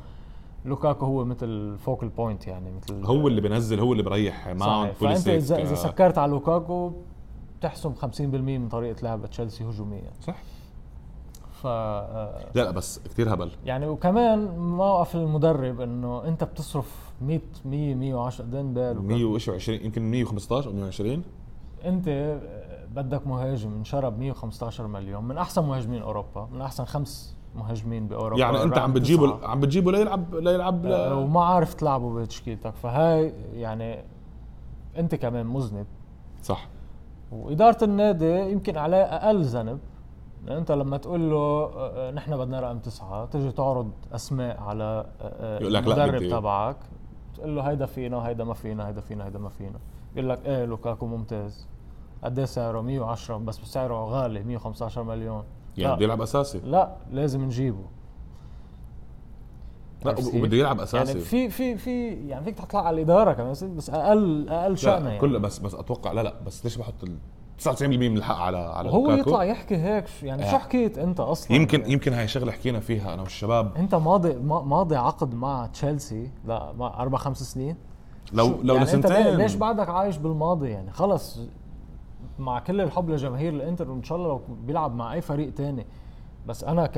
لوكاكو 0.66 1.06
هو 1.06 1.26
مثل 1.26 1.78
focal 1.78 2.10
point 2.10 2.48
يعني 2.48 2.72
مثل 2.72 3.06
هو 3.06 3.28
اللي 3.28 3.42
بينزل 3.42 3.80
هو 3.80 3.92
اللي 3.92 4.04
بريح 4.04 4.48
ماونت 4.48 4.94
فأنت 4.96 5.28
اذا 5.28 5.56
إذا 5.56 5.72
آه، 5.72 5.76
سكرت 5.76 6.18
على 6.18 6.32
لوكاكو 6.32 6.92
بتحسم 7.60 7.94
50% 7.94 8.22
من 8.22 8.70
طريقة 8.70 9.04
لعب 9.04 9.26
تشيلسي 9.26 9.64
هجوميا. 9.64 10.12
صح. 10.22 10.36
ف 11.64 11.68
آه، 11.68 12.46
لا 12.56 12.62
لا 12.62 12.72
بس 12.72 13.00
كثير 13.00 13.34
هبل. 13.34 13.52
يعني 13.66 13.88
وكمان 13.88 14.58
موقف 14.58 15.16
المدرب 15.16 15.82
إنه 15.82 16.26
أنت 16.26 16.44
بتصرف 16.44 17.12
100 17.22 17.40
100 17.66 17.96
110 17.96 18.46
قدام 18.46 18.74
بال 18.74 19.02
120 19.02 19.80
يمكن 19.86 20.12
115 20.12 20.70
أو 20.70 20.74
120 20.76 21.24
أنت 21.86 22.08
آه، 22.08 22.86
بدك 22.96 23.28
مهاجم 23.28 23.74
انشرب 23.74 24.20
115 24.20 24.88
مليون 24.88 25.24
من 25.24 25.38
أحسن 25.38 25.64
مهاجمين 25.64 26.02
أوروبا 26.02 26.50
من 26.54 26.62
أحسن 26.62 26.86
خمس 26.86 27.36
مهاجمين 27.56 28.08
بأوروبا. 28.08 28.42
يعني 28.42 28.64
أنت 28.64 28.78
عم 28.78 28.94
بتجيبه. 28.94 29.48
عم 29.48 29.60
بتجيبه 29.60 29.92
ليلعب 29.92 30.36
ليلعب 30.36 30.86
ل... 30.86 30.92
آه، 30.92 31.16
وما 31.16 31.46
عارف 31.46 31.74
تلعبه 31.74 32.22
بتشكيلتك 32.22 32.76
فهاي 32.76 33.34
يعني 33.54 34.04
أنت 34.98 35.16
كمان 35.16 35.46
مذنب. 35.46 35.86
صح. 36.44 36.68
وإدارة 37.32 37.84
النادي 37.84 38.52
يمكن 38.52 38.78
عليه 38.78 39.04
أقل 39.04 39.44
ذنب. 39.44 39.80
انت 40.48 40.72
لما 40.72 40.98
تقول 40.98 41.30
له 41.30 41.38
آه، 41.38 42.10
آه، 42.10 42.12
نحن 42.12 42.38
بدنا 42.38 42.60
رقم 42.60 42.80
تسعة 42.80 43.26
تيجي 43.26 43.52
تعرض 43.52 43.92
أسماء 44.12 44.60
على 44.60 45.06
آه، 45.22 45.60
يقول 45.60 45.74
لك 45.74 45.84
المدرب. 45.84 46.30
تبعك 46.30 46.78
تقول 47.36 47.56
له 47.56 47.62
هيدا 47.62 47.86
فينا 47.86 48.28
هيدا 48.28 48.44
ما 48.44 48.54
فينا 48.54 48.88
هيدا 48.88 49.02
فينا 49.02 49.26
هيدا 49.26 49.40
ما 49.40 49.50
فينا. 49.50 49.80
يقول 50.16 50.30
لك 50.30 50.46
إيه 50.46 50.66
لوكاكو 50.66 51.06
ممتاز. 51.06 51.68
قد 52.24 52.40
إيه 52.40 52.46
سعره؟ 52.46 52.82
110 52.82 53.38
بس 53.38 53.56
سعره 53.56 54.06
غالي 54.06 54.44
115 54.44 55.04
مليون. 55.04 55.44
يعني. 55.78 55.96
بده 55.96 56.06
يلعب 56.06 56.22
أساسي. 56.22 56.60
لا 56.60 56.96
لازم 57.12 57.44
نجيبه. 57.44 57.84
لا؟ 60.06 60.16
وبده 60.36 60.58
يلعب 60.58 60.80
أساسي. 60.80 61.12
يعني 61.12 61.20
في 61.20 61.50
في 61.50 61.78
في 61.78 62.10
يعني 62.28 62.46
فيك 62.46 62.58
تطلع 62.58 62.88
على 62.88 62.96
الإدارة 62.96 63.34
كمان 63.34 63.52
بس 63.52 63.90
أقل 63.90 64.50
أقل 64.50 64.78
شأنها 64.78 65.00
لا 65.00 65.06
يعني. 65.08 65.20
كل 65.20 65.40
بس 65.40 65.60
بس 65.60 65.76
أتوقع 65.76 66.12
لا 66.12 66.24
لا 66.24 66.34
بس 66.46 66.64
ليش 66.64 66.78
بحط 66.78 67.04
99% 67.64 67.84
من 67.84 68.18
الحق 68.18 68.36
على 68.36 68.58
على 68.58 68.90
هو 68.90 69.02
لوكاكو؟ 69.10 69.30
يطلع 69.30 69.44
يحكي 69.44 69.76
هيك 69.78 70.08
شو- 70.08 70.26
يعني 70.26 70.50
شو 70.50 70.56
آه. 70.56 70.60
حكيت 70.60 70.98
انت 70.98 71.20
أصلا؟ 71.20 71.58
يمكن 71.58 71.92
يمكن 71.92 72.14
هاي 72.14 72.28
شغلة 72.28 72.52
حكينا 72.52 72.80
فيها 72.80 73.14
أنا 73.14 73.22
والشباب. 73.22 73.72
انت 73.78 73.96
ماضي 73.96 74.34
ما- 74.34 74.62
ماضي 74.62 74.96
عقد 74.96 75.34
مع 75.36 75.68
تشيلسي 75.74 76.32
لا 76.46 76.72
ما 76.80 77.00
أربع 77.02 77.18
خمس 77.18 77.44
سنين. 77.44 77.76
لو 78.34 78.48
شو- 78.48 78.62
لو 78.64 78.76
يعني 78.76 78.94
انت 78.94 79.06
لسنتين. 79.06 79.36
ليش 79.38 79.56
بعدك 79.56 79.90
عايش 79.90 80.18
بالماضي؟ 80.18 80.70
يعني 80.70 80.92
خلص 80.92 81.40
مع 82.40 82.60
كل 82.60 82.82
الحب 82.82 83.10
لجماهير 83.10 83.54
الإنتر 83.54 83.92
وإن 83.92 84.04
شاء 84.04 84.18
الله 84.18 84.28
لو 84.30 84.42
بيلعب 84.66 84.96
مع 84.96 85.14
أي 85.14 85.22
فريق 85.22 85.54
تاني. 85.54 85.86
بس 86.48 86.64
أنا 86.64 86.86
ك 86.88 86.98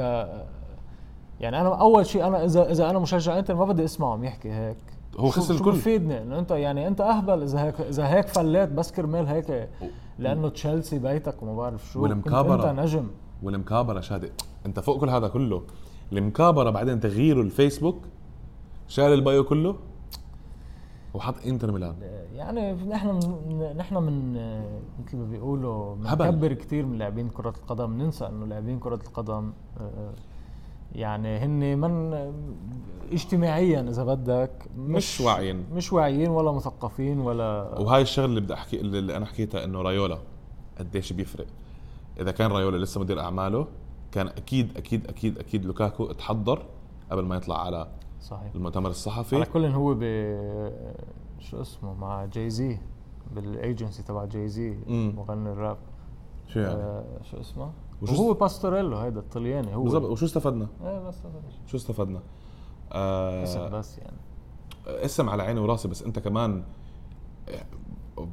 يعني 1.40 1.62
أنا 1.62 1.76
أول 1.76 2.06
شيء 2.06 2.28
أنا 2.28 2.44
اذا 2.46 2.72
إذا 2.72 2.90
أنا 2.90 3.00
مشجع 3.00 3.40
إنتر 3.40 3.56
ما 3.56 3.66
بدي 3.66 3.84
أسمعه 3.86 4.14
عم 4.14 4.24
يحكي 4.24 4.52
هيك. 4.52 4.78
هو 5.18 5.32
شو- 5.32 5.42
خسر 5.42 5.54
شو 5.54 5.60
الكل. 5.60 5.72
بفيدني 5.72 6.22
إنه 6.22 6.40
أنت 6.40 6.52
يعني 6.52 6.88
أنت 6.88 7.02
أهبل 7.02 7.42
إذا 7.44 7.64
هيك 7.64 7.82
إذا 7.82 8.08
هيك 8.08 8.28
فليت 8.28 8.70
بس 8.70 8.92
كرمال 8.92 9.28
هيك 9.28 9.70
لأنه 10.20 10.50
تشيلسي 10.50 11.00
بيتك 11.00 11.44
وما 11.44 11.56
بعرف 11.56 11.86
شو. 11.92 12.02
كنت 12.02 12.12
والمكابرة. 12.12 12.72
أنت 12.72 12.80
نجم. 12.80 13.08
والمكابره 13.44 14.00
شادي. 14.00 14.30
أنت 14.66 14.80
فوق 14.80 15.00
كل 15.00 15.10
هذا 15.10 15.28
كله. 15.28 15.64
المكابره 16.14 16.70
بعدين 16.70 17.00
تغييره 17.00 17.42
الفيسبوك. 17.42 17.98
شال 18.88 19.14
البايو 19.14 19.44
كله. 19.44 19.76
وحط 21.14 21.36
إنتر 21.46 21.72
ميلان. 21.72 21.96
يعني 22.36 22.74
نحن 22.74 23.08
من 23.08 23.78
نحن 23.78 23.96
من 23.98 24.34
مثل 25.06 25.18
ما 25.18 25.26
بيقولوا. 25.26 25.96
بنكبر 25.96 26.54
كثير 26.54 26.86
من 26.86 26.98
لاعبين 26.98 27.30
كرة 27.30 27.54
القدم. 27.58 28.02
ننسى 28.02 28.28
إنه 28.28 28.46
لاعبين 28.46 28.80
كرة 28.80 29.00
القدم 29.08 29.54
آه، 29.80 30.14
يعني 30.96 31.38
هن 31.38 31.78
من 31.78 32.14
اجتماعيا 33.12 33.82
إذا 33.82 34.04
بدك 34.04 34.52
مش 34.78 35.22
واعيين. 35.22 35.66
مش 35.74 35.94
واعيين 35.94 36.30
ولا 36.30 36.52
مثقفين 36.52 37.20
ولا 37.20 37.80
وهاي 37.80 38.02
الشغله 38.02 38.26
اللي 38.26 38.42
بدي 38.42 38.54
أحكي 38.54 38.82
اللي 38.82 39.18
أنا 39.18 39.26
حكيتها 39.26 39.64
إنه 39.64 39.82
رايولا 39.82 40.18
قديش 40.80 41.14
بيفرق. 41.14 41.46
إذا 42.20 42.32
كان 42.32 42.52
رايولا 42.52 42.78
لسه 42.78 43.02
مدير 43.02 43.20
أعماله 43.20 43.68
كان 44.12 44.28
أكيد 44.28 44.78
أكيد 44.78 45.08
أكيد 45.08 45.38
أكيد 45.38 45.66
لوكاكو 45.66 46.12
تحضر 46.12 46.66
قبل 47.12 47.26
ما 47.26 47.36
يطلع 47.36 47.66
على 47.66 47.88
صحيح. 48.22 48.56
المؤتمر 48.56 48.90
الصحفي. 48.90 49.36
على 49.36 49.46
كل 49.46 49.66
هو 49.66 49.94
ب 50.00 50.04
شو 51.40 51.62
اسمه 51.62 51.94
مع 51.94 52.26
جاي 52.26 52.50
زي 52.50 52.78
بالايجنسي 53.36 54.04
تبع 54.04 54.26
جاي 54.26 54.48
زي. 54.48 54.78
مغني 54.88 55.50
الراب. 55.50 55.78
شو 56.48 56.60
يعني؟ 56.60 56.74
آه 56.74 57.04
شو 57.32 57.40
اسمه؟ 57.40 57.72
وهو 58.02 58.34
باستوريلو 58.34 58.98
هيدا 58.98 59.20
الطلياني 59.20 59.76
هو. 59.76 59.84
بالضبط. 59.84 60.10
وشو 60.10 60.26
استفدنا؟ 60.26 60.68
إيه 60.84 61.00
بس 61.00 61.16
شو 61.68 61.78
استفدنا؟ 61.78 62.20
آه 62.92 63.44
اسم 63.44 63.70
بس 63.70 63.98
يعني. 63.98 64.18
اسم 64.88 65.30
على 65.30 65.44
عيني 65.44 65.60
وراسي 65.60 65.88
بس 65.88 66.04
انت 66.04 66.20
كمان 66.20 66.64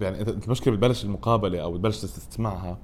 يعني 0.00 0.20
أنت 0.20 0.44
المشكلة 0.44 0.74
بتبلش 0.74 1.04
المقابلة 1.04 1.62
أو 1.62 1.72
بتبلش 1.72 2.00
تسمعها 2.00 2.78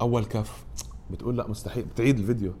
أول 0.00 0.24
كف 0.24 0.64
بتقول 1.10 1.36
لا 1.36 1.48
مستحيل 1.48 1.84
بتعيد 1.84 2.18
الفيديو. 2.18 2.52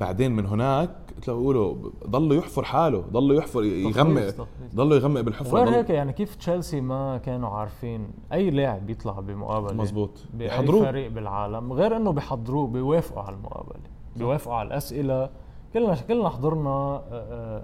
بعدين 0.00 0.32
من 0.32 0.46
هناك 0.46 0.96
تلاقوا 1.22 1.74
ضله 2.06 2.34
يحفر 2.34 2.64
حاله 2.64 2.98
ضله 3.12 3.34
يحفر 3.34 3.64
يغمق. 3.64 4.46
ضله 4.74 4.96
يغمق 4.96 5.20
بالحفرة 5.20 5.52
وغير 5.54 5.66
ضل- 5.68 5.74
هيك 5.74 5.90
يعني 5.90 6.12
كيف 6.12 6.34
تشيلسي 6.34 6.80
ما 6.80 7.18
كانوا 7.18 7.48
عارفين 7.48 8.08
أي 8.32 8.50
لاعب 8.50 8.90
يطلع 8.90 9.12
بمقابلة؟ 9.20 9.72
مزبوط 9.72 10.10
بأي 10.34 10.46
يحضروه 10.48 10.84
فريق 10.84 11.10
بالعالم 11.10 11.72
غير 11.72 11.96
إنه 11.96 12.10
بيحضروه 12.12 12.66
بيوافقوا 12.66 13.22
على 13.22 13.36
المقابلة 13.36 13.80
بيوافقوا 14.16 14.54
على 14.54 14.66
الأسئلة. 14.66 15.30
كلنا 15.74 15.94
كلنا 16.08 16.28
حضرنا 16.28 16.70
آه، 16.70 17.02
آه، 17.12 17.62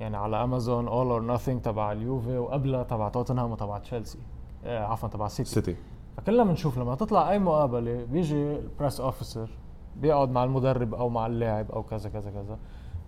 يعني 0.00 0.16
على 0.16 0.44
أمازون 0.44 0.88
All 0.88 1.06
or 1.06 1.20
Nothing 1.22 1.62
تبع 1.62 1.92
اليوفي 1.92 2.38
وقبلها 2.38 2.82
تبع 2.82 3.08
توتنهام 3.08 3.50
وتبع 3.50 3.78
تشيلسي 3.78 4.18
آه، 4.64 4.84
عفوا 4.84 5.08
تبع 5.08 5.28
سيتي. 5.28 5.50
سيتي. 5.50 5.76
فكلنا 6.16 6.44
بنشوف 6.44 6.78
لما 6.78 6.94
تطلع 6.94 7.30
أي 7.30 7.38
مقابلة 7.38 8.04
بيجي 8.04 8.56
ال 8.56 8.63
press 8.63 9.00
officer 9.00 9.50
بيقعد 9.96 10.30
مع 10.30 10.44
المدرب 10.44 10.94
أو 10.94 11.08
مع 11.08 11.26
اللاعب 11.26 11.70
أو 11.72 11.82
كذا 11.82 12.10
كذا 12.10 12.30
كذا. 12.30 12.58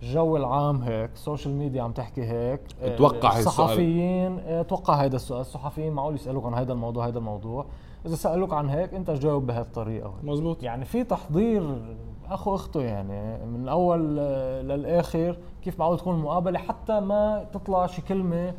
الجو 0.05 0.37
العام 0.37 0.81
هيك 0.81 1.09
ال 1.13 1.19
social 1.19 1.53
media 1.55 1.83
عم 1.83 1.91
تحكي 1.91 2.23
هيك. 2.23 2.61
أتوقع 2.81 3.29
السؤال. 3.29 3.47
الصحفيين 3.47 4.39
أتوقع 4.39 4.93
هيدا 4.93 5.15
السؤال. 5.15 5.41
الصحفيين 5.41 5.93
معقول 5.93 6.15
يسألوك 6.15 6.45
عن 6.45 6.53
هيدا 6.53 6.73
الموضوع 6.73 7.05
هيدا 7.05 7.19
الموضوع. 7.19 7.65
إذا 8.05 8.15
سألوك 8.15 8.53
عن 8.53 8.69
هيك 8.69 8.93
أنت 8.93 9.11
جاوب 9.11 9.47
بهالطريقة. 9.47 10.13
مزبوط. 10.23 10.63
يعني 10.63 10.85
في 10.85 11.03
تحضير 11.03 11.81
أخو 12.29 12.55
أخته 12.55 12.81
يعني 12.81 13.45
من 13.45 13.63
الأول 13.63 14.17
آه، 14.19 14.61
للآخر 14.61 15.37
كيف 15.63 15.79
معقول 15.79 15.99
تكون 15.99 16.15
المقابلة 16.15 16.59
حتى 16.59 16.99
ما 16.99 17.45
تطلع 17.53 17.85
شي 17.85 18.01
كلمة 18.01 18.53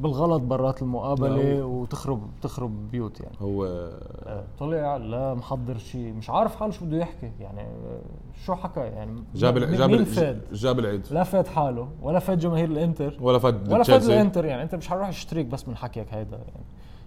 بالغلط 0.00 0.42
برات 0.42 0.82
المقابلة 0.82 1.64
وتخرب 1.64 2.20
تخرب 2.42 2.90
بيوت 2.90 3.20
يعني. 3.20 3.36
هو 3.40 3.64
آه، 3.64 4.44
طلع 4.58 4.96
لا 4.96 5.34
محضر 5.34 5.78
شيء 5.78 6.12
مش 6.12 6.30
عارف 6.30 6.56
حاله 6.56 6.72
شو 6.72 6.84
بده 6.84 6.96
يحكي 6.98 7.30
يعني 7.40 7.60
آه، 7.60 8.00
شو 8.44 8.54
حكى 8.54 8.80
يعني. 8.80 9.24
جاب 9.34 9.56
ال- 9.56 9.76
جاب 9.76 9.94
ال- 9.94 10.06
فاد؟ 10.06 10.42
جاب 10.52 10.78
العيد. 10.78 11.06
لا 11.10 11.22
فاد 11.22 11.46
حاله 11.46 11.88
ولا 12.02 12.18
فاد 12.18 12.38
جماهير 12.38 12.68
الإنتر. 12.68 13.16
ولا 13.20 13.38
فاد 13.38 13.72
ولا 13.72 13.82
فاد 13.82 14.02
الإنتر 14.02 14.44
يعني 14.44 14.62
أنت 14.62 14.74
مش 14.74 14.88
حروح 14.88 15.08
اشتريك 15.08 15.46
بس 15.46 15.68
من 15.68 15.76
حكيك 15.76 16.14
هيدا 16.14 16.36
يعني. 16.36 16.64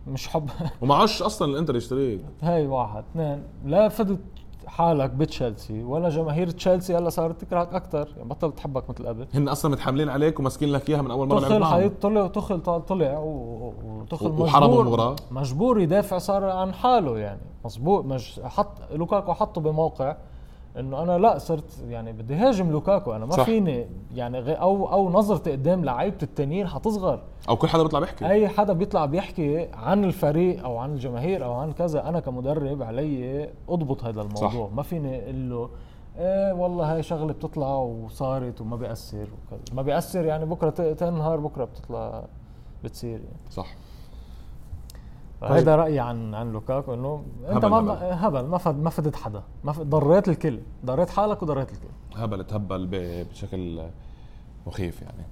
مش 0.08 0.28
حب. 0.28 0.50
ومعوش 0.82 1.22
أصلا 1.22 1.52
الإنتر 1.52 1.76
يشتريك. 1.76 2.22
هاي 2.42 2.68
واحد. 2.68 3.04
اثنين 3.12 3.44
لا 3.66 3.90
فدت 3.90 4.20
حالك 4.68 5.10
بتشيلسي 5.10 5.84
ولا 5.84 6.10
جماهير 6.10 6.50
تشيلسي 6.50 6.98
هلا 6.98 7.10
صارت 7.10 7.42
تكرهك 7.42 7.74
أكثر 7.74 8.10
يعني 8.18 8.30
بطلت 8.30 8.58
تحبك 8.58 8.90
مثل 8.90 9.08
قبل 9.08 9.28
هن 9.34 9.48
أصلا 9.48 9.72
متحملين 9.72 10.10
عليك 10.10 10.40
وماسكين 10.40 10.70
لك 10.72 10.90
إياها 10.90 11.02
من 11.02 11.12
أول 11.12 11.28
مرة 11.28 11.40
تخل. 11.40 11.66
حيط 11.66 12.02
طلع 12.02 12.28
تخل 12.28 12.60
طلع, 12.62 13.18
وتخل 13.20 14.28
وحرموا 14.28 14.68
مجبور 14.68 14.82
المباراة. 14.82 15.16
مجبور 15.32 15.80
يدافع 15.80 16.18
صار 16.18 16.44
عن 16.46 16.74
حاله 16.74 17.18
يعني 17.18 17.42
مزبوط 17.66 18.06
مش 18.06 18.40
حط 18.44 18.68
لوكاكو 18.92 19.34
حطه 19.34 19.62
بموقع 19.62 20.18
انه 20.80 21.04
أنا 21.04 21.18
لا 21.18 21.38
صرت 21.38 21.84
يعني 21.88 22.14
بدي 22.14 22.36
هاجم 22.36 22.72
لوكاكو 22.72 23.14
أنا 23.14 23.26
ما 23.26 23.32
صح. 23.32 23.44
فيني 23.44 23.88
يعني 24.16 24.54
أو 24.54 24.92
أو 24.92 25.10
نظرتي 25.10 25.52
قدام 25.52 25.86
لعيبة 25.86 26.18
التانيين 26.24 26.68
حتصغر. 26.68 27.22
أو 27.50 27.56
كل 27.56 27.68
حدا 27.68 27.84
بيطلع 27.84 28.00
بيحكي. 28.00 28.30
أي 28.30 28.48
حدا 28.48 28.74
بيطلع 28.74 29.06
بيحكي 29.06 29.68
عن 29.74 30.04
الفريق 30.04 30.64
أو 30.64 30.78
عن 30.78 30.94
الجماهير 30.94 31.46
أو 31.46 31.54
عن 31.54 31.72
كذا 31.72 32.10
أنا 32.10 32.20
كمدرب 32.20 32.84
علي 32.84 33.50
أضبط 33.70 34.04
هذا 34.04 34.22
الموضوع. 34.22 34.50
صح. 34.50 34.74
ما 34.76 34.84
فيني 34.84 35.24
أقول 35.24 35.50
له 35.50 35.70
إيه 36.18 36.54
والله 36.54 36.94
هاي 36.94 37.04
شغلة 37.04 37.34
بتطلع 37.34 37.76
وصارت 37.76 38.62
وما 38.62 38.76
بيأثر 38.76 39.28
وكذا. 39.48 39.62
ما 39.74 39.82
بيأثر 39.82 40.26
يعني 40.26 40.46
بكرة 40.46 40.94
تنهار 40.94 41.40
بكرة 41.40 41.66
بتطلع 41.66 42.24
بتصير 42.84 43.20
يعني. 43.20 43.50
صح. 43.50 43.68
فهيدا 45.50 45.76
رأيي 45.76 46.00
عن 46.00 46.36
عن 46.36 46.52
لوكاكو 46.52 46.94
إنه 46.94 47.26
أنت 47.50 47.66
هبل 47.66 47.70
ما 47.80 48.28
هبل. 48.28 48.46
ما 48.46 48.58
فد 48.58 48.80
ما 48.80 48.90
فدت 48.90 49.16
حدا. 49.16 49.44
ما 49.64 49.72
فد 49.72 49.90
ضريت 49.90 50.30
الكل. 50.30 50.60
ضريت 50.86 51.10
حالك 51.10 51.44
وضريت 51.44 51.72
الكل. 51.72 51.88
هبل 52.16 52.44
تهبل 52.44 52.88
بشكل 53.32 53.82
مخيف 54.68 55.02
يعني. 55.02 55.24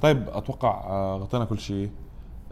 طيب 0.00 0.28
أتوقع 0.28 0.84
آه، 0.86 1.16
غطينا 1.16 1.44
كل 1.44 1.58
شيء 1.58 1.90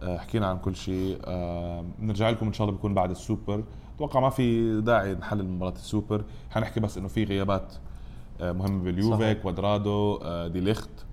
آه، 0.02 0.18
حكينا 0.18 0.46
عن 0.46 0.58
كل 0.58 0.76
شيء 0.76 1.18
آه، 1.24 1.84
بنرجع 1.98 2.30
لكم 2.30 2.46
إن 2.46 2.52
شاء 2.52 2.64
الله 2.66 2.76
بيكون 2.76 2.94
بعد 2.94 3.10
السوبر. 3.10 3.64
أتوقع 3.96 4.20
ما 4.20 4.30
في 4.30 4.80
داعي 4.80 5.14
نحلل 5.14 5.48
مباراة 5.48 5.72
السوبر. 5.72 6.24
حنحكي 6.50 6.80
بس 6.80 6.98
إنه 6.98 7.08
في 7.08 7.24
غيابات 7.24 7.74
آه، 8.40 8.52
مهمة 8.52 8.84
باليوفي 8.84 9.22
صحيح. 9.22 9.42
كوادرادو 9.42 10.16
آه، 10.22 10.48
دي 10.48 10.60
ليخت. 10.60 10.90
آه، 10.90 11.04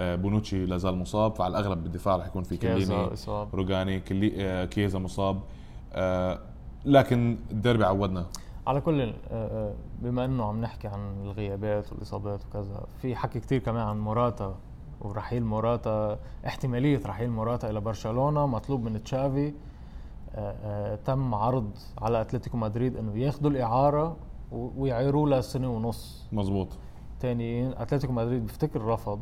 بونوتشي 0.00 0.66
لا 0.66 0.76
زال 0.76 0.96
مصاب 0.96 1.34
فعلى 1.34 1.58
الأغلب 1.58 1.82
بالدفاع 1.82 2.16
رح 2.16 2.26
يكون 2.26 2.42
في 2.42 2.56
كيليني 2.56 3.10
روجاني 3.54 4.00
كلي 4.00 4.32
آه، 4.36 4.64
كيزا 4.64 4.98
مصاب. 4.98 5.40
آه، 5.92 6.38
لكن 6.84 7.38
الديربي 7.50 7.84
عودنا. 7.84 8.26
على 8.66 8.80
كل 8.80 9.00
آه، 9.00 9.12
آه، 9.30 9.74
بما 10.02 10.24
إنه 10.24 10.44
عم 10.44 10.60
نحكي 10.60 10.88
عن 10.88 11.22
الغيابات 11.24 11.92
والإصابات 11.92 12.40
وكذا 12.44 12.86
في 13.02 13.16
حكي 13.16 13.40
كتير 13.40 13.58
كمان 13.58 13.82
عن 13.82 14.00
موراتا 14.00 14.54
ورحيل 15.00 15.44
موراتا. 15.44 16.18
احتمالية 16.46 17.00
رحيل 17.06 17.30
موراتا 17.30 17.70
إلى 17.70 17.80
برشلونة 17.80 18.46
مطلوب 18.46 18.84
من 18.84 19.02
تشافي. 19.04 19.52
آه، 20.34 20.54
آه، 20.64 20.98
تم 21.04 21.34
عرض 21.34 21.70
على 22.02 22.20
أتلتيكو 22.20 22.56
مدريد 22.56 22.96
إنه 22.96 23.18
ياخذوا 23.18 23.50
الإعارة 23.50 24.16
ويعيروه 24.52 25.28
لسنة 25.28 25.70
ونص. 25.70 26.26
مزبوط 26.32 26.68
تانيين 27.20 27.72
أتلتيكو 27.76 28.12
مدريد 28.12 28.46
بفتكر 28.46 28.84
رفض. 28.84 29.20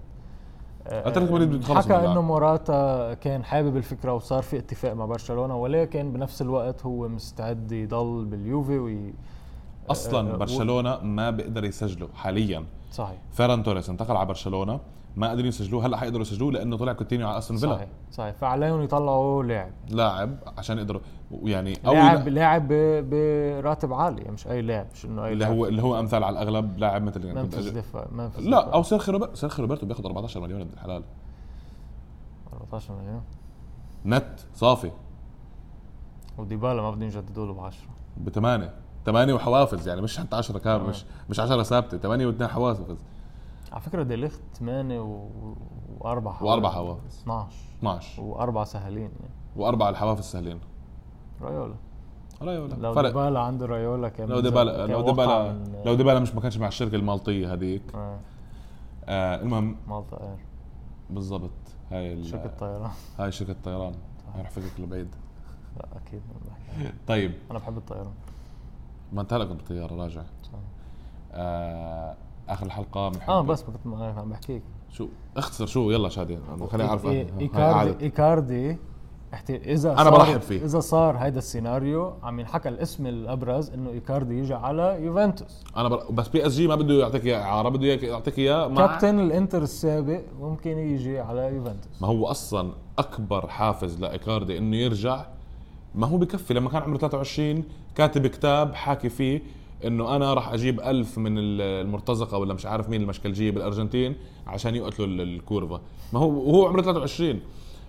آه، 0.86 1.08
أتلتيكو 1.08 1.34
مدريد 1.34 1.50
من 1.50 1.62
حكى. 1.64 1.94
إنه 1.94 2.22
موراتا 2.22 3.14
كان 3.14 3.44
حابب 3.44 3.76
الفكرة 3.76 4.12
وصار 4.12 4.42
في 4.42 4.58
اتفاق 4.58 4.92
مع 4.92 5.04
برشلونة 5.04 5.56
ولكن 5.56 6.12
بنفس 6.12 6.42
الوقت 6.42 6.86
هو 6.86 7.08
مستعد 7.08 7.72
يضل 7.72 8.24
باليوفي 8.24 8.78
وي 8.78 9.14
أصلا 9.90 10.34
آه، 10.34 10.36
برشلونة 10.36 10.98
ما 11.02 11.30
بيقدر 11.30 11.64
يسجله 11.64 12.08
حاليا. 12.14 12.64
صحيح. 12.92 13.18
فيران 13.32 13.62
توريس 13.62 13.90
انتقل 13.90 14.16
على 14.16 14.26
برشلونة. 14.26 14.80
ما 15.16 15.28
قادرين 15.28 15.46
يسجلوه 15.48 15.86
هلأ 15.86 15.96
حيقدروا 15.96 16.22
يسجلوه 16.22 16.52
لأنه 16.52 16.76
طلع 16.76 16.92
كوتينيو 16.92 17.28
على 17.28 17.38
أستون 17.38 17.56
فيلا. 17.56 17.74
صحيح 17.74 17.88
صحيح. 18.12 18.34
فعليهم 18.34 18.82
يطلعوا 18.82 19.42
لاعب. 19.42 19.72
لاعب 19.90 20.36
عشان 20.58 20.78
يقدروا 20.78 21.00
يعني 21.42 21.78
أو 21.86 21.92
لاعب 21.92 22.28
لا- 22.28 22.34
لاعب 22.34 22.68
ب- 22.72 23.10
براتب 23.10 23.92
عالي 23.92 24.30
مش 24.30 24.46
أي 24.46 24.62
لاعب 24.62 24.86
مش 24.94 25.04
إنه 25.04 25.24
أي 25.24 25.32
اللي 25.32 25.46
هو 25.46 25.66
اللي 25.66 25.82
هو 25.82 26.00
أمثال 26.00 26.24
على 26.24 26.32
الأغلب 26.42 26.78
لاعب 26.78 27.02
مثل 27.02 27.24
يعني 27.24 27.50
أجي- 27.50 27.54
دفاع 27.56 28.06
منفس 28.12 28.38
لا 28.40 28.60
دفاع. 28.60 28.74
أو 28.74 28.82
سيرخي 28.82 29.12
روبرتو 29.12 29.34
سيرخي 29.34 29.62
روبرتو 29.62 29.86
بياخذ 29.86 30.04
14 30.06 30.40
مليون 30.40 30.60
ابن 30.60 30.70
الحلال. 30.72 31.02
14 32.52 32.94
مليون. 32.94 33.22
نت 34.06 34.40
صافي. 34.54 34.90
وديبالا 36.38 36.82
ما 36.82 36.90
بدهم 36.90 37.02
يجددوا 37.08 37.46
له 37.46 37.52
ب 37.54 37.60
10 37.60 37.88
بثمانية. 38.24 38.74
ثمانية 39.06 39.34
وحوافز 39.34 39.88
يعني 39.88 40.00
مش 40.02 40.18
حتى 40.18 40.36
10 40.36 40.58
كام 40.58 40.80
آه. 40.80 40.88
مش 40.88 41.04
مش 41.30 41.40
10 41.40 41.62
ثابتة 41.62 41.98
ثمانية 41.98 42.26
واثنين 42.26 42.48
حوافز. 42.48 42.96
على 43.72 43.80
فكرة 43.80 44.02
ديليخت 44.02 44.40
8 44.54 45.00
و... 45.00 45.28
وأربع 45.98 46.32
حوافز 46.32 46.46
وأربع 46.46 46.70
حوافز. 46.70 47.18
12 47.22 47.56
12 47.78 48.22
وأربع 48.22 48.64
سهلين 48.64 49.02
يعني. 49.20 49.34
واربعة 49.56 49.88
الحوافز 49.90 50.24
سهلين 50.24 50.60
رايولا 51.42 51.74
رايولا 52.42 52.74
لو 52.74 52.94
فرق. 52.94 53.08
ديبالا 53.08 53.40
عنده 53.40 53.66
رايولا 53.66 54.08
كان 54.08 54.28
لو 54.28 54.40
ديبالا 54.40 54.86
لو 54.86 55.00
ديبالا 55.02 55.52
من- 55.52 55.82
لو 55.84 55.94
ديبالا 55.94 56.20
مش 56.20 56.34
ما 56.34 56.40
كانش 56.40 56.56
مع 56.58 56.68
الشركة 56.68 56.94
المالطية 56.96 57.52
هذيك. 57.52 57.82
آه، 57.94 58.18
آه 59.04 59.40
المهم. 59.42 59.76
مالطا 59.88 60.20
إير. 60.20 60.36
بالضبط. 61.10 61.50
هاي 61.90 62.12
ال- 62.12 62.26
شركة 62.26 62.50
طيران. 62.60 62.90
هاي 63.18 63.32
شركة 63.32 63.56
طيران. 63.64 63.92
هاي 64.34 64.42
رح 64.42 64.50
فكك 64.50 64.80
لبعيد. 64.80 65.08
لا 65.76 65.86
أكيد. 66.06 66.22
طيب. 67.06 67.32
أنا 67.50 67.58
بحب 67.58 67.76
الطيران. 67.76 68.12
ما 69.12 69.20
انت 69.20 69.32
هلا 69.32 69.44
كنت 69.44 69.56
بالطيارة 69.60 69.94
راجع. 69.94 70.22
صح. 70.42 70.50
آه 71.32 72.14
آخر 72.48 72.66
الحلقة 72.66 73.08
بنحب 73.08 73.30
آه 73.30 73.40
بس 73.40 73.62
كنت 73.62 73.76
عم 74.18 74.28
بحكيك. 74.30 74.62
شو؟ 74.90 75.08
اختصر 75.36 75.66
شو؟ 75.66 75.90
يلا 75.90 76.08
شادي 76.08 76.38
أنا 76.54 76.66
خليني 76.66 76.88
أعرف 76.88 77.06
ايكاردي. 77.06 78.04
إيكاردي 78.04 78.76
احت- 79.34 79.50
إذا 79.50 79.94
صار- 79.96 80.10
برحب 80.10 80.40
فيه. 80.40 80.64
إذا 80.64 80.80
صار 80.80 81.16
هيدا 81.16 81.38
السيناريو 81.38 82.12
عم 82.22 82.40
ينحكى 82.40 82.68
الاسم 82.68 83.06
الأبرز 83.06 83.70
إنه 83.70 83.90
إيكاردي 83.90 84.38
يجي 84.38 84.54
على 84.54 84.98
يوفنتوس. 85.00 85.64
أنا 85.76 85.88
بر... 85.88 86.02
بس 86.10 86.28
PSG 86.28 86.66
ما 86.66 86.74
بده 86.74 86.94
يعطيك 86.94 87.24
إياه 87.26 87.38
اعاره 87.42 87.68
بده 87.68 87.86
يعطيك 87.86 88.38
إياه 88.38 88.68
مع 88.68 88.86
كابتن 88.86 89.20
الإنتر 89.20 89.62
السابق 89.62 90.20
ممكن 90.40 90.78
يجي 90.78 91.18
على 91.20 91.40
يوفنتوس. 91.54 92.02
ما 92.02 92.08
هو 92.08 92.26
أصلا 92.26 92.72
أكبر 92.98 93.46
حافز 93.46 94.00
لإيكاردي 94.00 94.58
إنه 94.58 94.76
يرجع 94.76 95.26
ما 95.94 96.06
هو 96.06 96.16
بكفي 96.16 96.54
لما 96.54 96.70
كان 96.70 96.82
عمره 96.82 96.98
23 96.98 97.64
كاتب 97.94 98.26
كتاب 98.26 98.74
حاكي 98.74 99.08
فيه 99.08 99.42
إنه 99.86 100.16
أنا 100.16 100.34
راح 100.34 100.52
أجيب 100.52 100.80
ألف 100.80 101.18
من 101.18 101.38
ال- 101.38 101.60
المرتزقة 101.86 102.38
ولا 102.38 102.54
مش 102.54 102.66
عارف 102.66 102.88
مين 102.88 103.02
المشكلجيه 103.02 103.50
بالارجنتين 103.50 104.16
عشان 104.46 104.74
يقتلوا 104.74 105.06
ال- 105.08 105.20
الكورفا 105.20 105.80
ما 106.12 106.18
هو 106.20 106.28
وهو 106.30 106.66
عمره 106.66 106.82
23 106.82 107.40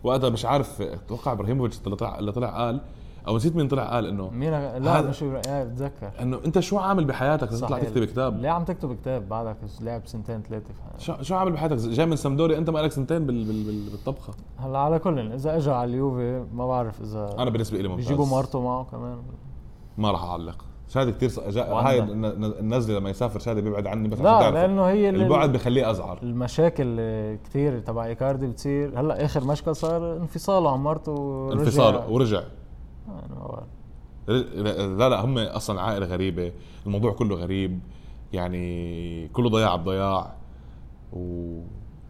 وقتها 0.04 0.30
مش 0.30 0.46
عارف 0.46 0.82
أتوقع 0.82 1.32
إبراهيموفيتش 1.32 1.80
اللي 1.86 1.96
طلع 1.96 2.20
اللي 2.20 2.32
طلع 2.32 2.48
قال 2.66 2.82
أو 3.28 3.36
نسيت 3.36 3.56
مين 3.56 3.68
طلع 3.68 3.84
قال 3.94 4.06
إنه 4.06 4.30
مين؟ 4.30 4.50
لا 4.84 5.02
مش 5.02 5.24
بتذكر 5.24 6.12
إنه 6.22 6.40
أنت 6.46 6.60
شو 6.60 6.78
عامل 6.78 7.06
بحياتك؟ 7.06 7.52
لازم 7.52 7.66
تطلع. 7.66 7.80
تكتب 7.80 8.04
كتاب. 8.06 8.40
ليه 8.42 8.50
عم 8.50 8.64
تكتب 8.64 8.94
كتاب 8.96 9.30
بعدك 9.30 9.58
لعب 9.82 10.02
سنتين 10.06 10.42
ثلاثة 10.42 10.66
شو 10.98 11.14
شو 11.22 11.36
عامل 11.36 11.52
بحياتك؟ 11.52 11.76
جاي 11.78 12.06
من 12.06 12.16
سمدوري 12.16 12.58
أنت 12.58 12.70
ما 12.70 12.80
لك 12.80 12.92
سنتين 12.92 13.26
بال... 13.26 13.44
بال... 13.46 13.64
بال... 13.64 13.90
بالطبخة. 13.90 14.34
هلأ 14.58 14.80
على 14.80 15.00
كل 15.00 15.20
إذا 15.20 15.58
اجى 15.58 15.72
على 15.72 15.90
اليوفي 15.92 16.46
ما 16.54 16.68
بعرف 16.68 17.02
إذا 17.02 17.36
أنا 17.38 17.50
بالنسبة 17.50 17.78
لي 17.78 17.88
ممتاز. 17.88 18.04
بيجيبوا 18.06 18.26
مرته 18.26 18.62
معه 18.62 18.84
كمان. 18.84 19.18
ما 19.98 20.12
راح 20.12 20.24
أعلق. 20.24 20.66
شادي 20.90 21.12
كثير. 21.12 21.32
هاي 21.58 22.00
الن- 22.00 22.26
الن- 22.26 22.54
النزله 22.60 23.00
لما 23.00 23.10
يسافر 23.10 23.40
شادي 23.40 23.62
بيبعد 23.62 23.88
عني 23.88 24.08
بس 24.08 24.20
لا. 24.20 24.52
لأنه 24.52 24.86
هي 24.86 25.10
البعد 25.10 25.52
بخليه 25.54 25.92
ازعر 25.92 26.20
المشاكل 26.24 26.96
كثير 27.44 27.80
تبع 27.80 28.06
إيكاردي 28.06 28.48
بتصير. 28.48 29.00
هلأ 29.00 29.26
آخر 29.26 29.44
مشكل 29.44 29.76
صار 29.76 30.18
انفصاله 30.18 30.72
عن 30.72 30.80
مرته 30.80 31.12
ورجع. 31.12 31.60
انفصال 31.62 31.96
ورجع. 32.10 32.42
آه، 33.10 33.64
لا 34.98 35.10
لا 35.10 35.26
هم 35.26 35.38
أصلا 35.38 35.82
عائلة 35.82 36.06
غريبة. 36.06 36.52
الموضوع 36.86 37.12
كله 37.14 37.36
غريب. 37.36 37.80
يعني 38.34 39.28
كله 39.28 39.50
ضياع 39.50 39.76
بضياع. 39.76 40.34
و 41.14 41.54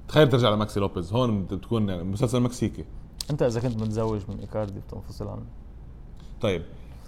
تخيل 0.08 0.30
ترجع 0.30 0.50
لماكسي 0.50 0.80
لوبيز. 0.80 1.14
هون 1.14 1.44
بتكون 1.44 1.90
يعني 1.90 2.04
مسلسل 2.04 2.40
مكسيكي. 2.40 2.86
أنت 3.32 3.42
إذا 3.44 3.60
كنت 3.60 3.82
متزوج 3.82 4.20
من 4.30 4.40
إيكاردي 4.40 4.80
بتنفصل 4.80 5.28
عنه. 5.28 5.46
طيب. 6.42 6.62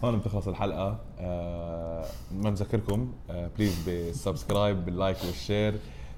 هون 0.04 0.18
بتخلص 0.20 0.48
الحلقة. 0.48 0.98
آه 1.20 2.06
ما 2.32 2.50
نذكركم 2.50 3.12
آه 3.30 3.50
please 3.58 3.84
بال 3.86 4.04
subscribe 4.04 4.86
بال 4.86 4.96
like 4.96 5.18
وال 5.26 5.39
share 5.39 5.74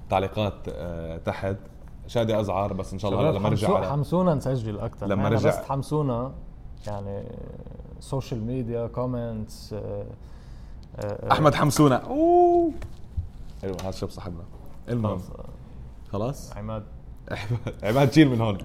تعليقات 0.09 0.53
آه 0.69 1.17
تحت. 1.17 1.55
شادي 2.07 2.39
أزعر 2.39 2.73
بس 2.73 2.93
إن 2.93 2.99
شاء 2.99 3.11
الله 3.11 3.31
لما 3.31 3.39
حمسو- 3.39 3.51
نرجع 3.51 3.75
على 3.75 3.88
حمسونا 3.91 4.36
نسجل 4.36 4.79
أكثر 4.79 5.05
لما 5.07 5.13
لما 5.13 5.29
رجع- 5.29 5.49
بس 5.49 5.55
تحمسونا 5.67 6.31
يعني 6.88 7.23
social 7.99 8.43
media 8.45 8.88
comments 8.88 9.76
أحمد 11.31 11.55
حمسونا. 11.55 11.95
أوه. 11.95 12.71
أيوه 13.63 13.77
هذا 13.84 13.91
شاب 13.91 14.09
صاحبنا 14.09 14.43
المهم 14.89 15.21
خلاص. 16.11 16.57
عماد. 16.57 16.84
عماد 17.84 18.13
شيل 18.13 18.29
من 18.29 18.41
هون. 18.41 18.57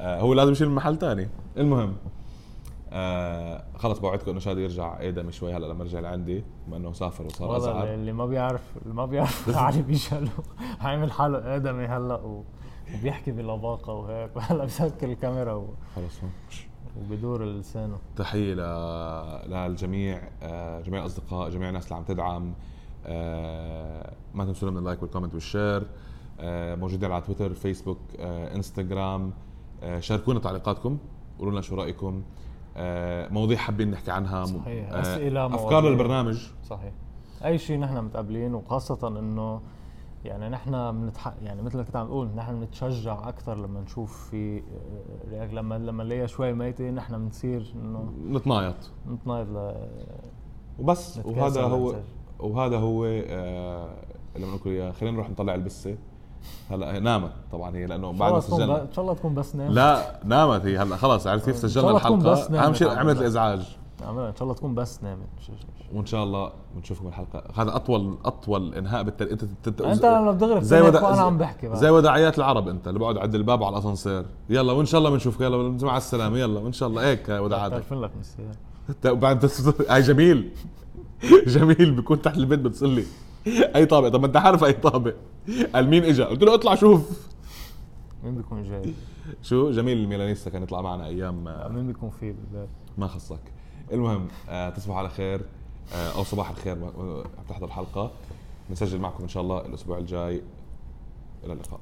آه 0.00 0.20
هو 0.20 0.34
لازم 0.34 0.52
يشيل 0.52 0.68
من 0.68 0.74
محل 0.74 0.96
تاني. 0.98 1.28
المهم 1.56 1.96
آه 2.90 3.64
خلص 3.76 3.98
بوعدكم 3.98 4.30
إنه 4.30 4.40
شادي 4.40 4.62
يرجع 4.62 5.00
آدم 5.00 5.30
شوي 5.30 5.52
هلأ 5.56 5.66
لما 5.66 5.84
رجع 5.84 6.00
لعندي 6.00 6.44
بما 6.66 6.76
إنه 6.76 6.92
سافر 6.92 7.24
وصار 7.26 7.48
والله 7.50 7.70
ازعر 7.70 7.94
اللي 7.94 8.12
ما 8.12 8.26
بيعرف 8.26 8.62
اللي 8.82 8.94
ما 8.94 9.06
بيعرف 9.06 9.56
علي 9.56 9.82
بيشلو 9.82 10.28
عامل 10.80 11.12
حاله 11.12 11.56
ادمي 11.56 11.84
هلأ 11.86 12.20
وبيحكي 12.94 13.32
بلباقه 13.32 13.92
وهيك. 13.92 14.30
وهلا 14.36 14.64
بسكر 14.64 15.08
الكاميرا 15.12 15.52
و- 15.52 15.74
خلص. 15.96 16.20
وبدور 17.00 17.44
لسانه 17.44 17.98
تحية 18.16 18.54
ل- 18.54 19.50
للجميع 19.50 20.20
آه، 20.42 20.80
جميع 20.80 21.00
الأصدقاء 21.00 21.50
جميع 21.50 21.68
الناس 21.68 21.84
اللي 21.84 21.96
عم 21.96 22.04
تدعم. 22.04 22.54
آه، 23.06 24.12
ما 24.34 24.44
تنسونا 24.44 24.72
من 24.72 24.78
ال 24.78 24.83
like 24.83 25.02
وال 25.02 25.09
comment 25.09 25.34
وال 25.34 25.47
share. 25.47 25.86
آه، 26.40 26.74
موجودين 26.74 27.12
على 27.12 27.22
تويتر 27.22 27.54
فيسبوك 27.54 27.98
آه، 28.18 28.54
إنستغرام. 28.54 29.32
آه، 29.82 30.00
شاركونا 30.00 30.40
تعليقاتكم. 30.40 30.98
قولوا 31.38 31.52
لنا 31.52 31.60
شو 31.60 31.74
رأيكم. 31.74 32.16
آه، 32.16 32.22
مواضيع 33.30 33.58
حابين 33.58 33.90
نحكي 33.90 34.10
عنها. 34.10 34.44
صحيح. 34.44 34.92
آه، 34.92 35.00
أسئلة، 35.00 35.46
أفكار 35.46 35.70
مواضيع. 35.70 35.90
للبرنامج. 35.90 36.46
صحيح. 36.64 36.92
أي 37.44 37.58
شيء 37.58 37.78
نحن 37.78 38.04
متقبلين 38.04 38.54
وخاصة 38.54 39.08
إنه 39.08 39.60
يعني 40.24 40.48
نحن 40.48 41.00
بنتح... 41.00 41.34
يعني 41.42 41.62
مثل 41.62 41.76
ما 41.76 41.82
كنت 41.82 41.96
عم 41.96 42.06
تقول 42.06 42.28
نحن 42.36 42.60
بنتشجع 42.60 43.28
أكثر 43.28 43.54
لما 43.54 43.80
نشوف 43.80 44.30
في 44.30 44.62
رياك 45.30 45.54
لما 45.54 45.78
لما 45.78 46.04
نلاقيها 46.04 46.26
شوي 46.26 46.52
ميتة 46.52 46.90
نحن 46.90 47.18
بنصير 47.18 47.72
إنه 47.74 48.12
نتنايط. 48.28 48.74
نتنايض 49.10 49.48
ل 49.48 49.74
وبس. 50.78 51.20
وهذا 51.24 51.62
هو. 51.62 51.94
وهذا 52.38 52.76
هو 52.76 53.04
آه، 53.04 53.88
اللي 54.36 54.46
بنقول 54.46 54.72
إياه. 54.72 54.92
خلينا 54.92 55.14
نروح 55.16 55.30
نطلع 55.30 55.54
البسة. 55.54 55.96
هلا 56.70 56.98
نامت. 56.98 57.32
طبعا 57.52 57.76
هي 57.76 57.86
لأنه 57.86 58.12
بعد 58.12 58.32
ما 58.32 58.40
سجلنا. 58.40 58.82
إن 58.82 58.92
شاء 58.92 59.02
الله 59.04 59.14
تكون 59.14 59.34
بس 59.34 59.56
نام 59.56 59.72
لا 59.72 60.20
نامت 60.24 60.64
هي 60.64 60.78
هلا. 60.78 60.96
خلاص 60.96 61.26
عرفت 61.26 61.44
كيف 61.44 61.56
سجلنا 61.56 61.90
الحلقة؟ 61.90 62.32
اهم 62.32 62.54
نامت. 62.54 62.76
شيء 62.76 62.88
عم 62.88 62.98
عملت. 62.98 63.20
الإزعاج. 63.20 63.76
إن 64.02 64.32
شاء 64.38 64.42
الله 64.42 64.54
تكون 64.54 64.74
بس 64.74 65.02
نامت. 65.02 65.26
وإن 65.92 66.06
شاء 66.06 66.24
الله 66.24 66.52
بنشوفكم 66.76 67.06
الحلقة. 67.08 67.42
هذا 67.54 67.76
أطول 67.76 68.18
أطول 68.24 68.74
إنهاء 68.74 69.02
بالتل... 69.02 69.28
أنت 69.28 69.42
أنت 69.66 69.80
انت 69.80 70.04
لما 70.04 70.32
بتغرب 70.32 70.62
زي 70.62 70.80
زي 70.80 70.88
ودا... 70.88 71.04
وأنا 71.04 71.20
عم 71.20 71.38
بحكي 71.38 71.68
بقى. 71.68 71.76
زي 71.76 71.90
وداعيات 71.90 72.38
العرب 72.38 72.68
أنت 72.68 72.88
اللي 72.88 72.98
بقعد 72.98 73.18
عند 73.18 73.34
الباب 73.34 73.64
على 73.64 73.72
الأسانسير. 73.72 74.26
يلا 74.50 74.72
وإن 74.72 74.86
شاء 74.86 74.98
الله 74.98 75.10
بنشوفك. 75.10 75.40
يلا 75.40 75.78
مع 75.82 75.96
السلامة. 75.96 76.38
يلا 76.38 76.60
وإن 76.60 76.72
شاء 76.72 76.88
الله. 76.88 77.10
هيك 77.10 77.28
وداعاتك 77.28 77.74
تعرفين 77.74 78.00
لك 78.00 78.10
انت 78.88 79.06
بعد 79.06 79.50
هاي 79.90 80.02
جميل. 80.02 80.50
جميل 81.46 81.90
بيكون 81.90 82.22
تحت 82.22 82.36
البيت 82.36 82.60
بتصلي. 82.60 83.04
أي 83.46 83.86
طابق. 83.86 84.08
طب 84.08 84.20
ما 84.20 84.26
أنت 84.26 84.36
عارف 84.36 84.64
أي 84.64 84.72
طابق. 84.72 85.14
قال 85.74 85.88
مين 85.90 86.04
اجى 86.04 86.22
قلت 86.22 86.42
له 86.42 86.54
اطلع 86.54 86.74
شوف. 86.74 87.28
مين 88.24 88.34
بيكون 88.34 88.62
جاي؟ 88.62 88.94
شو؟ 89.42 89.70
جميل 89.70 89.98
الميلانيستا 89.98 90.50
كان 90.50 90.62
يطلع 90.62 90.80
معنا 90.80 91.06
أيام 91.06 91.48
آه، 91.48 91.68
مين 91.68 91.86
بيكون 91.86 92.10
فيه 92.10 92.32
بالبيت؟ 92.32 92.68
ما 92.98 93.06
خصك. 93.06 93.40
المهم 93.92 94.28
آه 94.48 94.70
تصبحوا 94.70 94.98
على 94.98 95.08
خير 95.08 95.40
آه 95.94 96.12
أو 96.16 96.24
صباح 96.24 96.50
الخير 96.50 96.72
عم 96.72 97.44
تحضر 97.48 97.66
الحلقة 97.66 98.10
بنسجل 98.68 98.98
معكم 98.98 99.22
إن 99.22 99.28
شاء 99.28 99.42
الله 99.42 99.66
الأسبوع 99.66 99.98
الجاي. 99.98 100.42
إلى 101.44 101.52
اللقاء. 101.52 101.80